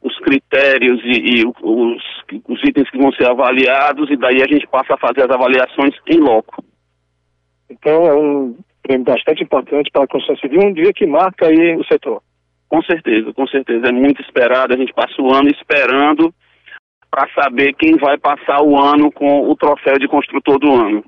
os 0.01 0.17
critérios 0.19 1.01
e, 1.03 1.41
e 1.41 1.45
os, 1.45 2.03
os, 2.47 2.63
itens 2.63 2.89
que 2.91 2.97
vão 2.97 3.11
ser 3.13 3.25
avaliados, 3.25 4.09
e 4.11 4.17
daí 4.17 4.41
a 4.41 4.47
gente 4.47 4.67
passa 4.67 4.93
a 4.93 4.97
fazer 4.97 5.23
as 5.23 5.31
avaliações 5.31 5.95
em 6.07 6.19
loco. 6.19 6.63
Então 7.69 8.05
é 8.05 8.13
um 8.13 8.55
prêmio 8.83 9.05
bastante 9.05 9.43
importante 9.43 9.89
para 9.91 10.03
a 10.03 10.07
construção 10.07 10.37
civil, 10.37 10.61
um 10.61 10.73
dia 10.73 10.93
que 10.93 11.07
marca 11.07 11.47
aí 11.47 11.75
o 11.75 11.83
setor. 11.85 12.21
Com 12.69 12.81
certeza, 12.83 13.33
com 13.33 13.47
certeza. 13.47 13.87
É 13.87 13.91
muito 13.91 14.21
esperado, 14.21 14.73
a 14.73 14.77
gente 14.77 14.93
passa 14.93 15.19
o 15.21 15.33
ano 15.33 15.49
esperando 15.49 16.33
para 17.09 17.27
saber 17.33 17.73
quem 17.73 17.97
vai 17.97 18.17
passar 18.17 18.61
o 18.61 18.79
ano 18.79 19.11
com 19.11 19.49
o 19.49 19.55
troféu 19.55 19.97
de 19.97 20.07
construtor 20.07 20.59
do 20.59 20.73
ano. 20.73 21.03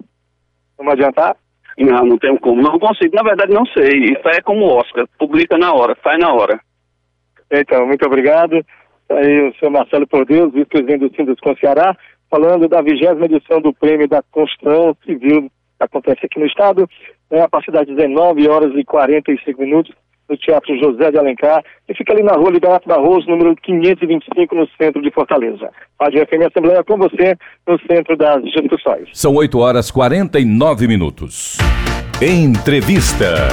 Vamos 0.78 0.94
adiantar? 0.94 1.36
Não, 1.78 2.06
não 2.06 2.18
tenho 2.18 2.40
como. 2.40 2.62
Não 2.62 2.78
consigo. 2.80 3.16
Na 3.16 3.24
verdade, 3.24 3.54
não 3.54 3.66
sei. 3.68 4.04
Isso 4.04 4.28
é 4.28 4.42
como 4.42 4.66
o 4.66 4.78
Oscar. 4.78 5.06
Publica 5.18 5.58
na 5.58 5.74
hora, 5.74 5.98
sai 6.04 6.18
na 6.18 6.34
hora. 6.34 6.60
Então, 7.52 7.86
muito 7.88 8.06
obrigado. 8.06 8.66
Aí 9.10 9.50
o 9.50 9.54
senhor 9.56 9.72
Marcelo 9.72 10.08
Por 10.08 10.26
Deus, 10.26 10.54
vice-presidente 10.54 11.08
do 11.08 11.16
Sinduscom 11.16 11.56
Ceará, 11.56 11.96
falando 12.30 12.68
da 12.68 12.82
vigésima 12.82 13.26
edição 13.26 13.60
do 13.62 13.74
Prêmio 13.74 14.08
da 14.08 14.22
Construção 14.22 14.96
Civil 15.04 15.50
que 15.80 15.84
acontece 15.84 16.26
aqui 16.26 16.40
no 16.40 16.46
Estado, 16.46 16.88
né, 17.32 17.42
a 17.42 17.50
partir 17.50 17.72
das 17.72 17.88
19 17.88 18.48
horas 18.50 18.76
e 18.76 18.84
45 18.84 19.62
minutos, 19.62 19.96
no 20.30 20.38
Teatro 20.38 20.78
José 20.78 21.12
de 21.12 21.18
Alencar, 21.18 21.64
e 21.88 21.94
fica 21.94 22.14
ali 22.14 22.24
na 22.24 22.34
rua 22.34 22.52
Liberato 22.52 22.88
Barroso, 22.88 23.28
número 23.28 23.56
525, 23.56 24.56
no 24.56 24.68
centro 24.80 25.02
de 25.02 25.12
Fortaleza. 25.12 25.70
Rádio 26.00 26.26
FM 26.28 26.48
Assembleia 26.48 26.84
com 26.84 26.98
você, 26.98 27.36
no 27.68 27.80
centro 27.92 28.16
das 28.16 28.42
discussões. 28.44 29.10
São 29.14 29.36
8 29.36 29.58
horas 29.58 29.90
49 29.92 30.88
minutos. 30.88 31.58
Entrevista. 32.22 33.48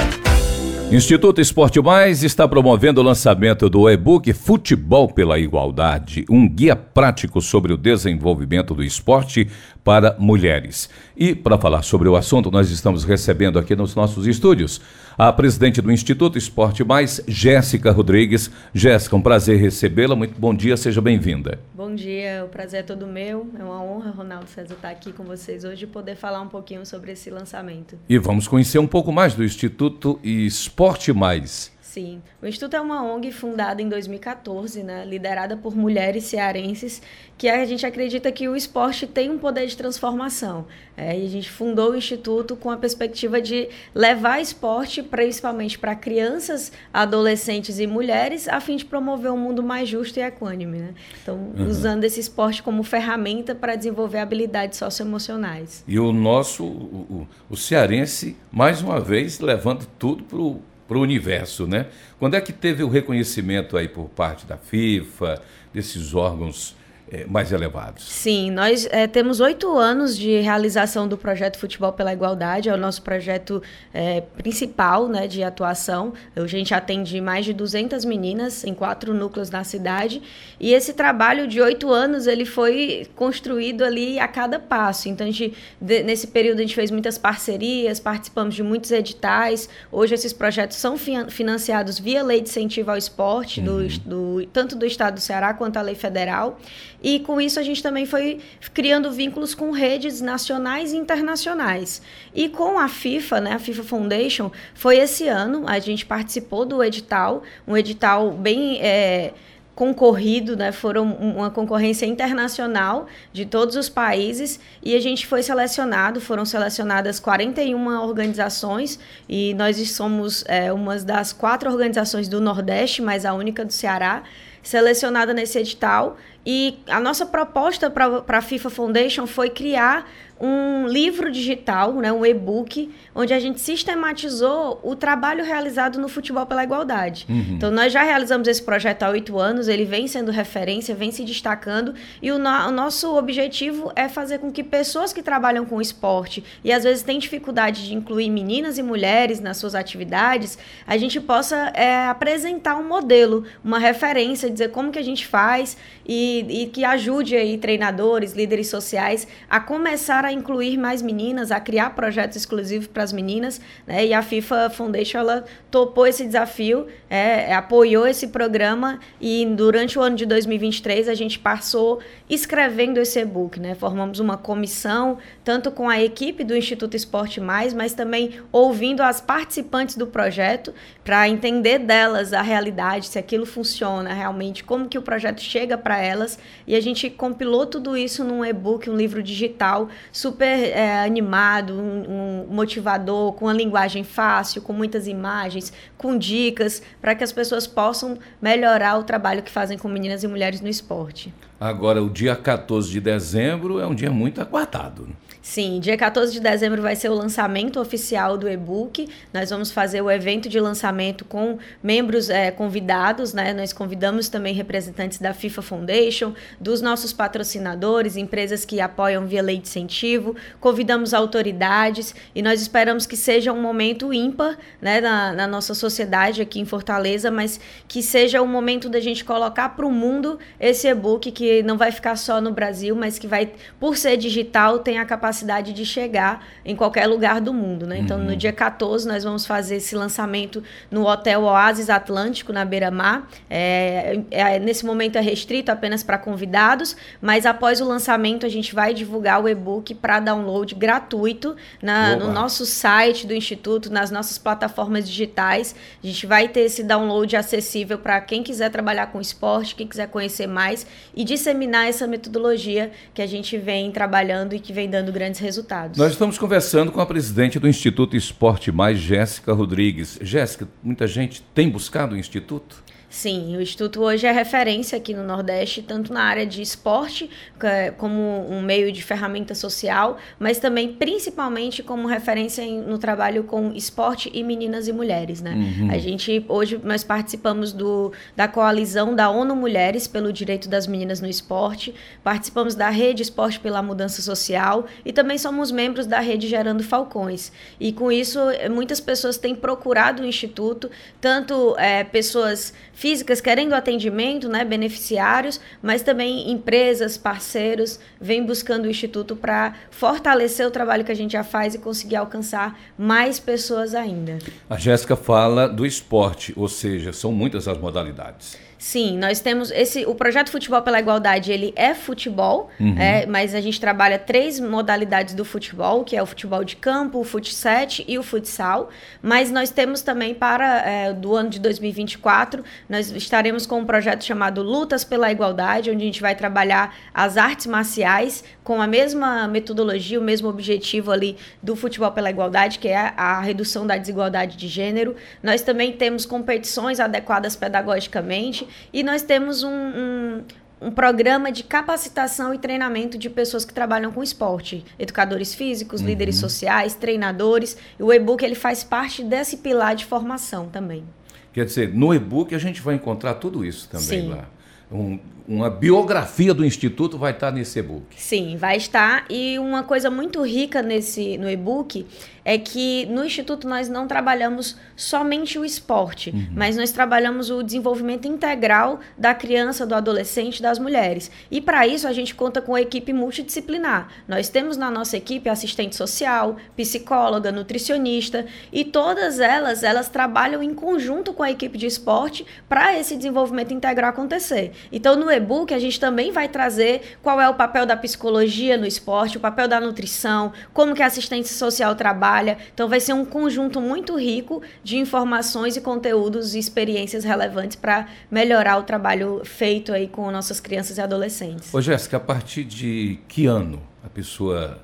Instituto 0.89 1.41
Esporte 1.41 1.81
Mais 1.81 2.23
está 2.23 2.47
promovendo 2.47 3.01
o 3.01 3.03
lançamento 3.03 3.69
do 3.69 3.89
e-book 3.89 4.31
Futebol 4.31 5.09
pela 5.09 5.37
Igualdade, 5.37 6.23
um 6.29 6.47
guia 6.47 6.77
prático 6.77 7.41
sobre 7.41 7.73
o 7.73 7.77
desenvolvimento 7.77 8.73
do 8.73 8.81
esporte 8.81 9.49
para 9.87 10.17
mulheres. 10.19 10.89
E 11.15 11.33
para 11.33 11.57
falar 11.57 11.81
sobre 11.81 12.09
o 12.09 12.17
assunto, 12.17 12.51
nós 12.51 12.69
estamos 12.69 13.05
recebendo 13.05 13.57
aqui 13.57 13.73
nos 13.73 13.95
nossos 13.95 14.27
estúdios 14.27 14.81
a 15.17 15.31
presidente 15.31 15.81
do 15.81 15.89
Instituto 15.89 16.37
Esporte 16.37 16.83
Mais, 16.83 17.23
Jéssica 17.25 17.89
Rodrigues. 17.89 18.51
Jéssica, 18.73 19.15
um 19.15 19.21
prazer 19.21 19.57
recebê-la. 19.57 20.13
Muito 20.13 20.37
bom 20.37 20.53
dia, 20.53 20.75
seja 20.75 20.99
bem-vinda. 20.99 21.57
Bom 21.73 21.95
dia, 21.95 22.43
o 22.45 22.49
prazer 22.49 22.81
é 22.81 22.83
todo 22.83 23.07
meu. 23.07 23.49
É 23.57 23.63
uma 23.63 23.81
honra, 23.81 24.11
Ronaldo 24.11 24.49
César, 24.49 24.73
estar 24.73 24.89
aqui 24.89 25.13
com 25.13 25.23
vocês 25.23 25.63
hoje 25.63 25.85
e 25.85 25.87
poder 25.87 26.17
falar 26.17 26.41
um 26.41 26.49
pouquinho 26.49 26.85
sobre 26.85 27.13
esse 27.13 27.29
lançamento. 27.29 27.97
E 28.09 28.17
vamos 28.17 28.45
conhecer 28.45 28.79
um 28.79 28.87
pouco 28.87 29.13
mais 29.13 29.35
do 29.35 29.43
Instituto 29.43 30.19
Esporte 30.21 31.13
Mais. 31.13 31.76
Sim, 31.97 32.21
o 32.39 32.45
Instituto 32.45 32.75
é 32.75 32.79
uma 32.79 33.03
ONG 33.03 33.31
fundada 33.31 33.81
em 33.81 33.89
2014, 33.89 34.83
né, 34.83 35.03
liderada 35.03 35.57
por 35.57 35.75
mulheres 35.75 36.25
cearenses, 36.25 37.01
que 37.35 37.49
a 37.49 37.65
gente 37.65 37.87
acredita 37.87 38.31
que 38.31 38.47
o 38.47 38.55
esporte 38.55 39.07
tem 39.07 39.31
um 39.31 39.39
poder 39.39 39.65
de 39.65 39.75
transformação. 39.75 40.67
É, 40.95 41.17
e 41.17 41.25
a 41.25 41.27
gente 41.27 41.49
fundou 41.49 41.93
o 41.93 41.95
Instituto 41.95 42.55
com 42.55 42.69
a 42.69 42.77
perspectiva 42.77 43.41
de 43.41 43.67
levar 43.95 44.39
esporte, 44.39 45.01
principalmente 45.01 45.79
para 45.79 45.95
crianças, 45.95 46.71
adolescentes 46.93 47.79
e 47.79 47.87
mulheres, 47.87 48.47
a 48.47 48.59
fim 48.61 48.75
de 48.75 48.85
promover 48.85 49.31
um 49.31 49.37
mundo 49.37 49.63
mais 49.63 49.89
justo 49.89 50.19
e 50.19 50.21
equânime. 50.21 50.77
Né? 50.77 50.93
Então, 51.23 51.51
uhum. 51.57 51.67
usando 51.67 52.03
esse 52.03 52.19
esporte 52.19 52.61
como 52.61 52.83
ferramenta 52.83 53.55
para 53.55 53.75
desenvolver 53.75 54.19
habilidades 54.19 54.77
socioemocionais. 54.77 55.83
E 55.87 55.97
o 55.97 56.13
nosso, 56.13 56.63
o, 56.63 56.67
o, 56.69 57.27
o 57.49 57.57
cearense, 57.57 58.37
mais 58.51 58.83
uma 58.83 58.99
vez, 58.99 59.39
levando 59.39 59.87
tudo 59.97 60.23
para 60.23 60.37
o 60.37 60.61
para 60.87 60.97
o 60.97 61.01
universo, 61.01 61.67
né? 61.67 61.87
Quando 62.17 62.35
é 62.35 62.41
que 62.41 62.53
teve 62.53 62.83
o 62.83 62.87
reconhecimento 62.87 63.75
aí 63.75 63.87
por 63.87 64.05
parte 64.09 64.45
da 64.45 64.57
FIFA, 64.57 65.41
desses 65.73 66.13
órgãos 66.13 66.76
é, 67.11 67.25
mais 67.25 67.51
elevados. 67.51 68.03
Sim, 68.03 68.51
nós 68.51 68.87
é, 68.91 69.07
temos 69.07 69.39
oito 69.39 69.77
anos 69.77 70.17
de 70.17 70.39
realização 70.39 71.07
do 71.07 71.17
projeto 71.17 71.57
Futebol 71.57 71.93
pela 71.93 72.11
Igualdade, 72.11 72.69
é 72.69 72.73
o 72.73 72.77
nosso 72.77 73.01
projeto 73.01 73.61
é, 73.93 74.21
principal 74.37 75.07
né, 75.07 75.27
de 75.27 75.43
atuação. 75.43 76.13
A 76.35 76.45
gente 76.45 76.73
atende 76.73 77.19
mais 77.21 77.45
de 77.45 77.53
200 77.53 78.03
meninas 78.05 78.63
em 78.63 78.73
quatro 78.73 79.13
núcleos 79.13 79.49
na 79.49 79.63
cidade 79.63 80.21
e 80.59 80.73
esse 80.73 80.93
trabalho 80.93 81.47
de 81.47 81.61
oito 81.61 81.91
anos 81.91 82.27
ele 82.27 82.45
foi 82.45 83.07
construído 83.15 83.83
ali 83.83 84.19
a 84.19 84.27
cada 84.27 84.59
passo. 84.59 85.07
Então, 85.07 85.25
a 85.25 85.31
gente, 85.31 85.53
de, 85.79 86.03
nesse 86.03 86.27
período, 86.27 86.59
a 86.59 86.61
gente 86.61 86.75
fez 86.75 86.91
muitas 86.91 87.17
parcerias, 87.17 87.99
participamos 87.99 88.55
de 88.55 88.63
muitos 88.63 88.91
editais. 88.91 89.69
Hoje, 89.91 90.13
esses 90.13 90.33
projetos 90.33 90.77
são 90.77 90.97
financiados 91.29 91.99
via 91.99 92.23
lei 92.23 92.41
de 92.41 92.49
incentivo 92.49 92.91
ao 92.91 92.97
esporte, 92.97 93.59
uhum. 93.61 93.87
do, 93.87 93.99
do, 93.99 94.45
tanto 94.47 94.75
do 94.75 94.85
Estado 94.85 95.15
do 95.15 95.21
Ceará 95.21 95.53
quanto 95.53 95.77
a 95.77 95.81
lei 95.81 95.95
federal. 95.95 96.59
E 97.01 97.19
com 97.19 97.39
isso 97.39 97.59
a 97.59 97.63
gente 97.63 97.81
também 97.81 98.05
foi 98.05 98.39
criando 98.73 99.11
vínculos 99.11 99.53
com 99.53 99.71
redes 99.71 100.21
nacionais 100.21 100.93
e 100.93 100.97
internacionais. 100.97 102.01
E 102.33 102.49
com 102.49 102.79
a 102.79 102.87
FIFA, 102.87 103.41
né, 103.41 103.53
a 103.53 103.59
FIFA 103.59 103.83
Foundation, 103.83 104.51
foi 104.73 104.97
esse 104.97 105.27
ano, 105.27 105.63
a 105.67 105.79
gente 105.79 106.05
participou 106.05 106.65
do 106.65 106.83
edital, 106.83 107.43
um 107.67 107.77
edital 107.77 108.31
bem. 108.31 108.79
É, 108.81 109.33
concorrido, 109.77 110.57
né? 110.57 110.71
Foram 110.71 111.05
uma 111.13 111.51
concorrência 111.51 112.07
internacional 112.07 113.05
de 113.31 113.45
todos 113.45 113.75
os 113.75 113.87
países 113.87 114.59
e 114.81 114.95
a 114.95 114.99
gente 114.99 115.27
foi 115.27 115.43
selecionado, 115.43 116.19
foram 116.19 116.43
selecionadas 116.45 117.19
41 117.19 117.87
organizações 118.01 118.99
e 119.29 119.53
nós 119.53 119.77
somos 119.91 120.43
é, 120.47 120.73
uma 120.73 120.97
das 120.97 121.31
quatro 121.31 121.69
organizações 121.71 122.27
do 122.27 122.41
Nordeste, 122.41 123.03
mas 123.03 123.23
a 123.23 123.35
única 123.35 123.63
do 123.63 123.71
Ceará, 123.71 124.23
selecionada 124.63 125.31
nesse 125.31 125.59
edital 125.59 126.17
e 126.49 126.79
a 126.87 126.97
nossa 126.97 127.25
proposta 127.25 127.89
para 127.89 128.37
a 128.37 128.41
FIFA 128.41 128.69
Foundation 128.69 129.27
foi 129.27 129.49
criar 129.49 130.09
um 130.39 130.87
livro 130.87 131.31
digital, 131.31 131.93
né, 131.93 132.11
um 132.11 132.25
e-book, 132.25 132.93
onde 133.15 133.33
a 133.33 133.39
gente 133.39 133.59
sistematizou 133.59 134.79
o 134.83 134.95
trabalho 134.95 135.43
realizado 135.43 135.99
no 135.99 136.07
Futebol 136.07 136.45
pela 136.45 136.63
Igualdade. 136.63 137.25
Uhum. 137.27 137.55
Então, 137.55 137.71
nós 137.71 137.91
já 137.91 138.03
realizamos 138.03 138.47
esse 138.47 138.61
projeto 138.61 139.03
há 139.03 139.09
oito 139.09 139.39
anos, 139.39 139.67
ele 139.67 139.85
vem 139.85 140.07
sendo 140.07 140.31
referência, 140.31 140.93
vem 140.93 141.11
se 141.11 141.23
destacando, 141.23 141.95
e 142.21 142.31
o, 142.31 142.37
no 142.37 142.49
o, 142.49 142.71
nosso 142.71 143.15
objetivo 143.17 143.91
é 143.95 144.07
fazer 144.07 144.39
com 144.39 144.51
que 144.51 144.63
pessoas 144.63 145.11
que 145.11 145.23
trabalham 145.23 145.65
com 145.65 145.81
esporte 145.81 146.43
e 146.63 146.71
às 146.71 146.83
vezes 146.83 147.03
têm 147.03 147.17
dificuldade 147.17 147.87
de 147.87 147.95
incluir 147.95 148.29
meninas 148.29 148.77
e 148.77 148.83
mulheres 148.83 149.39
nas 149.39 149.57
suas 149.57 149.73
atividades, 149.73 150.57
a 150.85 150.97
gente 150.97 151.19
possa 151.19 151.71
é, 151.73 152.05
apresentar 152.07 152.75
um 152.75 152.87
modelo, 152.87 153.43
uma 153.63 153.79
referência, 153.79 154.49
dizer 154.49 154.71
como 154.71 154.91
que 154.91 154.99
a 154.99 155.03
gente 155.03 155.25
faz 155.25 155.77
e, 156.07 156.63
e 156.63 156.67
que 156.67 156.83
ajude 156.83 157.35
aí 157.35 157.57
treinadores, 157.57 158.33
líderes 158.33 158.69
sociais 158.69 159.27
a 159.49 159.59
começar 159.59 160.26
a 160.27 160.33
incluir 160.33 160.77
mais 160.77 161.01
meninas, 161.01 161.51
a 161.51 161.59
criar 161.59 161.91
projetos 161.91 162.37
exclusivos 162.37 162.87
para 162.87 163.03
as 163.03 163.13
meninas, 163.13 163.59
né? 163.85 164.05
E 164.05 164.13
a 164.13 164.21
FIFA 164.21 164.69
Foundation 164.69 165.19
ela 165.19 165.45
topou 165.71 166.05
esse 166.05 166.25
desafio, 166.25 166.87
é, 167.09 167.53
apoiou 167.53 168.05
esse 168.07 168.27
programa 168.27 168.99
e 169.19 169.45
durante 169.45 169.97
o 169.97 170.01
ano 170.01 170.15
de 170.15 170.25
2023 170.25 171.07
a 171.07 171.13
gente 171.13 171.39
passou 171.39 171.99
escrevendo 172.29 172.97
esse 172.99 173.19
e-book, 173.19 173.59
né? 173.59 173.75
Formamos 173.75 174.19
uma 174.19 174.37
comissão 174.37 175.17
tanto 175.43 175.71
com 175.71 175.89
a 175.89 176.01
equipe 176.01 176.43
do 176.43 176.55
Instituto 176.55 176.95
Esporte 176.95 177.39
Mais, 177.39 177.73
mas 177.73 177.93
também 177.93 178.39
ouvindo 178.51 179.01
as 179.01 179.21
participantes 179.21 179.95
do 179.95 180.07
projeto 180.07 180.73
para 181.03 181.27
entender 181.29 181.79
delas 181.79 182.33
a 182.33 182.41
realidade, 182.41 183.07
se 183.07 183.17
aquilo 183.17 183.45
funciona 183.45 184.13
realmente, 184.13 184.63
como 184.63 184.87
que 184.87 184.97
o 184.97 185.01
projeto 185.01 185.41
chega 185.41 185.77
para 185.77 185.99
elas 185.99 186.37
e 186.65 186.75
a 186.75 186.81
gente 186.81 187.09
compilou 187.09 187.65
tudo 187.65 187.95
isso 187.95 188.23
num 188.23 188.43
e-book, 188.43 188.89
um 188.89 188.95
livro 188.95 189.23
digital 189.23 189.89
super 190.17 190.71
é, 190.71 191.05
animado, 191.05 191.73
um, 191.73 192.47
um, 192.47 192.47
motivador, 192.49 193.33
com 193.33 193.45
uma 193.45 193.53
linguagem 193.53 194.03
fácil, 194.03 194.63
com 194.63 194.73
muitas 194.73 195.07
imagens, 195.07 195.71
com 195.95 196.17
dicas, 196.17 196.81
para 196.99 197.13
que 197.13 197.23
as 197.23 197.31
pessoas 197.31 197.67
possam 197.67 198.17
melhorar 198.41 198.97
o 198.97 199.03
trabalho 199.03 199.43
que 199.43 199.51
fazem 199.51 199.77
com 199.77 199.87
meninas 199.87 200.23
e 200.23 200.27
mulheres 200.27 200.59
no 200.59 200.67
esporte. 200.67 201.31
Agora, 201.59 202.01
o 202.01 202.09
dia 202.09 202.35
14 202.35 202.89
de 202.89 202.99
dezembro 202.99 203.79
é 203.79 203.85
um 203.85 203.93
dia 203.93 204.09
muito 204.09 204.41
aguardado. 204.41 205.07
Sim, 205.47 205.79
dia 205.79 205.95
14 205.95 206.33
de 206.33 206.41
dezembro 206.41 206.81
vai 206.81 206.93
ser 206.93 207.09
o 207.09 207.13
lançamento 207.13 207.79
oficial 207.79 208.37
do 208.37 208.49
e-book. 208.49 209.07
Nós 209.33 209.49
vamos 209.49 209.71
fazer 209.71 210.01
o 210.01 210.11
evento 210.11 210.49
de 210.49 210.59
lançamento 210.59 211.23
com 211.23 211.57
membros 211.81 212.29
é, 212.29 212.51
convidados, 212.51 213.33
né? 213.33 213.53
Nós 213.53 213.71
convidamos 213.71 214.27
também 214.27 214.53
representantes 214.53 215.19
da 215.19 215.33
FIFA 215.33 215.61
Foundation, 215.61 216.33
dos 216.59 216.81
nossos 216.81 217.13
patrocinadores, 217.13 218.17
empresas 218.17 218.65
que 218.65 218.81
apoiam 218.81 219.25
via 219.25 219.41
lei 219.41 219.57
de 219.57 219.69
incentivo, 219.69 220.35
convidamos 220.59 221.13
autoridades 221.13 222.13
e 222.35 222.41
nós 222.41 222.61
esperamos 222.61 223.05
que 223.05 223.15
seja 223.15 223.53
um 223.53 223.61
momento 223.61 224.13
ímpar 224.13 224.57
né, 224.81 224.99
na, 224.99 225.31
na 225.31 225.47
nossa 225.47 225.73
sociedade 225.73 226.41
aqui 226.41 226.59
em 226.59 226.65
Fortaleza, 226.65 227.31
mas 227.31 227.57
que 227.87 228.03
seja 228.03 228.41
um 228.41 228.47
momento 228.47 228.89
da 228.89 228.99
gente 228.99 229.23
colocar 229.23 229.69
para 229.69 229.87
o 229.87 229.91
mundo 229.91 230.37
esse 230.59 230.89
e-book 230.89 231.31
que 231.31 231.63
não 231.63 231.77
vai 231.77 231.93
ficar 231.93 232.17
só 232.17 232.41
no 232.41 232.51
Brasil, 232.51 232.93
mas 232.97 233.17
que 233.17 233.27
vai, 233.27 233.53
por 233.79 233.95
ser 233.95 234.17
digital, 234.17 234.79
tem 234.79 234.99
a 234.99 235.05
capacidade 235.05 235.36
capacidade 235.37 235.73
de 235.73 235.85
chegar 235.85 236.45
em 236.65 236.75
qualquer 236.75 237.05
lugar 237.05 237.39
do 237.39 237.53
mundo, 237.53 237.85
né? 237.85 237.97
Então, 237.99 238.17
uhum. 238.17 238.25
no 238.25 238.35
dia 238.35 238.51
14, 238.51 239.07
nós 239.07 239.23
vamos 239.23 239.45
fazer 239.45 239.75
esse 239.75 239.95
lançamento 239.95 240.63
no 240.89 241.05
Hotel 241.05 241.43
Oasis 241.43 241.89
Atlântico, 241.89 242.51
na 242.51 242.65
Beira-Mar. 242.65 243.27
É, 243.49 244.19
é, 244.31 244.59
nesse 244.59 244.85
momento 244.85 245.17
é 245.17 245.21
restrito 245.21 245.71
apenas 245.71 246.03
para 246.03 246.17
convidados, 246.17 246.95
mas 247.21 247.45
após 247.45 247.81
o 247.81 247.85
lançamento, 247.85 248.45
a 248.45 248.49
gente 248.49 248.73
vai 248.73 248.93
divulgar 248.93 249.43
o 249.43 249.47
e-book 249.47 249.93
para 249.95 250.19
download 250.19 250.73
gratuito 250.75 251.55
na, 251.81 252.15
no 252.15 252.31
nosso 252.31 252.65
site 252.65 253.27
do 253.27 253.33
Instituto, 253.33 253.91
nas 253.91 254.09
nossas 254.09 254.37
plataformas 254.37 255.07
digitais. 255.07 255.75
A 256.03 256.07
gente 256.07 256.25
vai 256.25 256.47
ter 256.47 256.61
esse 256.61 256.83
download 256.83 257.35
acessível 257.35 257.97
para 257.97 258.19
quem 258.21 258.43
quiser 258.43 258.69
trabalhar 258.69 259.07
com 259.07 259.21
esporte, 259.21 259.75
quem 259.75 259.87
quiser 259.87 260.07
conhecer 260.07 260.47
mais 260.47 260.85
e 261.15 261.23
disseminar 261.23 261.87
essa 261.87 262.07
metodologia 262.07 262.91
que 263.13 263.21
a 263.21 263.27
gente 263.27 263.57
vem 263.57 263.91
trabalhando 263.91 264.53
e 264.53 264.59
que 264.59 264.73
vem 264.73 264.89
dando 264.89 265.11
grande 265.11 265.26
grandes 265.27 265.41
resultados. 265.41 265.97
Nós 265.97 266.13
estamos 266.13 266.37
conversando 266.37 266.91
com 266.91 267.01
a 267.01 267.05
presidente 267.05 267.59
do 267.59 267.67
Instituto 267.67 268.15
Esporte 268.15 268.71
Mais, 268.71 268.97
Jéssica 268.97 269.53
Rodrigues. 269.53 270.17
Jéssica, 270.21 270.67
muita 270.81 271.05
gente 271.05 271.43
tem 271.53 271.69
buscado 271.69 272.15
o 272.15 272.17
Instituto? 272.17 272.83
Sim, 273.09 273.55
o 273.55 273.61
Instituto 273.61 274.01
hoje 274.01 274.27
é 274.27 274.31
referência 274.31 274.97
aqui 274.97 275.13
no 275.13 275.23
Nordeste, 275.23 275.81
tanto 275.81 276.11
na 276.11 276.23
área 276.23 276.45
de 276.45 276.61
esporte, 276.61 277.29
é, 277.63 277.89
como 277.91 278.45
um 278.49 278.61
meio 278.61 278.91
de 278.91 279.01
ferramenta 279.01 279.55
social, 279.55 280.17
mas 280.37 280.59
também, 280.59 280.93
principalmente, 280.93 281.81
como 281.81 282.05
referência 282.05 282.65
no 282.65 282.97
trabalho 282.97 283.45
com 283.45 283.71
esporte 283.71 284.29
e 284.33 284.43
meninas 284.43 284.89
e 284.89 284.93
mulheres, 284.93 285.41
né? 285.41 285.53
Uhum. 285.53 285.89
A 285.89 285.97
gente, 285.97 286.45
hoje, 286.49 286.81
nós 286.83 287.01
participamos 287.03 287.71
do, 287.71 288.11
da 288.35 288.45
coalizão 288.47 289.15
da 289.15 289.29
ONU 289.29 289.55
Mulheres 289.55 290.05
pelo 290.05 290.33
Direito 290.33 290.67
das 290.67 290.85
Meninas 290.85 291.21
no 291.21 291.29
Esporte, 291.29 291.95
participamos 292.23 292.75
da 292.75 292.89
Rede 292.89 293.23
Esporte 293.23 293.57
pela 293.59 293.81
Mudança 293.81 294.21
Social 294.21 294.85
e 295.05 295.13
também 295.13 295.37
somos 295.37 295.71
membros 295.71 296.05
da 296.05 296.19
Rede 296.19 296.47
Gerando 296.47 296.83
Falcões. 296.83 297.53
E 297.79 297.93
com 297.93 298.11
isso, 298.11 298.39
muitas 298.69 298.99
pessoas 298.99 299.37
têm 299.37 299.55
procurado 299.55 300.23
o 300.23 300.25
Instituto, 300.25 300.91
tanto 301.21 301.73
é, 301.77 302.03
pessoas 302.03 302.73
físicas 302.97 303.39
querendo 303.39 303.73
atendimento, 303.73 304.49
né, 304.49 304.65
beneficiários, 304.65 305.61
mas 305.83 306.01
também 306.01 306.51
empresas, 306.51 307.15
parceiros, 307.15 307.99
vêm 308.19 308.43
buscando 308.43 308.85
o 308.85 308.89
Instituto 308.89 309.35
para 309.35 309.75
fortalecer 309.91 310.65
o 310.65 310.71
trabalho 310.71 311.05
que 311.05 311.11
a 311.11 311.15
gente 311.15 311.33
já 311.33 311.43
faz 311.43 311.75
e 311.75 311.77
conseguir 311.77 312.15
alcançar 312.15 312.75
mais 312.97 313.39
pessoas 313.39 313.93
ainda. 313.93 314.39
A 314.67 314.77
Jéssica 314.77 315.15
fala 315.15 315.69
do 315.69 315.85
esporte, 315.85 316.53
ou 316.57 316.67
seja, 316.67 317.13
são 317.13 317.31
muitas 317.31 317.67
as 317.67 317.77
modalidades. 317.77 318.57
Sim, 318.77 319.17
nós 319.17 319.39
temos 319.39 319.71
esse 319.71 320.05
o 320.05 320.13
projeto 320.13 320.51
Futebol 320.51 320.81
pela 320.81 320.99
Igualdade, 320.99 321.51
ele 321.51 321.73
é 321.75 321.95
futebol, 321.95 322.69
uhum. 322.79 322.95
é, 322.97 323.25
mas 323.25 323.55
a 323.55 323.61
gente 323.61 323.81
trabalha 323.81 324.19
três 324.19 324.59
modalidades 324.59 325.33
do 325.33 325.43
futebol, 325.43 326.03
que 326.03 326.15
é 326.15 326.21
o 326.21 326.25
futebol 326.25 326.63
de 326.63 326.75
campo, 326.75 327.19
o 327.19 327.23
futset 327.23 328.05
e 328.07 328.19
o 328.19 328.23
futsal. 328.23 328.89
Mas 329.21 329.49
nós 329.49 329.71
temos 329.71 330.01
também 330.01 330.33
para 330.33 330.81
é, 330.87 331.13
do 331.13 331.35
ano 331.35 331.49
de 331.49 331.59
2024, 331.59 332.63
nós 332.87 333.09
estaremos 333.11 333.65
com 333.65 333.79
um 333.79 333.85
projeto 333.85 334.23
chamado 334.23 334.61
Lutas 334.61 335.03
pela 335.03 335.31
Igualdade, 335.31 335.89
onde 335.89 336.03
a 336.03 336.05
gente 336.05 336.21
vai 336.21 336.35
trabalhar 336.35 336.95
as 337.13 337.35
artes 337.35 337.65
marciais 337.65 338.43
com 338.67 338.81
a 338.81 338.85
mesma 338.85 339.47
metodologia, 339.47 340.19
o 340.19 340.21
mesmo 340.21 340.49
objetivo 340.49 341.09
ali 341.09 341.37
do 341.63 341.73
futebol 341.73 342.11
pela 342.11 342.29
igualdade, 342.29 342.79
que 342.79 342.89
é 342.89 343.13
a 343.15 343.39
redução 343.39 343.87
da 343.87 343.95
desigualdade 343.95 344.57
de 344.57 344.67
gênero. 344.67 345.15
Nós 345.41 345.61
também 345.61 345.93
temos 345.93 346.25
competições 346.25 346.99
adequadas 346.99 347.55
pedagogicamente 347.55 348.67
e 348.91 349.03
nós 349.03 349.21
temos 349.21 349.63
um, 349.63 349.71
um 349.71 350.43
um 350.79 350.91
programa 350.91 351.51
de 351.51 351.63
capacitação 351.63 352.53
e 352.53 352.59
treinamento 352.59 353.17
de 353.17 353.31
pessoas 353.31 353.65
que 353.65 353.73
trabalham 353.73 354.11
com 354.11 354.21
esporte, 354.21 354.85
educadores 354.99 355.55
físicos, 355.55 356.01
uhum. 356.01 356.07
líderes 356.07 356.35
sociais, 356.35 356.93
treinadores. 356.93 357.75
E 357.97 358.03
o 358.03 358.13
e-book 358.13 358.45
ele 358.45 358.53
faz 358.53 358.83
parte 358.83 359.23
desse 359.23 359.57
pilar 359.57 359.95
de 359.95 360.05
formação 360.05 360.67
também. 360.67 361.03
Quer 361.51 361.65
dizer, 361.65 361.91
no 361.95 362.13
e-book 362.13 362.53
a 362.53 362.59
gente 362.59 362.79
vai 362.79 362.93
encontrar 362.93 363.35
tudo 363.35 363.65
isso 363.65 363.89
também 363.89 364.21
Sim. 364.21 364.27
lá. 364.27 364.47
Um, 364.91 365.19
uma 365.47 365.69
biografia 365.69 366.53
do 366.53 366.65
instituto 366.65 367.17
vai 367.17 367.31
estar 367.31 367.51
nesse 367.51 367.79
e-book. 367.79 368.03
Sim, 368.17 368.57
vai 368.57 368.75
estar. 368.75 369.25
E 369.29 369.57
uma 369.57 369.81
coisa 369.81 370.09
muito 370.09 370.41
rica 370.43 370.81
nesse 370.81 371.37
no 371.37 371.49
e-book 371.49 372.05
é 372.47 372.57
que 372.57 373.05
no 373.07 373.25
Instituto 373.25 373.67
nós 373.67 373.89
não 373.89 374.07
trabalhamos 374.07 374.77
somente 374.95 375.59
o 375.59 375.65
esporte, 375.65 376.29
uhum. 376.29 376.47
mas 376.55 376.77
nós 376.77 376.93
trabalhamos 376.93 377.49
o 377.49 377.61
desenvolvimento 377.61 378.25
integral 378.25 379.01
da 379.17 379.35
criança, 379.35 379.85
do 379.85 379.93
adolescente, 379.93 380.61
das 380.61 380.79
mulheres. 380.79 381.29
E 381.51 381.59
para 381.59 381.85
isso 381.85 382.07
a 382.07 382.13
gente 382.13 382.33
conta 382.33 382.61
com 382.61 382.73
a 382.73 382.81
equipe 382.81 383.11
multidisciplinar. 383.11 384.07
Nós 384.25 384.47
temos 384.47 384.77
na 384.77 384.89
nossa 384.89 385.17
equipe 385.17 385.49
assistente 385.49 385.97
social, 385.97 386.55
psicóloga, 386.73 387.51
nutricionista 387.51 388.45
e 388.71 388.85
todas 388.85 389.41
elas, 389.41 389.83
elas 389.83 390.07
trabalham 390.07 390.63
em 390.63 390.73
conjunto 390.73 391.33
com 391.33 391.43
a 391.43 391.51
equipe 391.51 391.77
de 391.77 391.85
esporte 391.85 392.45
para 392.69 392.97
esse 392.97 393.17
desenvolvimento 393.17 393.73
integral 393.73 394.11
acontecer. 394.11 394.71
Então 394.89 395.17
no 395.17 395.29
e-book 395.37 395.73
a 395.73 395.79
gente 395.79 395.99
também 395.99 396.31
vai 396.31 396.47
trazer 396.49 397.17
qual 397.21 397.39
é 397.39 397.49
o 397.49 397.53
papel 397.53 397.85
da 397.85 397.95
psicologia 397.95 398.77
no 398.77 398.85
esporte, 398.85 399.37
o 399.37 399.39
papel 399.39 399.67
da 399.67 399.79
nutrição, 399.79 400.51
como 400.73 400.93
que 400.93 401.01
a 401.01 401.05
assistente 401.05 401.47
social 401.47 401.95
trabalha. 401.95 402.57
Então 402.73 402.89
vai 402.89 402.99
ser 402.99 403.13
um 403.13 403.23
conjunto 403.23 403.79
muito 403.79 404.17
rico 404.17 404.61
de 404.83 404.97
informações 404.97 405.77
e 405.77 405.81
conteúdos 405.81 406.55
e 406.55 406.59
experiências 406.59 407.23
relevantes 407.23 407.75
para 407.75 408.07
melhorar 408.29 408.77
o 408.77 408.83
trabalho 408.83 409.41
feito 409.45 409.93
aí 409.93 410.07
com 410.07 410.29
nossas 410.31 410.59
crianças 410.59 410.97
e 410.97 411.01
adolescentes. 411.01 411.73
Ô 411.73 411.81
Jéssica, 411.81 412.17
a 412.17 412.19
partir 412.19 412.63
de 412.63 413.19
que 413.27 413.45
ano 413.45 413.81
a 414.03 414.09
pessoa 414.09 414.79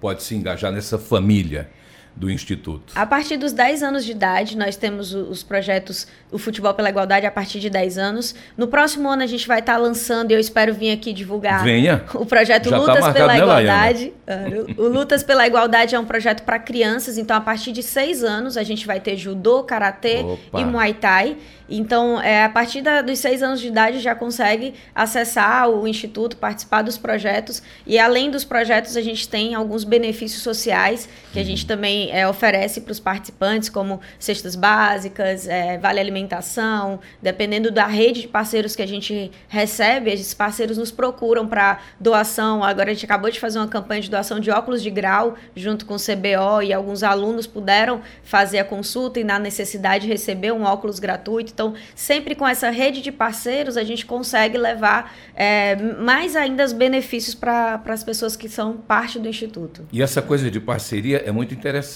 pode 0.00 0.22
se 0.22 0.34
engajar 0.34 0.72
nessa 0.72 0.98
família? 0.98 1.70
Do 2.16 2.30
Instituto? 2.30 2.92
A 2.94 3.04
partir 3.04 3.36
dos 3.36 3.52
10 3.52 3.82
anos 3.82 4.04
de 4.04 4.12
idade, 4.12 4.56
nós 4.56 4.76
temos 4.76 5.12
os 5.12 5.42
projetos 5.42 6.06
o 6.30 6.38
Futebol 6.38 6.74
pela 6.74 6.88
Igualdade 6.90 7.26
a 7.26 7.30
partir 7.30 7.60
de 7.60 7.70
10 7.70 7.96
anos. 7.98 8.34
No 8.56 8.66
próximo 8.66 9.08
ano 9.08 9.22
a 9.22 9.26
gente 9.26 9.46
vai 9.46 9.60
estar 9.60 9.76
lançando, 9.76 10.30
e 10.30 10.34
eu 10.34 10.40
espero 10.40 10.74
vir 10.74 10.90
aqui 10.90 11.12
divulgar 11.12 11.62
Venha. 11.62 12.04
o 12.14 12.26
projeto 12.26 12.70
Já 12.70 12.70
tá 12.70 12.78
Lutas 12.78 13.04
tá 13.04 13.12
pela 13.12 13.36
Igualdade. 13.36 14.12
Uh, 14.26 14.82
o 14.82 14.88
Lutas 14.88 15.22
pela 15.22 15.46
Igualdade 15.46 15.94
é 15.94 15.98
um 15.98 16.04
projeto 16.04 16.42
para 16.42 16.58
crianças, 16.58 17.18
então 17.18 17.36
a 17.36 17.40
partir 17.40 17.72
de 17.72 17.82
6 17.82 18.24
anos 18.24 18.56
a 18.56 18.62
gente 18.62 18.86
vai 18.86 19.00
ter 19.00 19.16
judô, 19.16 19.62
karatê 19.62 20.24
e 20.52 20.64
muay 20.64 20.94
thai. 20.94 21.36
Então, 21.68 22.20
é, 22.20 22.44
a 22.44 22.48
partir 22.48 22.82
da, 22.82 23.00
dos 23.00 23.18
seis 23.18 23.42
anos 23.42 23.60
de 23.60 23.68
idade 23.68 23.98
já 24.00 24.14
consegue 24.14 24.74
acessar 24.94 25.68
o 25.70 25.88
Instituto, 25.88 26.36
participar 26.36 26.82
dos 26.82 26.98
projetos. 26.98 27.62
E 27.86 27.98
além 27.98 28.30
dos 28.30 28.44
projetos, 28.44 28.96
a 28.96 29.00
gente 29.00 29.26
tem 29.28 29.54
alguns 29.54 29.82
benefícios 29.82 30.42
sociais 30.42 31.08
que 31.32 31.38
a 31.38 31.44
gente 31.44 31.66
também 31.66 32.03
é, 32.10 32.26
oferece 32.28 32.80
para 32.80 32.92
os 32.92 33.00
participantes, 33.00 33.68
como 33.68 34.00
cestas 34.18 34.54
básicas, 34.54 35.46
é, 35.46 35.78
vale 35.78 36.00
alimentação. 36.00 37.00
Dependendo 37.22 37.70
da 37.70 37.86
rede 37.86 38.22
de 38.22 38.28
parceiros 38.28 38.74
que 38.74 38.82
a 38.82 38.86
gente 38.86 39.30
recebe, 39.48 40.10
esses 40.10 40.34
parceiros 40.34 40.78
nos 40.78 40.90
procuram 40.90 41.46
para 41.46 41.80
doação. 41.98 42.62
Agora 42.62 42.90
a 42.90 42.94
gente 42.94 43.04
acabou 43.04 43.30
de 43.30 43.40
fazer 43.40 43.58
uma 43.58 43.68
campanha 43.68 44.00
de 44.00 44.10
doação 44.10 44.40
de 44.40 44.50
óculos 44.50 44.82
de 44.82 44.90
grau 44.90 45.34
junto 45.54 45.86
com 45.86 45.94
o 45.94 45.98
CBO 45.98 46.62
e 46.62 46.72
alguns 46.72 47.02
alunos 47.02 47.46
puderam 47.46 48.00
fazer 48.22 48.58
a 48.58 48.64
consulta 48.64 49.20
e 49.20 49.24
na 49.24 49.38
necessidade 49.38 50.06
receber 50.06 50.52
um 50.52 50.62
óculos 50.62 50.98
gratuito. 50.98 51.52
Então, 51.52 51.74
sempre 51.94 52.34
com 52.34 52.46
essa 52.46 52.70
rede 52.70 53.00
de 53.00 53.12
parceiros, 53.12 53.76
a 53.76 53.84
gente 53.84 54.06
consegue 54.06 54.58
levar 54.58 55.14
é, 55.34 55.76
mais 55.76 56.36
ainda 56.36 56.64
os 56.64 56.72
benefícios 56.72 57.34
para 57.34 57.80
as 57.86 58.04
pessoas 58.04 58.36
que 58.36 58.48
são 58.48 58.74
parte 58.76 59.18
do 59.18 59.28
Instituto. 59.28 59.86
E 59.92 60.02
essa 60.02 60.20
coisa 60.22 60.50
de 60.50 60.60
parceria 60.60 61.22
é 61.24 61.32
muito 61.32 61.54
interessante. 61.54 61.93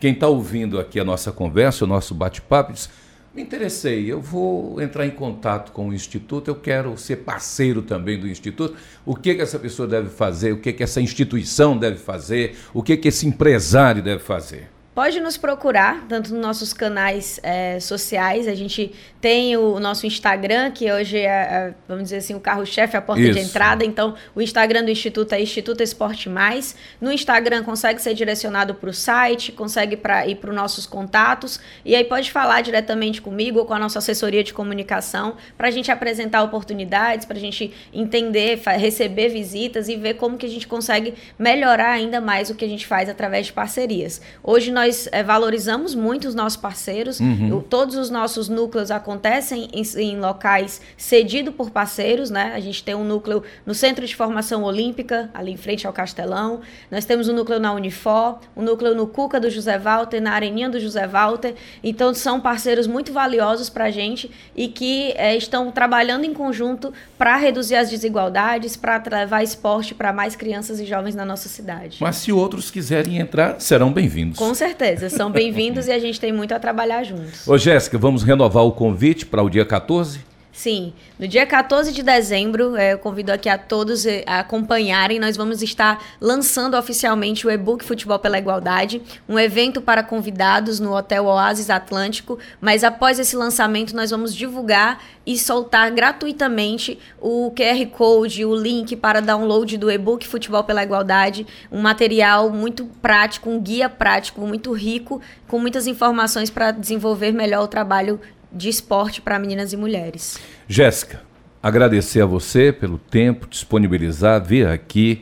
Quem 0.00 0.12
está 0.12 0.28
ouvindo 0.28 0.78
aqui 0.78 1.00
a 1.00 1.04
nossa 1.04 1.32
conversa, 1.32 1.84
o 1.84 1.88
nosso 1.88 2.14
bate-papo, 2.14 2.72
diz, 2.72 2.90
me 3.34 3.42
interessei, 3.42 4.12
eu 4.12 4.20
vou 4.20 4.80
entrar 4.80 5.04
em 5.06 5.10
contato 5.10 5.72
com 5.72 5.88
o 5.88 5.94
Instituto, 5.94 6.48
eu 6.48 6.54
quero 6.54 6.96
ser 6.96 7.16
parceiro 7.16 7.82
também 7.82 8.18
do 8.18 8.28
Instituto. 8.28 8.76
O 9.04 9.16
que, 9.16 9.34
que 9.34 9.42
essa 9.42 9.58
pessoa 9.58 9.88
deve 9.88 10.08
fazer, 10.08 10.52
o 10.52 10.58
que, 10.58 10.72
que 10.72 10.82
essa 10.82 11.00
instituição 11.00 11.76
deve 11.76 11.96
fazer, 11.96 12.56
o 12.72 12.82
que, 12.82 12.96
que 12.96 13.08
esse 13.08 13.26
empresário 13.26 14.02
deve 14.02 14.22
fazer? 14.22 14.73
Pode 14.94 15.18
nos 15.18 15.36
procurar, 15.36 16.06
tanto 16.08 16.32
nos 16.32 16.40
nossos 16.40 16.72
canais 16.72 17.40
é, 17.42 17.80
sociais. 17.80 18.46
A 18.46 18.54
gente 18.54 18.92
tem 19.20 19.56
o 19.56 19.80
nosso 19.80 20.06
Instagram, 20.06 20.70
que 20.70 20.92
hoje 20.92 21.18
é, 21.18 21.26
é 21.26 21.74
vamos 21.88 22.04
dizer 22.04 22.18
assim, 22.18 22.34
o 22.34 22.38
carro-chefe, 22.38 22.96
a 22.96 23.02
porta 23.02 23.22
Isso. 23.22 23.32
de 23.32 23.40
entrada. 23.40 23.84
Então, 23.84 24.14
o 24.36 24.40
Instagram 24.40 24.84
do 24.84 24.92
Instituto 24.92 25.32
é 25.32 25.42
Instituto 25.42 25.82
Esporte 25.82 26.28
Mais. 26.28 26.76
No 27.00 27.10
Instagram 27.10 27.64
consegue 27.64 28.00
ser 28.00 28.14
direcionado 28.14 28.72
para 28.72 28.88
o 28.88 28.92
site, 28.92 29.50
consegue 29.50 29.96
pra, 29.96 30.28
ir 30.28 30.36
para 30.36 30.50
os 30.50 30.54
nossos 30.54 30.86
contatos. 30.86 31.58
E 31.84 31.96
aí 31.96 32.04
pode 32.04 32.30
falar 32.30 32.60
diretamente 32.60 33.20
comigo 33.20 33.58
ou 33.58 33.66
com 33.66 33.74
a 33.74 33.80
nossa 33.80 33.98
assessoria 33.98 34.44
de 34.44 34.54
comunicação 34.54 35.36
para 35.58 35.66
a 35.66 35.70
gente 35.72 35.90
apresentar 35.90 36.40
oportunidades, 36.44 37.26
para 37.26 37.36
a 37.36 37.40
gente 37.40 37.72
entender, 37.92 38.60
receber 38.78 39.28
visitas 39.28 39.88
e 39.88 39.96
ver 39.96 40.14
como 40.14 40.38
que 40.38 40.46
a 40.46 40.50
gente 40.50 40.68
consegue 40.68 41.14
melhorar 41.36 41.90
ainda 41.90 42.20
mais 42.20 42.48
o 42.48 42.54
que 42.54 42.64
a 42.64 42.68
gente 42.68 42.86
faz 42.86 43.08
através 43.08 43.46
de 43.46 43.52
parcerias. 43.52 44.22
Hoje 44.40 44.70
nós 44.70 44.83
nós 44.84 45.08
é, 45.12 45.22
valorizamos 45.22 45.94
muito 45.94 46.28
os 46.28 46.34
nossos 46.34 46.58
parceiros. 46.58 47.18
Uhum. 47.18 47.60
todos 47.60 47.96
os 47.96 48.10
nossos 48.10 48.48
núcleos 48.48 48.90
acontecem 48.90 49.68
em, 49.72 49.82
em 49.98 50.20
locais 50.20 50.80
cedidos 50.96 51.54
por 51.54 51.70
parceiros, 51.70 52.30
né? 52.30 52.52
A 52.54 52.60
gente 52.60 52.82
tem 52.82 52.94
um 52.94 53.04
núcleo 53.04 53.42
no 53.64 53.74
Centro 53.74 54.06
de 54.06 54.14
Formação 54.14 54.62
Olímpica, 54.62 55.30
ali 55.32 55.52
em 55.52 55.56
frente 55.56 55.86
ao 55.86 55.92
Castelão. 55.92 56.60
Nós 56.90 57.04
temos 57.04 57.28
um 57.28 57.32
núcleo 57.32 57.58
na 57.58 57.72
Unifor, 57.72 58.38
um 58.54 58.62
núcleo 58.62 58.94
no 58.94 59.06
Cuca 59.06 59.40
do 59.40 59.48
José 59.48 59.78
Walter, 59.78 60.20
na 60.20 60.32
Areninha 60.32 60.68
do 60.68 60.78
José 60.78 61.06
Walter. 61.06 61.54
Então, 61.82 62.12
são 62.12 62.40
parceiros 62.40 62.86
muito 62.86 63.12
valiosos 63.12 63.70
para 63.70 63.84
a 63.84 63.90
gente 63.90 64.30
e 64.54 64.68
que 64.68 65.12
é, 65.16 65.34
estão 65.34 65.70
trabalhando 65.70 66.24
em 66.24 66.34
conjunto 66.34 66.92
para 67.16 67.36
reduzir 67.36 67.76
as 67.76 67.88
desigualdades, 67.88 68.76
para 68.76 69.02
levar 69.10 69.42
esporte 69.42 69.94
para 69.94 70.12
mais 70.12 70.36
crianças 70.36 70.78
e 70.78 70.84
jovens 70.84 71.14
na 71.14 71.24
nossa 71.24 71.48
cidade. 71.48 71.98
Mas 72.00 72.16
se 72.16 72.32
outros 72.32 72.70
quiserem 72.70 73.18
entrar, 73.18 73.60
serão 73.60 73.92
bem-vindos. 73.92 74.38
Com 74.38 74.52
certeza 74.52 74.73
certeza, 74.74 75.08
são 75.08 75.30
bem-vindos 75.30 75.86
e 75.86 75.92
a 75.92 75.98
gente 76.00 76.18
tem 76.18 76.32
muito 76.32 76.52
a 76.52 76.58
trabalhar 76.58 77.04
juntos. 77.04 77.46
Ô 77.46 77.56
Jéssica, 77.56 77.96
vamos 77.96 78.24
renovar 78.24 78.64
o 78.64 78.72
convite 78.72 79.24
para 79.24 79.40
o 79.40 79.48
dia 79.48 79.64
14? 79.64 80.18
Sim, 80.54 80.92
no 81.18 81.26
dia 81.26 81.44
14 81.44 81.92
de 81.92 82.00
dezembro, 82.00 82.76
é, 82.76 82.92
eu 82.92 82.98
convido 83.00 83.32
aqui 83.32 83.48
a 83.48 83.58
todos 83.58 84.06
eh, 84.06 84.22
a 84.24 84.38
acompanharem. 84.38 85.18
Nós 85.18 85.36
vamos 85.36 85.62
estar 85.62 86.00
lançando 86.20 86.76
oficialmente 86.76 87.44
o 87.44 87.50
e-book 87.50 87.84
Futebol 87.84 88.20
pela 88.20 88.38
Igualdade, 88.38 89.02
um 89.28 89.36
evento 89.36 89.82
para 89.82 90.00
convidados 90.04 90.78
no 90.78 90.94
Hotel 90.94 91.24
Oasis 91.24 91.70
Atlântico. 91.70 92.38
Mas 92.60 92.84
após 92.84 93.18
esse 93.18 93.34
lançamento, 93.34 93.96
nós 93.96 94.12
vamos 94.12 94.32
divulgar 94.32 95.02
e 95.26 95.36
soltar 95.36 95.90
gratuitamente 95.90 97.00
o 97.20 97.50
QR 97.50 97.84
Code, 97.86 98.44
o 98.44 98.54
link 98.54 98.94
para 98.94 99.20
download 99.20 99.76
do 99.76 99.90
e-book 99.90 100.24
Futebol 100.24 100.62
pela 100.62 100.84
Igualdade, 100.84 101.44
um 101.70 101.80
material 101.82 102.48
muito 102.48 102.84
prático, 103.02 103.50
um 103.50 103.60
guia 103.60 103.88
prático, 103.88 104.40
muito 104.42 104.72
rico, 104.72 105.20
com 105.48 105.58
muitas 105.58 105.88
informações 105.88 106.48
para 106.48 106.70
desenvolver 106.70 107.32
melhor 107.32 107.64
o 107.64 107.68
trabalho 107.68 108.20
de 108.54 108.68
esporte 108.68 109.20
para 109.20 109.38
meninas 109.38 109.72
e 109.72 109.76
mulheres. 109.76 110.38
Jéssica, 110.68 111.22
agradecer 111.62 112.20
a 112.20 112.26
você 112.26 112.72
pelo 112.72 112.98
tempo, 112.98 113.48
disponibilizar, 113.48 114.42
vir 114.42 114.66
aqui 114.66 115.20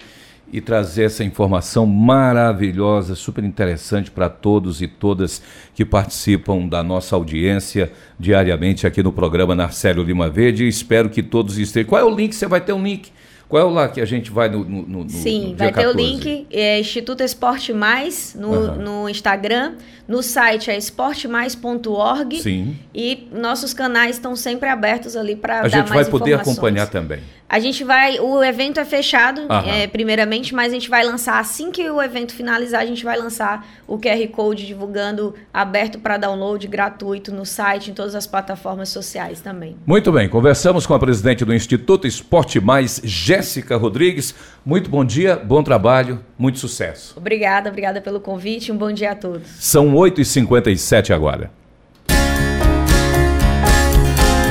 e 0.53 0.61
trazer 0.61 1.05
essa 1.05 1.25
informação 1.25 1.87
maravilhosa, 1.87 3.15
super 3.15 3.43
interessante 3.43 4.11
para 4.11 4.29
todos 4.29 4.83
e 4.83 4.87
todas 4.87 5.43
que 5.75 5.83
participam 5.83 6.69
da 6.69 6.83
nossa 6.83 7.17
audiência 7.17 7.91
diariamente 8.21 8.87
aqui 8.87 9.03
no 9.03 9.13
programa 9.13 9.55
Narcélio 9.55 10.03
Lima 10.03 10.29
Verde. 10.29 10.69
Espero 10.69 11.09
que 11.09 11.23
todos 11.23 11.57
estejam. 11.57 11.89
Qual 11.89 12.01
é 12.01 12.05
o 12.05 12.15
link? 12.15 12.35
Você 12.35 12.47
vai 12.47 12.61
ter 12.61 12.75
um 12.75 12.83
link 12.83 13.11
qual 13.53 13.63
é 13.63 13.67
o 13.67 13.69
lá 13.69 13.87
que 13.87 14.01
a 14.01 14.07
gente 14.07 14.31
vai 14.31 14.49
no. 14.49 14.65
no, 14.65 15.05
no 15.05 15.11
Sim, 15.11 15.51
no 15.51 15.57
vai 15.57 15.71
ter 15.71 15.83
14? 15.85 15.95
o 15.95 16.01
link, 16.01 16.47
é 16.51 16.81
Instituto 16.81 17.23
Esporte 17.23 17.71
Mais 17.71 18.35
no, 18.35 18.49
uhum. 18.49 18.77
no 18.77 19.09
Instagram. 19.11 19.75
No 20.09 20.23
site 20.23 20.71
é 20.71 20.77
esportemais.org. 20.77 22.41
Sim. 22.41 22.77
E 22.95 23.29
nossos 23.31 23.75
canais 23.75 24.17
estão 24.17 24.35
sempre 24.35 24.69
abertos 24.69 25.17
ali 25.17 25.37
para 25.37 25.57
dar 25.57 25.61
mais 25.61 25.75
informações. 25.75 25.95
A 25.95 26.01
gente 26.01 26.11
vai 26.11 26.19
poder 26.21 26.35
acompanhar 26.35 26.87
também. 26.89 27.21
A 27.49 27.61
gente 27.61 27.85
vai. 27.85 28.19
O 28.19 28.43
evento 28.43 28.81
é 28.81 28.85
fechado, 28.85 29.43
é, 29.67 29.87
primeiramente, 29.87 30.55
mas 30.55 30.73
a 30.73 30.75
gente 30.75 30.89
vai 30.89 31.05
lançar, 31.05 31.39
assim 31.39 31.71
que 31.71 31.89
o 31.91 32.01
evento 32.01 32.35
finalizar, 32.35 32.81
a 32.81 32.87
gente 32.87 33.05
vai 33.05 33.19
lançar 33.19 33.67
o 33.87 33.99
QR 33.99 34.27
Code 34.29 34.67
divulgando 34.67 35.35
aberto 35.53 35.99
para 35.99 36.17
download 36.17 36.67
gratuito 36.67 37.31
no 37.31 37.45
site, 37.45 37.91
em 37.91 37.95
todas 37.95 38.15
as 38.15 38.27
plataformas 38.27 38.89
sociais 38.89 39.43
também. 39.43 39.77
Muito 39.87 40.11
bem, 40.11 40.31
conversamos 40.31 40.87
com 40.87 40.95
a 40.95 40.99
presidente 40.99 41.45
do 41.45 41.53
Instituto 41.53 42.07
Esporte 42.07 42.59
Mais, 42.59 43.03
Jéssica 43.05 43.42
Rodrigues. 43.77 44.35
Muito 44.65 44.89
bom 44.89 45.05
dia, 45.05 45.37
bom 45.37 45.63
trabalho, 45.63 46.21
muito 46.39 46.59
sucesso. 46.59 47.15
Obrigada, 47.17 47.69
obrigada 47.69 48.01
pelo 48.01 48.21
convite. 48.21 48.71
Um 48.71 48.77
bom 48.77 48.93
dia 48.93 49.13
a 49.13 49.15
todos. 49.15 49.49
São 49.59 49.93
8h57 49.93 51.11
agora. 51.15 51.51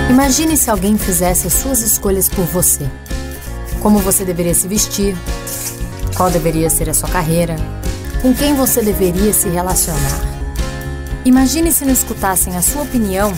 Imagine 0.09 0.57
se 0.57 0.69
alguém 0.69 0.97
fizesse 0.97 1.47
as 1.47 1.53
suas 1.53 1.81
escolhas 1.81 2.27
por 2.27 2.45
você. 2.45 2.85
Como 3.81 3.99
você 3.99 4.25
deveria 4.25 4.53
se 4.53 4.67
vestir, 4.67 5.15
qual 6.15 6.29
deveria 6.29 6.69
ser 6.69 6.89
a 6.89 6.93
sua 6.93 7.09
carreira, 7.09 7.55
com 8.21 8.33
quem 8.33 8.53
você 8.53 8.81
deveria 8.81 9.33
se 9.33 9.49
relacionar. 9.49 10.21
Imagine 11.25 11.71
se 11.71 11.85
não 11.85 11.93
escutassem 11.93 12.55
a 12.57 12.61
sua 12.61 12.83
opinião 12.83 13.31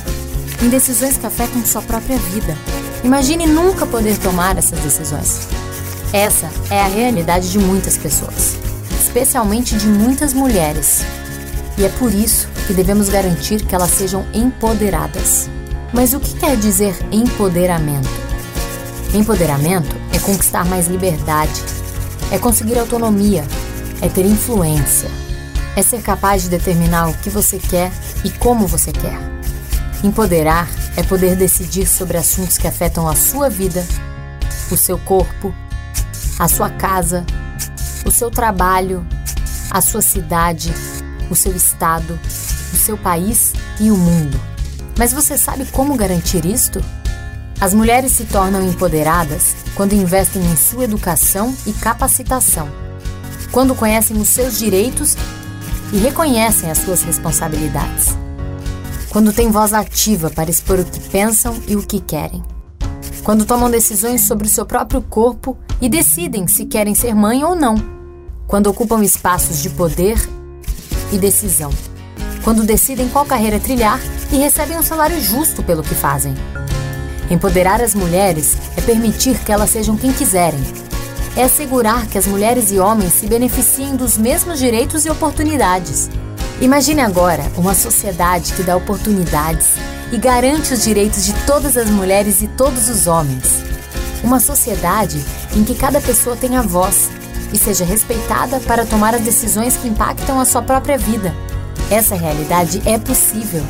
em 0.61 0.69
decisões 0.69 1.17
que 1.17 1.25
afetam 1.25 1.63
sua 1.65 1.81
própria 1.81 2.17
vida. 2.17 2.57
Imagine 3.03 3.45
nunca 3.45 3.85
poder 3.85 4.17
tomar 4.17 4.57
essas 4.57 4.79
decisões. 4.79 5.49
Essa 6.13 6.49
é 6.69 6.79
a 6.79 6.87
realidade 6.87 7.51
de 7.51 7.59
muitas 7.59 7.97
pessoas, 7.97 8.55
especialmente 8.97 9.75
de 9.75 9.87
muitas 9.87 10.33
mulheres. 10.33 11.03
E 11.77 11.83
é 11.83 11.89
por 11.89 12.13
isso 12.13 12.47
que 12.65 12.73
devemos 12.73 13.09
garantir 13.09 13.65
que 13.65 13.75
elas 13.75 13.91
sejam 13.91 14.25
empoderadas. 14.33 15.49
Mas 15.91 16.13
o 16.13 16.19
que 16.19 16.33
quer 16.35 16.55
dizer 16.55 16.95
empoderamento? 17.11 18.09
Empoderamento 19.13 19.95
é 20.13 20.19
conquistar 20.19 20.65
mais 20.65 20.87
liberdade, 20.87 21.61
é 22.31 22.39
conseguir 22.39 22.79
autonomia, 22.79 23.43
é 24.01 24.07
ter 24.07 24.25
influência, 24.25 25.09
é 25.75 25.81
ser 25.81 26.01
capaz 26.01 26.43
de 26.43 26.49
determinar 26.49 27.09
o 27.09 27.13
que 27.15 27.29
você 27.29 27.59
quer 27.59 27.91
e 28.23 28.29
como 28.29 28.65
você 28.65 28.93
quer. 28.93 29.42
Empoderar 30.03 30.67
é 30.97 31.03
poder 31.03 31.37
decidir 31.37 31.87
sobre 31.87 32.17
assuntos 32.17 32.57
que 32.57 32.67
afetam 32.67 33.07
a 33.07 33.15
sua 33.15 33.49
vida, 33.49 33.85
o 34.69 34.75
seu 34.75 34.97
corpo, 34.97 35.55
a 36.37 36.47
sua 36.49 36.69
casa, 36.69 37.25
o 38.05 38.11
seu 38.11 38.29
trabalho, 38.29 39.07
a 39.71 39.79
sua 39.79 40.01
cidade, 40.01 40.73
o 41.29 41.35
seu 41.35 41.55
estado, 41.55 42.19
o 42.73 42.75
seu 42.75 42.97
país 42.97 43.53
e 43.79 43.89
o 43.89 43.95
mundo. 43.95 44.37
Mas 44.97 45.13
você 45.13 45.37
sabe 45.37 45.65
como 45.67 45.95
garantir 45.95 46.45
isto? 46.45 46.83
As 47.61 47.73
mulheres 47.73 48.11
se 48.11 48.25
tornam 48.25 48.61
empoderadas 48.61 49.55
quando 49.73 49.93
investem 49.93 50.43
em 50.43 50.55
sua 50.57 50.83
educação 50.83 51.55
e 51.65 51.71
capacitação, 51.71 52.67
quando 53.51 53.73
conhecem 53.73 54.17
os 54.17 54.27
seus 54.27 54.59
direitos 54.59 55.15
e 55.93 55.97
reconhecem 55.97 56.69
as 56.69 56.79
suas 56.79 57.03
responsabilidades, 57.03 58.17
quando 59.13 59.31
têm 59.31 59.51
voz 59.51 59.73
ativa 59.73 60.31
para 60.31 60.49
expor 60.49 60.79
o 60.79 60.85
que 60.85 60.99
pensam 60.99 61.55
e 61.67 61.75
o 61.75 61.83
que 61.83 61.99
querem, 61.99 62.43
quando 63.23 63.45
tomam 63.45 63.69
decisões 63.69 64.21
sobre 64.21 64.47
o 64.47 64.49
seu 64.49 64.65
próprio 64.65 65.03
corpo 65.03 65.55
e 65.79 65.87
decidem 65.87 66.47
se 66.47 66.65
querem 66.65 66.95
ser 66.95 67.13
mãe 67.13 67.43
ou 67.43 67.55
não, 67.55 67.75
quando 68.47 68.67
ocupam 68.67 69.03
espaços 69.03 69.61
de 69.61 69.69
poder 69.69 70.17
e 71.11 71.19
decisão, 71.19 71.69
quando 72.43 72.63
decidem 72.63 73.07
qual 73.07 73.23
carreira 73.23 73.59
trilhar 73.59 73.99
e 74.31 74.37
recebem 74.37 74.79
um 74.79 74.83
salário 74.83 75.21
justo 75.21 75.61
pelo 75.61 75.83
que 75.83 75.93
fazem. 75.93 76.33
Empoderar 77.29 77.83
as 77.83 77.93
mulheres 77.93 78.57
é 78.75 78.81
permitir 78.81 79.37
que 79.37 79.51
elas 79.51 79.69
sejam 79.69 79.95
quem 79.95 80.11
quiserem. 80.11 80.59
É 81.37 81.43
assegurar 81.43 82.07
que 82.07 82.17
as 82.17 82.25
mulheres 82.25 82.71
e 82.71 82.79
homens 82.79 83.13
se 83.13 83.27
beneficiem 83.27 83.95
dos 83.95 84.17
mesmos 84.17 84.57
direitos 84.57 85.05
e 85.05 85.09
oportunidades. 85.09 86.09
Imagine 86.61 87.01
agora 87.01 87.43
uma 87.57 87.73
sociedade 87.73 88.53
que 88.53 88.63
dá 88.63 88.75
oportunidades 88.75 89.69
e 90.11 90.17
garante 90.17 90.73
os 90.73 90.83
direitos 90.83 91.25
de 91.25 91.33
todas 91.45 91.75
as 91.75 91.89
mulheres 91.89 92.41
e 92.41 92.47
todos 92.47 92.89
os 92.89 93.07
homens. 93.07 93.63
Uma 94.23 94.39
sociedade 94.39 95.23
em 95.55 95.63
que 95.63 95.75
cada 95.75 95.99
pessoa 95.99 96.35
tenha 96.35 96.61
voz 96.61 97.09
e 97.51 97.57
seja 97.57 97.83
respeitada 97.83 98.59
para 98.61 98.85
tomar 98.85 99.13
as 99.13 99.21
decisões 99.21 99.75
que 99.75 99.87
impactam 99.87 100.39
a 100.39 100.45
sua 100.45 100.61
própria 100.61 100.97
vida. 100.97 101.33
Essa 101.91 102.15
realidade 102.15 102.81
é 102.85 102.97
possível 102.97 103.63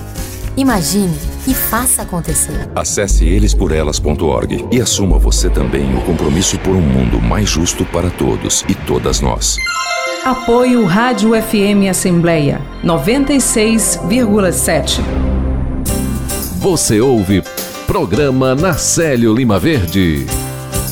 Imagine 0.55 1.17
e 1.47 1.53
faça 1.53 2.03
acontecer. 2.03 2.69
Acesse 2.75 3.25
elesporelas.org 3.25 4.67
e 4.71 4.79
assuma 4.79 5.17
você 5.17 5.49
também 5.49 5.95
o 5.95 6.01
compromisso 6.01 6.59
por 6.59 6.75
um 6.75 6.81
mundo 6.81 7.19
mais 7.19 7.49
justo 7.49 7.83
para 7.85 8.11
todos 8.11 8.63
e 8.69 8.75
todas 8.75 9.19
nós. 9.19 9.57
Apoio 10.23 10.85
Rádio 10.85 11.31
FM 11.31 11.89
Assembleia 11.89 12.61
96,7. 12.81 15.01
Você 16.59 17.01
ouve 17.01 17.43
Programa 17.85 18.55
Narcélio 18.55 19.35
Lima 19.35 19.59
Verde. 19.59 20.25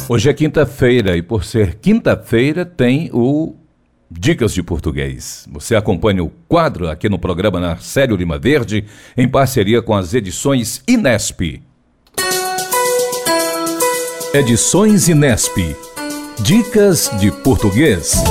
Hoje 0.09 0.29
é 0.29 0.33
quinta-feira 0.33 1.15
e 1.15 1.21
por 1.21 1.45
ser 1.45 1.75
quinta-feira 1.75 2.65
tem 2.65 3.09
o 3.13 3.55
Dicas 4.11 4.53
de 4.53 4.61
Português. 4.61 5.47
Você 5.49 5.77
acompanha 5.77 6.21
o 6.21 6.29
quadro 6.49 6.89
aqui 6.89 7.07
no 7.07 7.17
programa 7.17 7.57
Narcélio 7.57 8.17
Lima 8.17 8.37
Verde, 8.37 8.83
em 9.15 9.29
parceria 9.29 9.81
com 9.81 9.95
as 9.95 10.13
edições 10.13 10.83
Inesp. 10.85 11.61
Edições 14.33 15.07
Inesp. 15.07 15.73
Dicas 16.43 17.09
de 17.17 17.31
Português. 17.31 18.21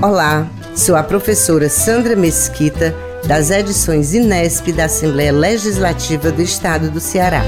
Olá, 0.00 0.48
sou 0.76 0.94
a 0.94 1.02
professora 1.02 1.68
Sandra 1.68 2.14
Mesquita, 2.14 2.94
das 3.26 3.50
edições 3.50 4.14
Inesp 4.14 4.68
da 4.68 4.84
Assembleia 4.84 5.32
Legislativa 5.32 6.30
do 6.30 6.40
Estado 6.40 6.88
do 6.88 7.00
Ceará. 7.00 7.42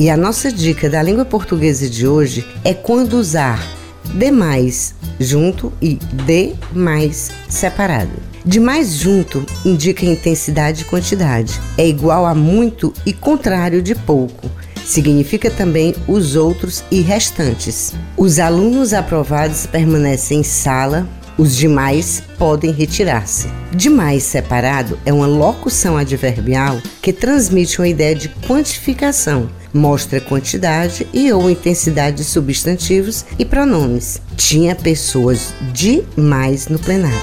E 0.00 0.10
a 0.10 0.16
nossa 0.16 0.50
dica 0.50 0.90
da 0.90 1.00
língua 1.00 1.24
portuguesa 1.24 1.88
de 1.88 2.04
hoje 2.04 2.44
é 2.64 2.74
quando 2.74 3.12
usar 3.12 3.64
de 4.12 4.32
mais 4.32 4.92
junto 5.20 5.72
e 5.80 6.00
de 6.26 6.52
mais 6.72 7.30
separado. 7.48 8.10
De 8.44 8.58
mais 8.58 8.94
junto 8.94 9.46
indica 9.64 10.04
intensidade 10.04 10.82
e 10.82 10.86
quantidade. 10.86 11.60
É 11.78 11.86
igual 11.86 12.26
a 12.26 12.34
muito 12.34 12.92
e 13.06 13.12
contrário 13.12 13.80
de 13.80 13.94
pouco. 13.94 14.50
Significa 14.84 15.48
também 15.48 15.94
os 16.08 16.34
outros 16.34 16.82
e 16.90 17.00
restantes. 17.02 17.94
Os 18.16 18.40
alunos 18.40 18.92
aprovados 18.92 19.64
permanecem 19.64 20.40
em 20.40 20.42
sala, 20.42 21.08
os 21.38 21.56
demais 21.56 22.22
podem 22.38 22.70
retirar-se. 22.70 23.48
Demais 23.72 24.22
separado 24.22 24.98
é 25.04 25.12
uma 25.12 25.26
locução 25.26 25.96
adverbial 25.96 26.80
que 27.00 27.12
transmite 27.12 27.80
uma 27.80 27.88
ideia 27.88 28.14
de 28.14 28.28
quantificação 28.46 29.48
mostra 29.72 30.20
quantidade 30.20 31.06
e 31.12 31.32
ou 31.32 31.50
intensidade 31.50 32.18
de 32.18 32.24
substantivos 32.24 33.24
e 33.38 33.44
pronomes. 33.44 34.20
Tinha 34.36 34.74
pessoas 34.74 35.54
demais 35.72 36.68
no 36.68 36.78
plenário. 36.78 37.18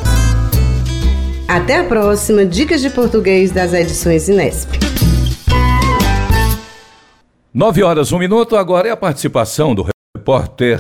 Até 1.48 1.78
a 1.78 1.84
próxima 1.84 2.46
Dicas 2.46 2.82
de 2.82 2.90
Português 2.90 3.52
das 3.52 3.74
edições 3.74 4.28
Inesp. 4.28 4.70
Nove 7.54 7.84
horas, 7.84 8.12
um 8.12 8.20
minuto. 8.20 8.56
Agora 8.56 8.88
é 8.88 8.92
a 8.92 8.98
participação 8.98 9.74
do 9.74 9.88
repórter 10.16 10.80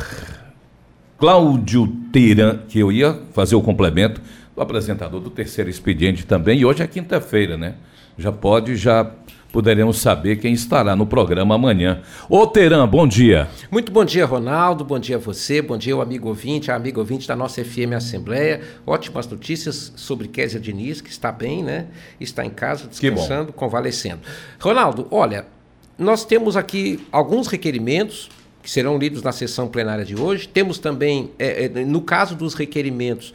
Cláudio 1.20 1.86
Teran, 2.14 2.60
que 2.70 2.80
eu 2.80 2.90
ia 2.90 3.14
fazer 3.34 3.54
o 3.54 3.62
complemento 3.62 4.22
do 4.56 4.62
apresentador 4.62 5.20
do 5.20 5.30
terceiro 5.30 5.70
expediente 5.70 6.26
também. 6.26 6.60
E 6.60 6.66
hoje 6.66 6.82
é 6.82 6.88
quinta-feira, 6.88 7.58
né? 7.58 7.76
Já 8.18 8.32
pode, 8.32 8.78
já 8.78 9.12
poderemos 9.52 10.00
saber 10.00 10.38
quem 10.38 10.54
estará 10.54 10.96
no 10.96 11.06
programa 11.06 11.56
amanhã. 11.56 12.02
Ô 12.30 12.48
Teran, 12.48 12.88
bom 12.88 13.06
dia. 13.06 13.50
Muito 13.70 13.92
bom 13.92 14.06
dia, 14.06 14.26
Ronaldo. 14.26 14.86
Bom 14.86 14.98
dia 14.98 15.18
a 15.18 15.20
você. 15.20 15.62
Bom 15.62 15.78
dia, 15.78 15.96
o 15.96 16.02
amigo 16.02 16.30
ouvinte, 16.30 16.72
a 16.72 16.76
amiga 16.76 17.00
ouvinte 17.02 17.28
da 17.28 17.36
nossa 17.36 17.66
FM 17.66 17.96
Assembleia. 17.98 18.62
Ótimas 18.88 19.28
notícias 19.28 19.92
sobre 19.98 20.30
Késia 20.30 20.58
Diniz, 20.58 21.02
que 21.02 21.10
está 21.10 21.34
bem, 21.34 21.62
né? 21.62 21.88
Está 22.18 22.46
em 22.46 22.50
casa, 22.50 22.88
descansando, 22.88 23.52
convalescendo. 23.52 24.22
Ronaldo, 24.58 25.06
olha, 25.12 25.46
nós 25.98 26.24
temos 26.24 26.56
aqui 26.56 27.06
alguns 27.12 27.48
requerimentos 27.48 28.30
que 28.62 28.70
serão 28.70 28.98
lidos 28.98 29.22
na 29.22 29.32
sessão 29.32 29.68
plenária 29.68 30.06
de 30.06 30.20
hoje. 30.20 30.48
Temos 30.48 30.80
também, 30.80 31.32
é, 31.40 31.66
é, 31.66 31.70
no 31.86 32.02
caso 32.02 32.36
dos 32.36 32.54
requerimentos, 32.54 33.34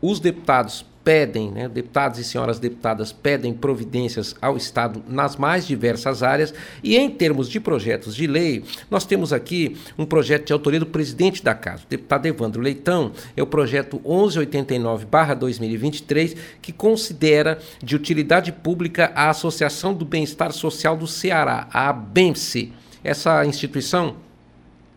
os 0.00 0.20
deputados 0.20 0.84
pedem, 1.04 1.50
né, 1.50 1.68
deputados 1.68 2.18
e 2.18 2.24
senhoras 2.24 2.58
deputadas 2.58 3.12
pedem 3.12 3.52
providências 3.52 4.34
ao 4.40 4.56
Estado 4.56 5.04
nas 5.06 5.36
mais 5.36 5.66
diversas 5.66 6.22
áreas. 6.22 6.54
E 6.82 6.96
em 6.96 7.10
termos 7.10 7.50
de 7.50 7.60
projetos 7.60 8.16
de 8.16 8.26
lei, 8.26 8.64
nós 8.90 9.04
temos 9.04 9.30
aqui 9.32 9.76
um 9.98 10.06
projeto 10.06 10.46
de 10.46 10.52
autoria 10.52 10.80
do 10.80 10.86
presidente 10.86 11.44
da 11.44 11.54
Casa, 11.54 11.82
o 11.84 11.88
deputado 11.88 12.26
Evandro 12.26 12.62
Leitão, 12.62 13.12
é 13.36 13.42
o 13.42 13.46
projeto 13.46 14.00
1189-2023, 14.00 16.36
que 16.62 16.72
considera 16.72 17.58
de 17.82 17.94
utilidade 17.94 18.50
pública 18.50 19.12
a 19.14 19.28
Associação 19.28 19.92
do 19.92 20.06
Bem-Estar 20.06 20.52
Social 20.52 20.96
do 20.96 21.06
Ceará, 21.06 21.68
a 21.70 21.90
ABEMSE. 21.90 22.72
Essa 23.02 23.44
instituição 23.44 24.16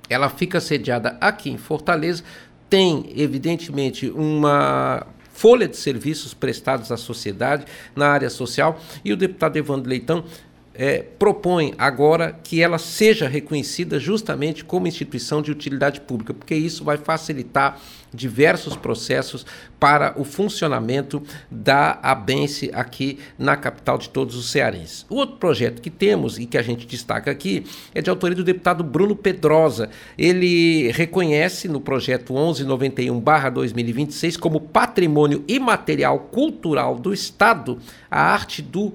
ela 0.10 0.30
fica 0.30 0.60
sediada 0.60 1.18
aqui 1.20 1.50
em 1.50 1.58
Fortaleza, 1.58 2.24
tem 2.70 3.12
evidentemente 3.16 4.10
uma 4.10 5.06
folha 5.38 5.68
de 5.68 5.78
serviços 5.78 6.34
prestados 6.34 6.92
à 6.92 6.98
sociedade 6.98 7.66
na 7.96 8.10
área 8.10 8.30
social 8.30 8.80
e 9.06 9.14
o 9.14 9.18
deputado 9.18 9.56
Evandro 9.56 9.88
Leitão 9.88 10.24
é, 10.78 11.00
propõe 11.00 11.74
agora 11.78 12.38
que 12.44 12.62
ela 12.62 12.78
seja 12.78 13.28
reconhecida 13.28 14.00
justamente 14.00 14.64
como 14.64 14.88
instituição 14.88 15.42
de 15.42 15.52
utilidade 15.52 16.00
pública, 16.02 16.36
porque 16.36 16.54
isso 16.54 16.84
vai 16.84 16.98
facilitar 16.98 17.82
diversos 18.14 18.76
processos 18.76 19.44
para 19.80 20.14
o 20.20 20.24
funcionamento 20.24 21.24
da 21.50 21.98
Abense 22.02 22.70
aqui 22.74 23.18
na 23.38 23.56
capital 23.58 23.98
de 23.98 24.10
todos 24.10 24.36
os 24.36 24.52
cearenses. 24.52 25.06
O 25.10 25.16
outro 25.16 25.38
projeto 25.38 25.82
que 25.82 25.90
temos 25.90 26.38
e 26.38 26.46
que 26.46 26.58
a 26.58 26.62
gente 26.62 26.86
destaca 26.86 27.32
aqui 27.32 27.66
é 27.94 28.02
de 28.02 28.10
autoria 28.10 28.36
do 28.36 28.44
deputado 28.44 28.84
Bruno 28.84 29.16
Pedrosa. 29.16 29.90
Ele 30.18 30.92
reconhece 30.92 31.68
no 31.68 31.82
projeto 31.82 32.34
1191/2026 32.34 34.38
como 34.38 34.62
patrimônio 34.62 35.44
imaterial 35.48 36.20
cultural 36.20 36.98
do 36.98 37.14
Estado 37.14 37.80
a 38.10 38.22
arte 38.22 38.62
do 38.62 38.94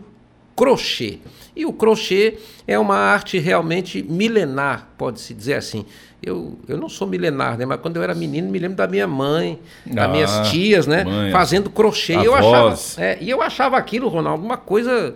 crochê. 0.57 1.18
E 1.55 1.66
o 1.66 1.72
crochê 1.72 2.38
é 2.66 2.78
uma 2.78 2.96
arte 2.96 3.38
realmente 3.38 4.03
milenar, 4.03 4.88
pode-se 4.96 5.34
dizer 5.34 5.55
assim. 5.55 5.84
Eu, 6.22 6.57
eu 6.68 6.78
não 6.78 6.88
sou 6.88 7.07
milenar, 7.07 7.59
né? 7.59 7.66
Mas 7.66 7.80
quando 7.80 7.96
eu 7.96 8.03
era 8.03 8.14
menino, 8.14 8.48
me 8.50 8.59
lembro 8.59 8.76
da 8.76 8.86
minha 8.86 9.07
mãe, 9.07 9.59
das 9.84 10.05
Ah, 10.05 10.09
minhas 10.09 10.50
tias, 10.50 10.86
né? 10.86 11.05
mãe, 11.05 11.32
fazendo 11.32 11.68
crochê. 11.68 12.14
E 12.14 12.24
eu, 12.24 12.34
achava, 12.34 12.78
é, 12.96 13.18
e 13.20 13.28
eu 13.28 13.42
achava 13.42 13.76
aquilo, 13.76 14.09
Ronaldo, 14.09 14.44
uma 14.44 14.57
coisa 14.57 15.14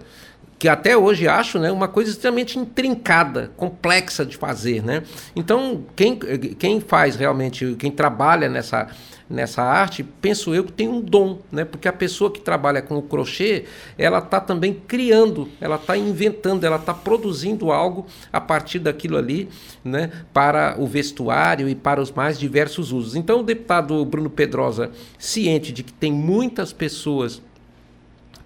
que 0.59 0.69
até 0.69 0.97
hoje 0.97 1.29
acho, 1.29 1.59
né, 1.59 1.71
uma 1.71 1.89
coisa 1.89 2.11
extremamente 2.11 2.59
intrincada, 2.59 3.51
complexa 3.57 4.25
de 4.25 4.37
fazer, 4.37 4.83
né? 4.83 5.03
Então, 5.35 5.85
quem, 5.95 6.17
quem 6.17 6.81
faz 6.81 7.17
realmente, 7.17 7.77
quem 7.79 7.91
trabalha 7.91 8.49
nessa, 8.49 8.89
nessa 9.29 9.63
arte, 9.63 10.03
penso 10.03 10.55
eu 10.55 10.65
que 10.65 10.73
tem 10.73 10.89
um 10.89 11.01
dom, 11.01 11.41
né? 11.53 11.65
Porque 11.65 11.87
a 11.87 11.93
pessoa 11.93 12.31
que 12.31 12.41
trabalha 12.41 12.81
com 12.81 12.97
o 12.97 13.03
crochê, 13.03 13.65
ela 13.99 14.19
está 14.19 14.41
também 14.41 14.73
criando, 14.73 15.49
ela 15.61 15.77
está 15.77 15.95
inventando, 15.95 16.65
ela 16.65 16.77
está 16.77 16.95
produzindo 16.95 17.71
algo 17.71 18.07
a 18.33 18.41
partir 18.41 18.79
daquilo 18.79 19.19
ali, 19.19 19.51
né? 19.85 20.11
Para 20.33 20.77
o 20.79 20.87
vestuário 20.87 21.69
e 21.69 21.75
para 21.75 22.01
os 22.01 22.11
mais 22.11 22.39
diversos 22.39 22.93
usos. 22.93 23.15
Então, 23.15 23.41
o 23.41 23.43
deputado 23.43 24.03
Bruno 24.07 24.31
Pedrosa, 24.31 24.91
ciente 25.19 25.71
de 25.71 25.83
que 25.83 25.93
tem 25.93 26.13
muitas 26.13 26.73
pessoas 26.73 27.43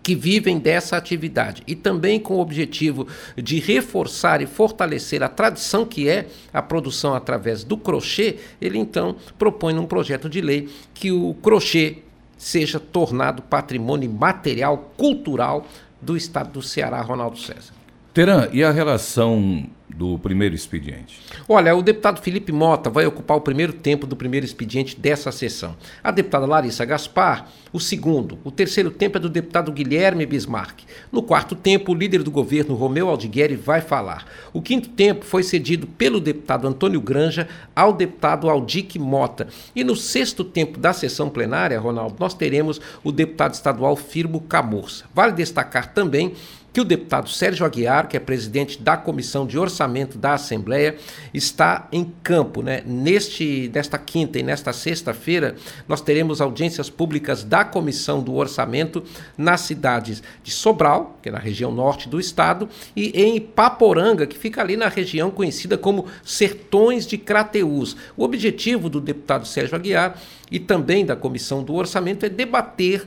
que 0.03 0.15
vivem 0.15 0.59
dessa 0.59 0.97
atividade 0.97 1.63
e 1.67 1.75
também 1.75 2.19
com 2.19 2.35
o 2.35 2.41
objetivo 2.41 3.07
de 3.37 3.59
reforçar 3.59 4.41
e 4.41 4.47
fortalecer 4.47 5.23
a 5.23 5.29
tradição 5.29 5.85
que 5.85 6.09
é 6.09 6.27
a 6.53 6.63
produção 6.63 7.15
através 7.15 7.65
do 7.65 7.77
crochê, 7.77 8.37
ele 8.61 8.79
então 8.79 9.17
propõe 9.39 9.75
num 9.75 9.87
projeto 9.87 10.29
de 10.29 10.41
lei 10.41 10.69
que 10.95 11.13
o 11.13 11.35
crochê 11.35 11.99
seja 12.37 12.81
tornado 12.81 13.43
patrimônio 13.43 14.11
material 14.11 14.93
cultural 14.97 15.67
do 16.01 16.17
estado 16.17 16.53
do 16.53 16.63
Ceará, 16.63 17.01
Ronaldo 17.03 17.39
César. 17.39 17.80
Teran, 18.13 18.49
e 18.53 18.65
a 18.65 18.73
relação 18.73 19.67
do 19.89 20.19
primeiro 20.19 20.55
expediente? 20.55 21.21
Olha, 21.49 21.75
o 21.77 21.83
deputado 21.83 22.21
Felipe 22.21 22.51
Mota 22.51 22.91
vai 22.91 23.07
ocupar 23.07 23.37
o 23.37 23.41
primeiro 23.41 23.73
tempo 23.73 24.07
do 24.07 24.17
primeiro 24.17 24.45
expediente 24.45 24.99
dessa 24.99 25.31
sessão. 25.31 25.77
A 26.03 26.11
deputada 26.11 26.47
Larissa 26.47 26.85
Gaspar, 26.85 27.49
o 27.73 27.79
segundo. 27.79 28.39
O 28.43 28.51
terceiro 28.51 28.91
tempo 28.91 29.19
é 29.19 29.21
do 29.21 29.29
deputado 29.29 29.71
Guilherme 29.71 30.27
Bismarck. 30.27 30.81
No 31.13 31.23
quarto 31.23 31.55
tempo, 31.55 31.93
o 31.93 31.95
líder 31.95 32.23
do 32.23 32.31
governo, 32.31 32.75
Romeu 32.75 33.09
Aldigueri, 33.09 33.55
vai 33.55 33.81
falar. 33.81 34.27
O 34.53 34.61
quinto 34.61 34.89
tempo 34.89 35.25
foi 35.25 35.43
cedido 35.43 35.87
pelo 35.87 36.21
deputado 36.21 36.67
Antônio 36.67 37.01
Granja 37.01 37.47
ao 37.77 37.93
deputado 37.93 38.51
Aldic 38.51 38.99
Mota. 38.99 39.47
E 39.75 39.85
no 39.85 39.95
sexto 39.95 40.43
tempo 40.43 40.79
da 40.79 40.93
sessão 40.93 41.29
plenária, 41.29 41.79
Ronaldo, 41.79 42.17
nós 42.19 42.35
teremos 42.35 42.81
o 43.05 43.13
deputado 43.13 43.55
estadual 43.55 43.95
Firmo 43.95 44.41
Camurça. 44.41 45.05
Vale 45.15 45.33
destacar 45.33 45.93
também 45.93 46.35
que 46.73 46.81
o 46.81 46.85
deputado 46.85 47.29
Sérgio 47.29 47.67
Aguiar, 47.67 48.09
que 48.09 48.17
é 48.17 48.21
presidente 48.21 48.81
da 48.81 48.97
Comissão 48.97 49.47
de 49.47 49.59
Orçamento 49.59 50.17
da 50.17 50.35
Assembleia, 50.35 50.97
está 51.35 51.89
em 51.91 52.13
campo. 52.23 52.63
Né? 52.63 52.83
Neste, 52.87 53.71
nesta 53.75 53.99
quinta 53.99 54.39
e 54.39 54.43
nesta 54.43 54.73
sexta-feira, 54.73 55.57
nós 55.89 56.01
teremos 56.01 56.41
audiências 56.41 56.89
públicas 56.89 57.43
da 57.43 57.65
Comissão 57.65 58.23
do 58.23 58.35
Orçamento 58.35 59.03
nas 59.37 59.63
cidades 59.63 60.23
de 60.43 60.51
Sobral, 60.51 61.19
que 61.23 61.29
é 61.29 61.33
na 61.33 61.39
região 61.39 61.73
norte 61.73 62.09
do 62.09 62.21
estado, 62.21 62.69
e 62.95 63.11
em 63.21 63.41
Paporanga, 63.41 64.27
que 64.27 64.39
fica 64.39 64.61
ali 64.61 64.77
na 64.77 64.89
região 64.89 65.31
conhecida 65.31 65.77
como 65.77 66.07
Sertões 66.25 67.07
de 67.07 67.19
Crateús. 67.19 67.97
O 68.17 68.25
objetivo 68.25 68.89
do 68.89 69.01
deputado 69.01 69.47
Sérgio 69.47 69.75
Aguiar 69.75 70.21
e 70.51 70.59
também 70.59 71.05
da 71.05 71.17
Comissão 71.17 71.63
do 71.63 71.75
Orçamento 71.75 72.25
é 72.25 72.29
debater 72.29 73.07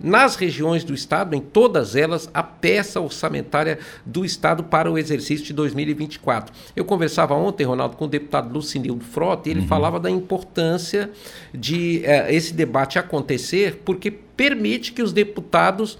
nas 0.00 0.36
regiões 0.36 0.84
do 0.84 0.92
Estado, 0.92 1.34
em 1.34 1.40
todas 1.40 1.94
elas, 1.96 2.28
a 2.34 2.42
peça 2.42 3.00
orçamentária 3.00 3.78
do 4.04 4.24
Estado 4.24 4.64
para 4.64 4.90
o 4.90 4.98
exercício 4.98 5.46
de 5.46 5.52
2024. 5.52 6.54
Eu 6.74 6.84
conversava 6.84 7.34
ontem, 7.34 7.64
Ronaldo, 7.64 7.96
com 7.96 8.04
o 8.04 8.08
deputado 8.08 8.52
Lucinildo 8.52 9.04
Frota, 9.04 9.48
e 9.48 9.52
ele 9.52 9.66
falava 9.66 10.00
da 10.00 10.10
importância 10.10 11.10
de 11.52 12.04
eh, 12.04 12.34
esse 12.34 12.52
debate 12.52 12.98
acontecer, 12.98 13.82
porque 13.84 14.10
permite 14.10 14.92
que 14.92 15.02
os 15.02 15.12
deputados 15.12 15.98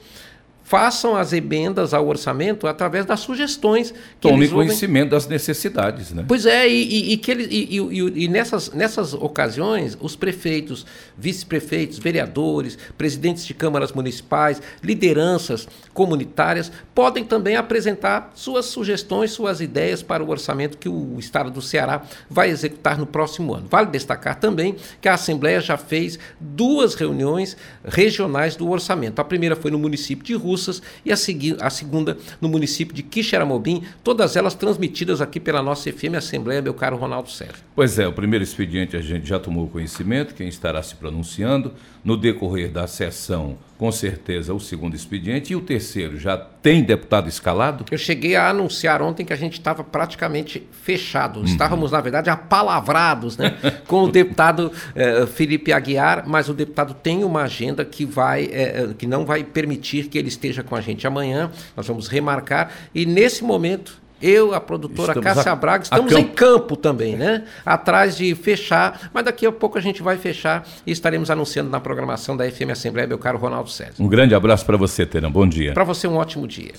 façam 0.66 1.14
as 1.14 1.32
emendas 1.34 1.92
ao 1.92 2.06
orçamento 2.08 2.66
através 2.66 3.04
das 3.04 3.20
sugestões 3.20 3.90
que 3.92 3.98
Tome 4.22 4.34
ouvem. 4.46 4.48
conhecimento 4.50 5.10
das 5.10 5.26
necessidades, 5.26 6.10
né? 6.10 6.24
Pois 6.26 6.46
é, 6.46 6.66
e, 6.66 6.82
e- 6.82 7.12
e 7.12 7.16
que 7.18 7.30
eles, 7.30 7.48
e, 7.50 7.76
e- 8.24 8.28
nessas, 8.28 8.70
nessas 8.72 9.12
ocasiões, 9.12 9.96
os 10.00 10.16
prefeitos, 10.16 10.86
vice-prefeitos, 11.18 11.98
vereadores, 11.98 12.78
presidentes 12.96 13.44
de 13.44 13.52
câmaras 13.52 13.92
municipais, 13.92 14.62
lideranças 14.82 15.68
comunitárias 15.92 16.72
podem 16.94 17.24
também 17.24 17.56
apresentar 17.56 18.32
suas 18.34 18.64
sugestões, 18.64 19.32
suas 19.32 19.60
ideias 19.60 20.02
para 20.02 20.24
o 20.24 20.30
orçamento 20.30 20.78
que 20.78 20.88
o 20.88 21.16
Estado 21.18 21.50
do 21.50 21.60
Ceará 21.60 22.02
vai 22.30 22.48
executar 22.48 22.96
no 22.98 23.06
próximo 23.06 23.54
ano. 23.54 23.66
Vale 23.68 23.88
destacar 23.90 24.36
também 24.40 24.76
que 25.00 25.08
a 25.08 25.14
Assembleia 25.14 25.60
já 25.60 25.76
fez 25.76 26.18
duas 26.40 26.94
reuniões 26.94 27.54
regionais 27.84 28.56
do 28.56 28.70
orçamento. 28.70 29.18
A 29.20 29.24
primeira 29.24 29.54
foi 29.54 29.70
no 29.70 29.78
município 29.78 30.24
de 30.24 30.34
Russas 30.54 30.80
e 31.04 31.10
a, 31.12 31.16
segui- 31.16 31.56
a 31.60 31.68
segunda 31.68 32.16
no 32.40 32.48
município 32.48 32.94
de 32.94 33.02
Quixeramobim, 33.02 33.82
todas 34.04 34.36
elas 34.36 34.54
transmitidas 34.54 35.20
aqui 35.20 35.40
pela 35.40 35.60
nossa 35.60 35.90
FM 35.92 36.14
Assembleia, 36.16 36.62
meu 36.62 36.72
caro 36.72 36.96
Ronaldo 36.96 37.28
Sérgio. 37.28 37.56
Pois 37.74 37.98
é, 37.98 38.06
o 38.06 38.12
primeiro 38.12 38.44
expediente 38.44 38.96
a 38.96 39.00
gente 39.00 39.26
já 39.26 39.40
tomou 39.40 39.66
conhecimento, 39.68 40.32
quem 40.34 40.46
estará 40.46 40.80
se 40.82 40.94
pronunciando. 40.94 41.72
No 42.04 42.16
decorrer 42.16 42.70
da 42.70 42.86
sessão, 42.86 43.56
com 43.76 43.90
certeza, 43.90 44.54
o 44.54 44.60
segundo 44.60 44.94
expediente. 44.94 45.52
E 45.52 45.56
o 45.56 45.60
terceiro, 45.60 46.18
já 46.18 46.36
tem 46.36 46.82
deputado 46.82 47.28
escalado? 47.28 47.84
Eu 47.90 47.98
cheguei 47.98 48.36
a 48.36 48.48
anunciar 48.48 49.02
ontem 49.02 49.24
que 49.24 49.32
a 49.32 49.36
gente 49.36 49.54
estava 49.54 49.82
praticamente 49.82 50.66
fechado. 50.70 51.44
Estávamos, 51.44 51.90
na 51.90 52.00
verdade, 52.00 52.30
apalavrados 52.30 53.36
né, 53.36 53.56
com 53.86 54.04
o 54.04 54.10
deputado 54.10 54.70
eh, 54.94 55.26
Felipe 55.26 55.72
Aguiar, 55.72 56.24
mas 56.26 56.48
o 56.48 56.54
deputado 56.54 56.94
tem 56.94 57.24
uma 57.24 57.42
agenda 57.42 57.84
que, 57.84 58.04
vai, 58.04 58.44
eh, 58.44 58.84
eh, 58.84 58.94
que 58.96 59.06
não 59.06 59.26
vai 59.26 59.42
permitir 59.42 60.08
que 60.08 60.18
ele 60.18 60.28
esteja 60.28 60.62
com 60.62 60.76
a 60.76 60.80
gente 60.80 61.06
amanhã. 61.06 61.50
Nós 61.76 61.86
vamos 61.86 62.08
remarcar. 62.08 62.70
E 62.94 63.04
nesse 63.04 63.42
momento. 63.42 64.03
Eu, 64.26 64.54
a 64.54 64.60
produtora 64.60 65.12
Estamos 65.12 65.34
Cássia 65.34 65.52
a- 65.52 65.56
Braga, 65.56 65.84
estamos 65.84 66.10
campo. 66.10 66.20
em 66.22 66.32
campo 66.32 66.76
também, 66.76 67.14
né? 67.14 67.44
Atrás 67.64 68.16
de 68.16 68.34
fechar, 68.34 69.10
mas 69.12 69.22
daqui 69.24 69.44
a 69.44 69.52
pouco 69.52 69.76
a 69.76 69.80
gente 69.82 70.02
vai 70.02 70.16
fechar 70.16 70.66
e 70.86 70.92
estaremos 70.92 71.30
anunciando 71.30 71.68
na 71.68 71.78
programação 71.78 72.34
da 72.34 72.50
FM 72.50 72.70
Assembleia, 72.72 73.06
meu 73.06 73.18
caro 73.18 73.36
Ronaldo 73.36 73.68
César. 73.68 73.92
Um 74.00 74.08
grande 74.08 74.34
abraço 74.34 74.64
para 74.64 74.78
você, 74.78 75.04
Terão. 75.04 75.30
Bom 75.30 75.46
dia. 75.46 75.74
Para 75.74 75.84
você, 75.84 76.08
um 76.08 76.16
ótimo 76.16 76.48
dia. 76.48 76.72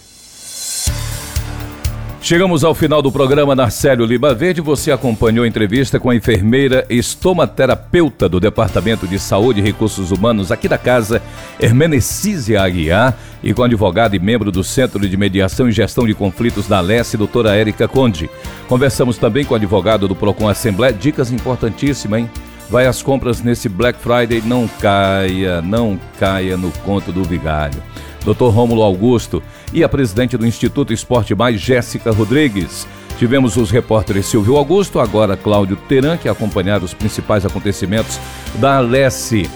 Chegamos 2.25 2.63
ao 2.63 2.73
final 2.73 3.03
do 3.03 3.11
programa 3.11 3.53
Narcélio 3.53 4.03
Lima 4.03 4.33
Verde. 4.33 4.59
Você 4.59 4.91
acompanhou 4.91 5.45
a 5.45 5.47
entrevista 5.47 5.99
com 5.99 6.09
a 6.09 6.15
enfermeira 6.15 6.83
estomaterapeuta 6.89 8.27
do 8.27 8.39
Departamento 8.39 9.07
de 9.07 9.19
Saúde 9.19 9.59
e 9.59 9.63
Recursos 9.63 10.09
Humanos 10.09 10.51
aqui 10.51 10.67
da 10.67 10.75
casa, 10.75 11.21
Hermenecísia 11.59 12.63
Aguiar, 12.63 13.15
e 13.43 13.53
com 13.53 13.61
a 13.61 13.67
advogada 13.67 14.15
e 14.15 14.19
membro 14.19 14.51
do 14.51 14.63
Centro 14.63 15.07
de 15.07 15.15
Mediação 15.15 15.69
e 15.69 15.71
Gestão 15.71 16.07
de 16.07 16.15
Conflitos 16.15 16.67
da 16.67 16.81
Leste, 16.81 17.15
doutora 17.15 17.55
Érica 17.55 17.87
Conde. 17.87 18.27
Conversamos 18.67 19.19
também 19.19 19.45
com 19.45 19.53
o 19.53 19.57
advogado 19.57 20.07
do 20.07 20.15
Procon 20.15 20.49
Assembleia. 20.49 20.91
Dicas 20.91 21.31
importantíssimas, 21.31 22.21
hein? 22.21 22.29
Vai 22.71 22.87
às 22.87 23.03
compras 23.03 23.43
nesse 23.43 23.69
Black 23.69 23.99
Friday, 23.99 24.41
não 24.43 24.67
caia, 24.67 25.61
não 25.61 25.99
caia 26.19 26.57
no 26.57 26.71
conto 26.83 27.11
do 27.11 27.23
vigário. 27.23 27.83
Dr. 28.25 28.49
Rômulo 28.49 28.81
Augusto 28.81 29.41
e 29.71 29.83
a 29.83 29.89
presidente 29.89 30.35
do 30.35 30.45
Instituto 30.45 30.91
Esporte 30.91 31.33
Mais, 31.35 31.61
Jéssica 31.61 32.11
Rodrigues. 32.11 32.87
Tivemos 33.17 33.55
os 33.55 33.71
repórteres 33.71 34.25
Silvio 34.25 34.57
Augusto, 34.57 34.99
agora 34.99 35.37
Cláudio 35.37 35.77
Teran, 35.87 36.17
que 36.17 36.27
acompanharam 36.27 36.83
os 36.83 36.93
principais 36.93 37.45
acontecimentos 37.45 38.19
da 38.55 38.77
Alesse. 38.77 39.49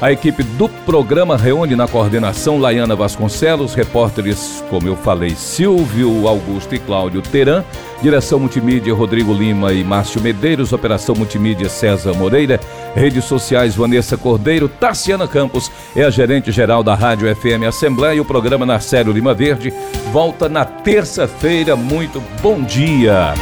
A 0.00 0.12
equipe 0.12 0.42
do 0.42 0.68
programa 0.68 1.36
reúne 1.36 1.76
na 1.76 1.86
coordenação 1.86 2.58
Laiana 2.58 2.96
Vasconcelos, 2.96 3.74
repórteres, 3.74 4.62
como 4.68 4.88
eu 4.88 4.96
falei, 4.96 5.30
Silvio 5.30 6.28
Augusto 6.28 6.74
e 6.74 6.78
Cláudio 6.78 7.22
Teran, 7.22 7.64
direção 8.02 8.38
multimídia 8.38 8.92
Rodrigo 8.92 9.32
Lima 9.32 9.72
e 9.72 9.84
Márcio 9.84 10.20
Medeiros, 10.20 10.72
operação 10.72 11.14
multimídia 11.14 11.68
César 11.68 12.12
Moreira, 12.12 12.60
redes 12.94 13.24
sociais 13.24 13.76
Vanessa 13.76 14.16
Cordeiro, 14.16 14.68
Tarciana 14.68 15.28
Campos 15.28 15.70
é 15.96 16.02
a 16.04 16.10
gerente 16.10 16.50
geral 16.52 16.82
da 16.82 16.94
Rádio 16.94 17.34
FM 17.34 17.64
Assembleia 17.66 18.16
e 18.16 18.20
o 18.20 18.24
programa 18.24 18.66
Narcélio 18.66 19.12
Lima 19.12 19.32
Verde 19.32 19.72
volta 20.12 20.48
na 20.48 20.64
terça-feira. 20.64 21.76
Muito 21.76 22.22
bom 22.42 22.60
dia! 22.60 23.32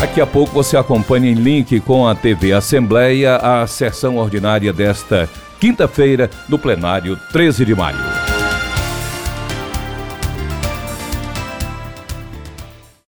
Daqui 0.00 0.20
a 0.20 0.26
pouco 0.26 0.52
você 0.52 0.76
acompanha 0.76 1.28
em 1.28 1.34
link 1.34 1.80
com 1.80 2.06
a 2.06 2.14
TV 2.14 2.52
Assembleia 2.52 3.36
a 3.36 3.66
sessão 3.66 4.16
ordinária 4.16 4.72
desta 4.72 5.28
quinta-feira 5.60 6.30
do 6.48 6.58
plenário 6.58 7.18
13 7.32 7.64
de 7.64 7.74
maio. 7.74 8.27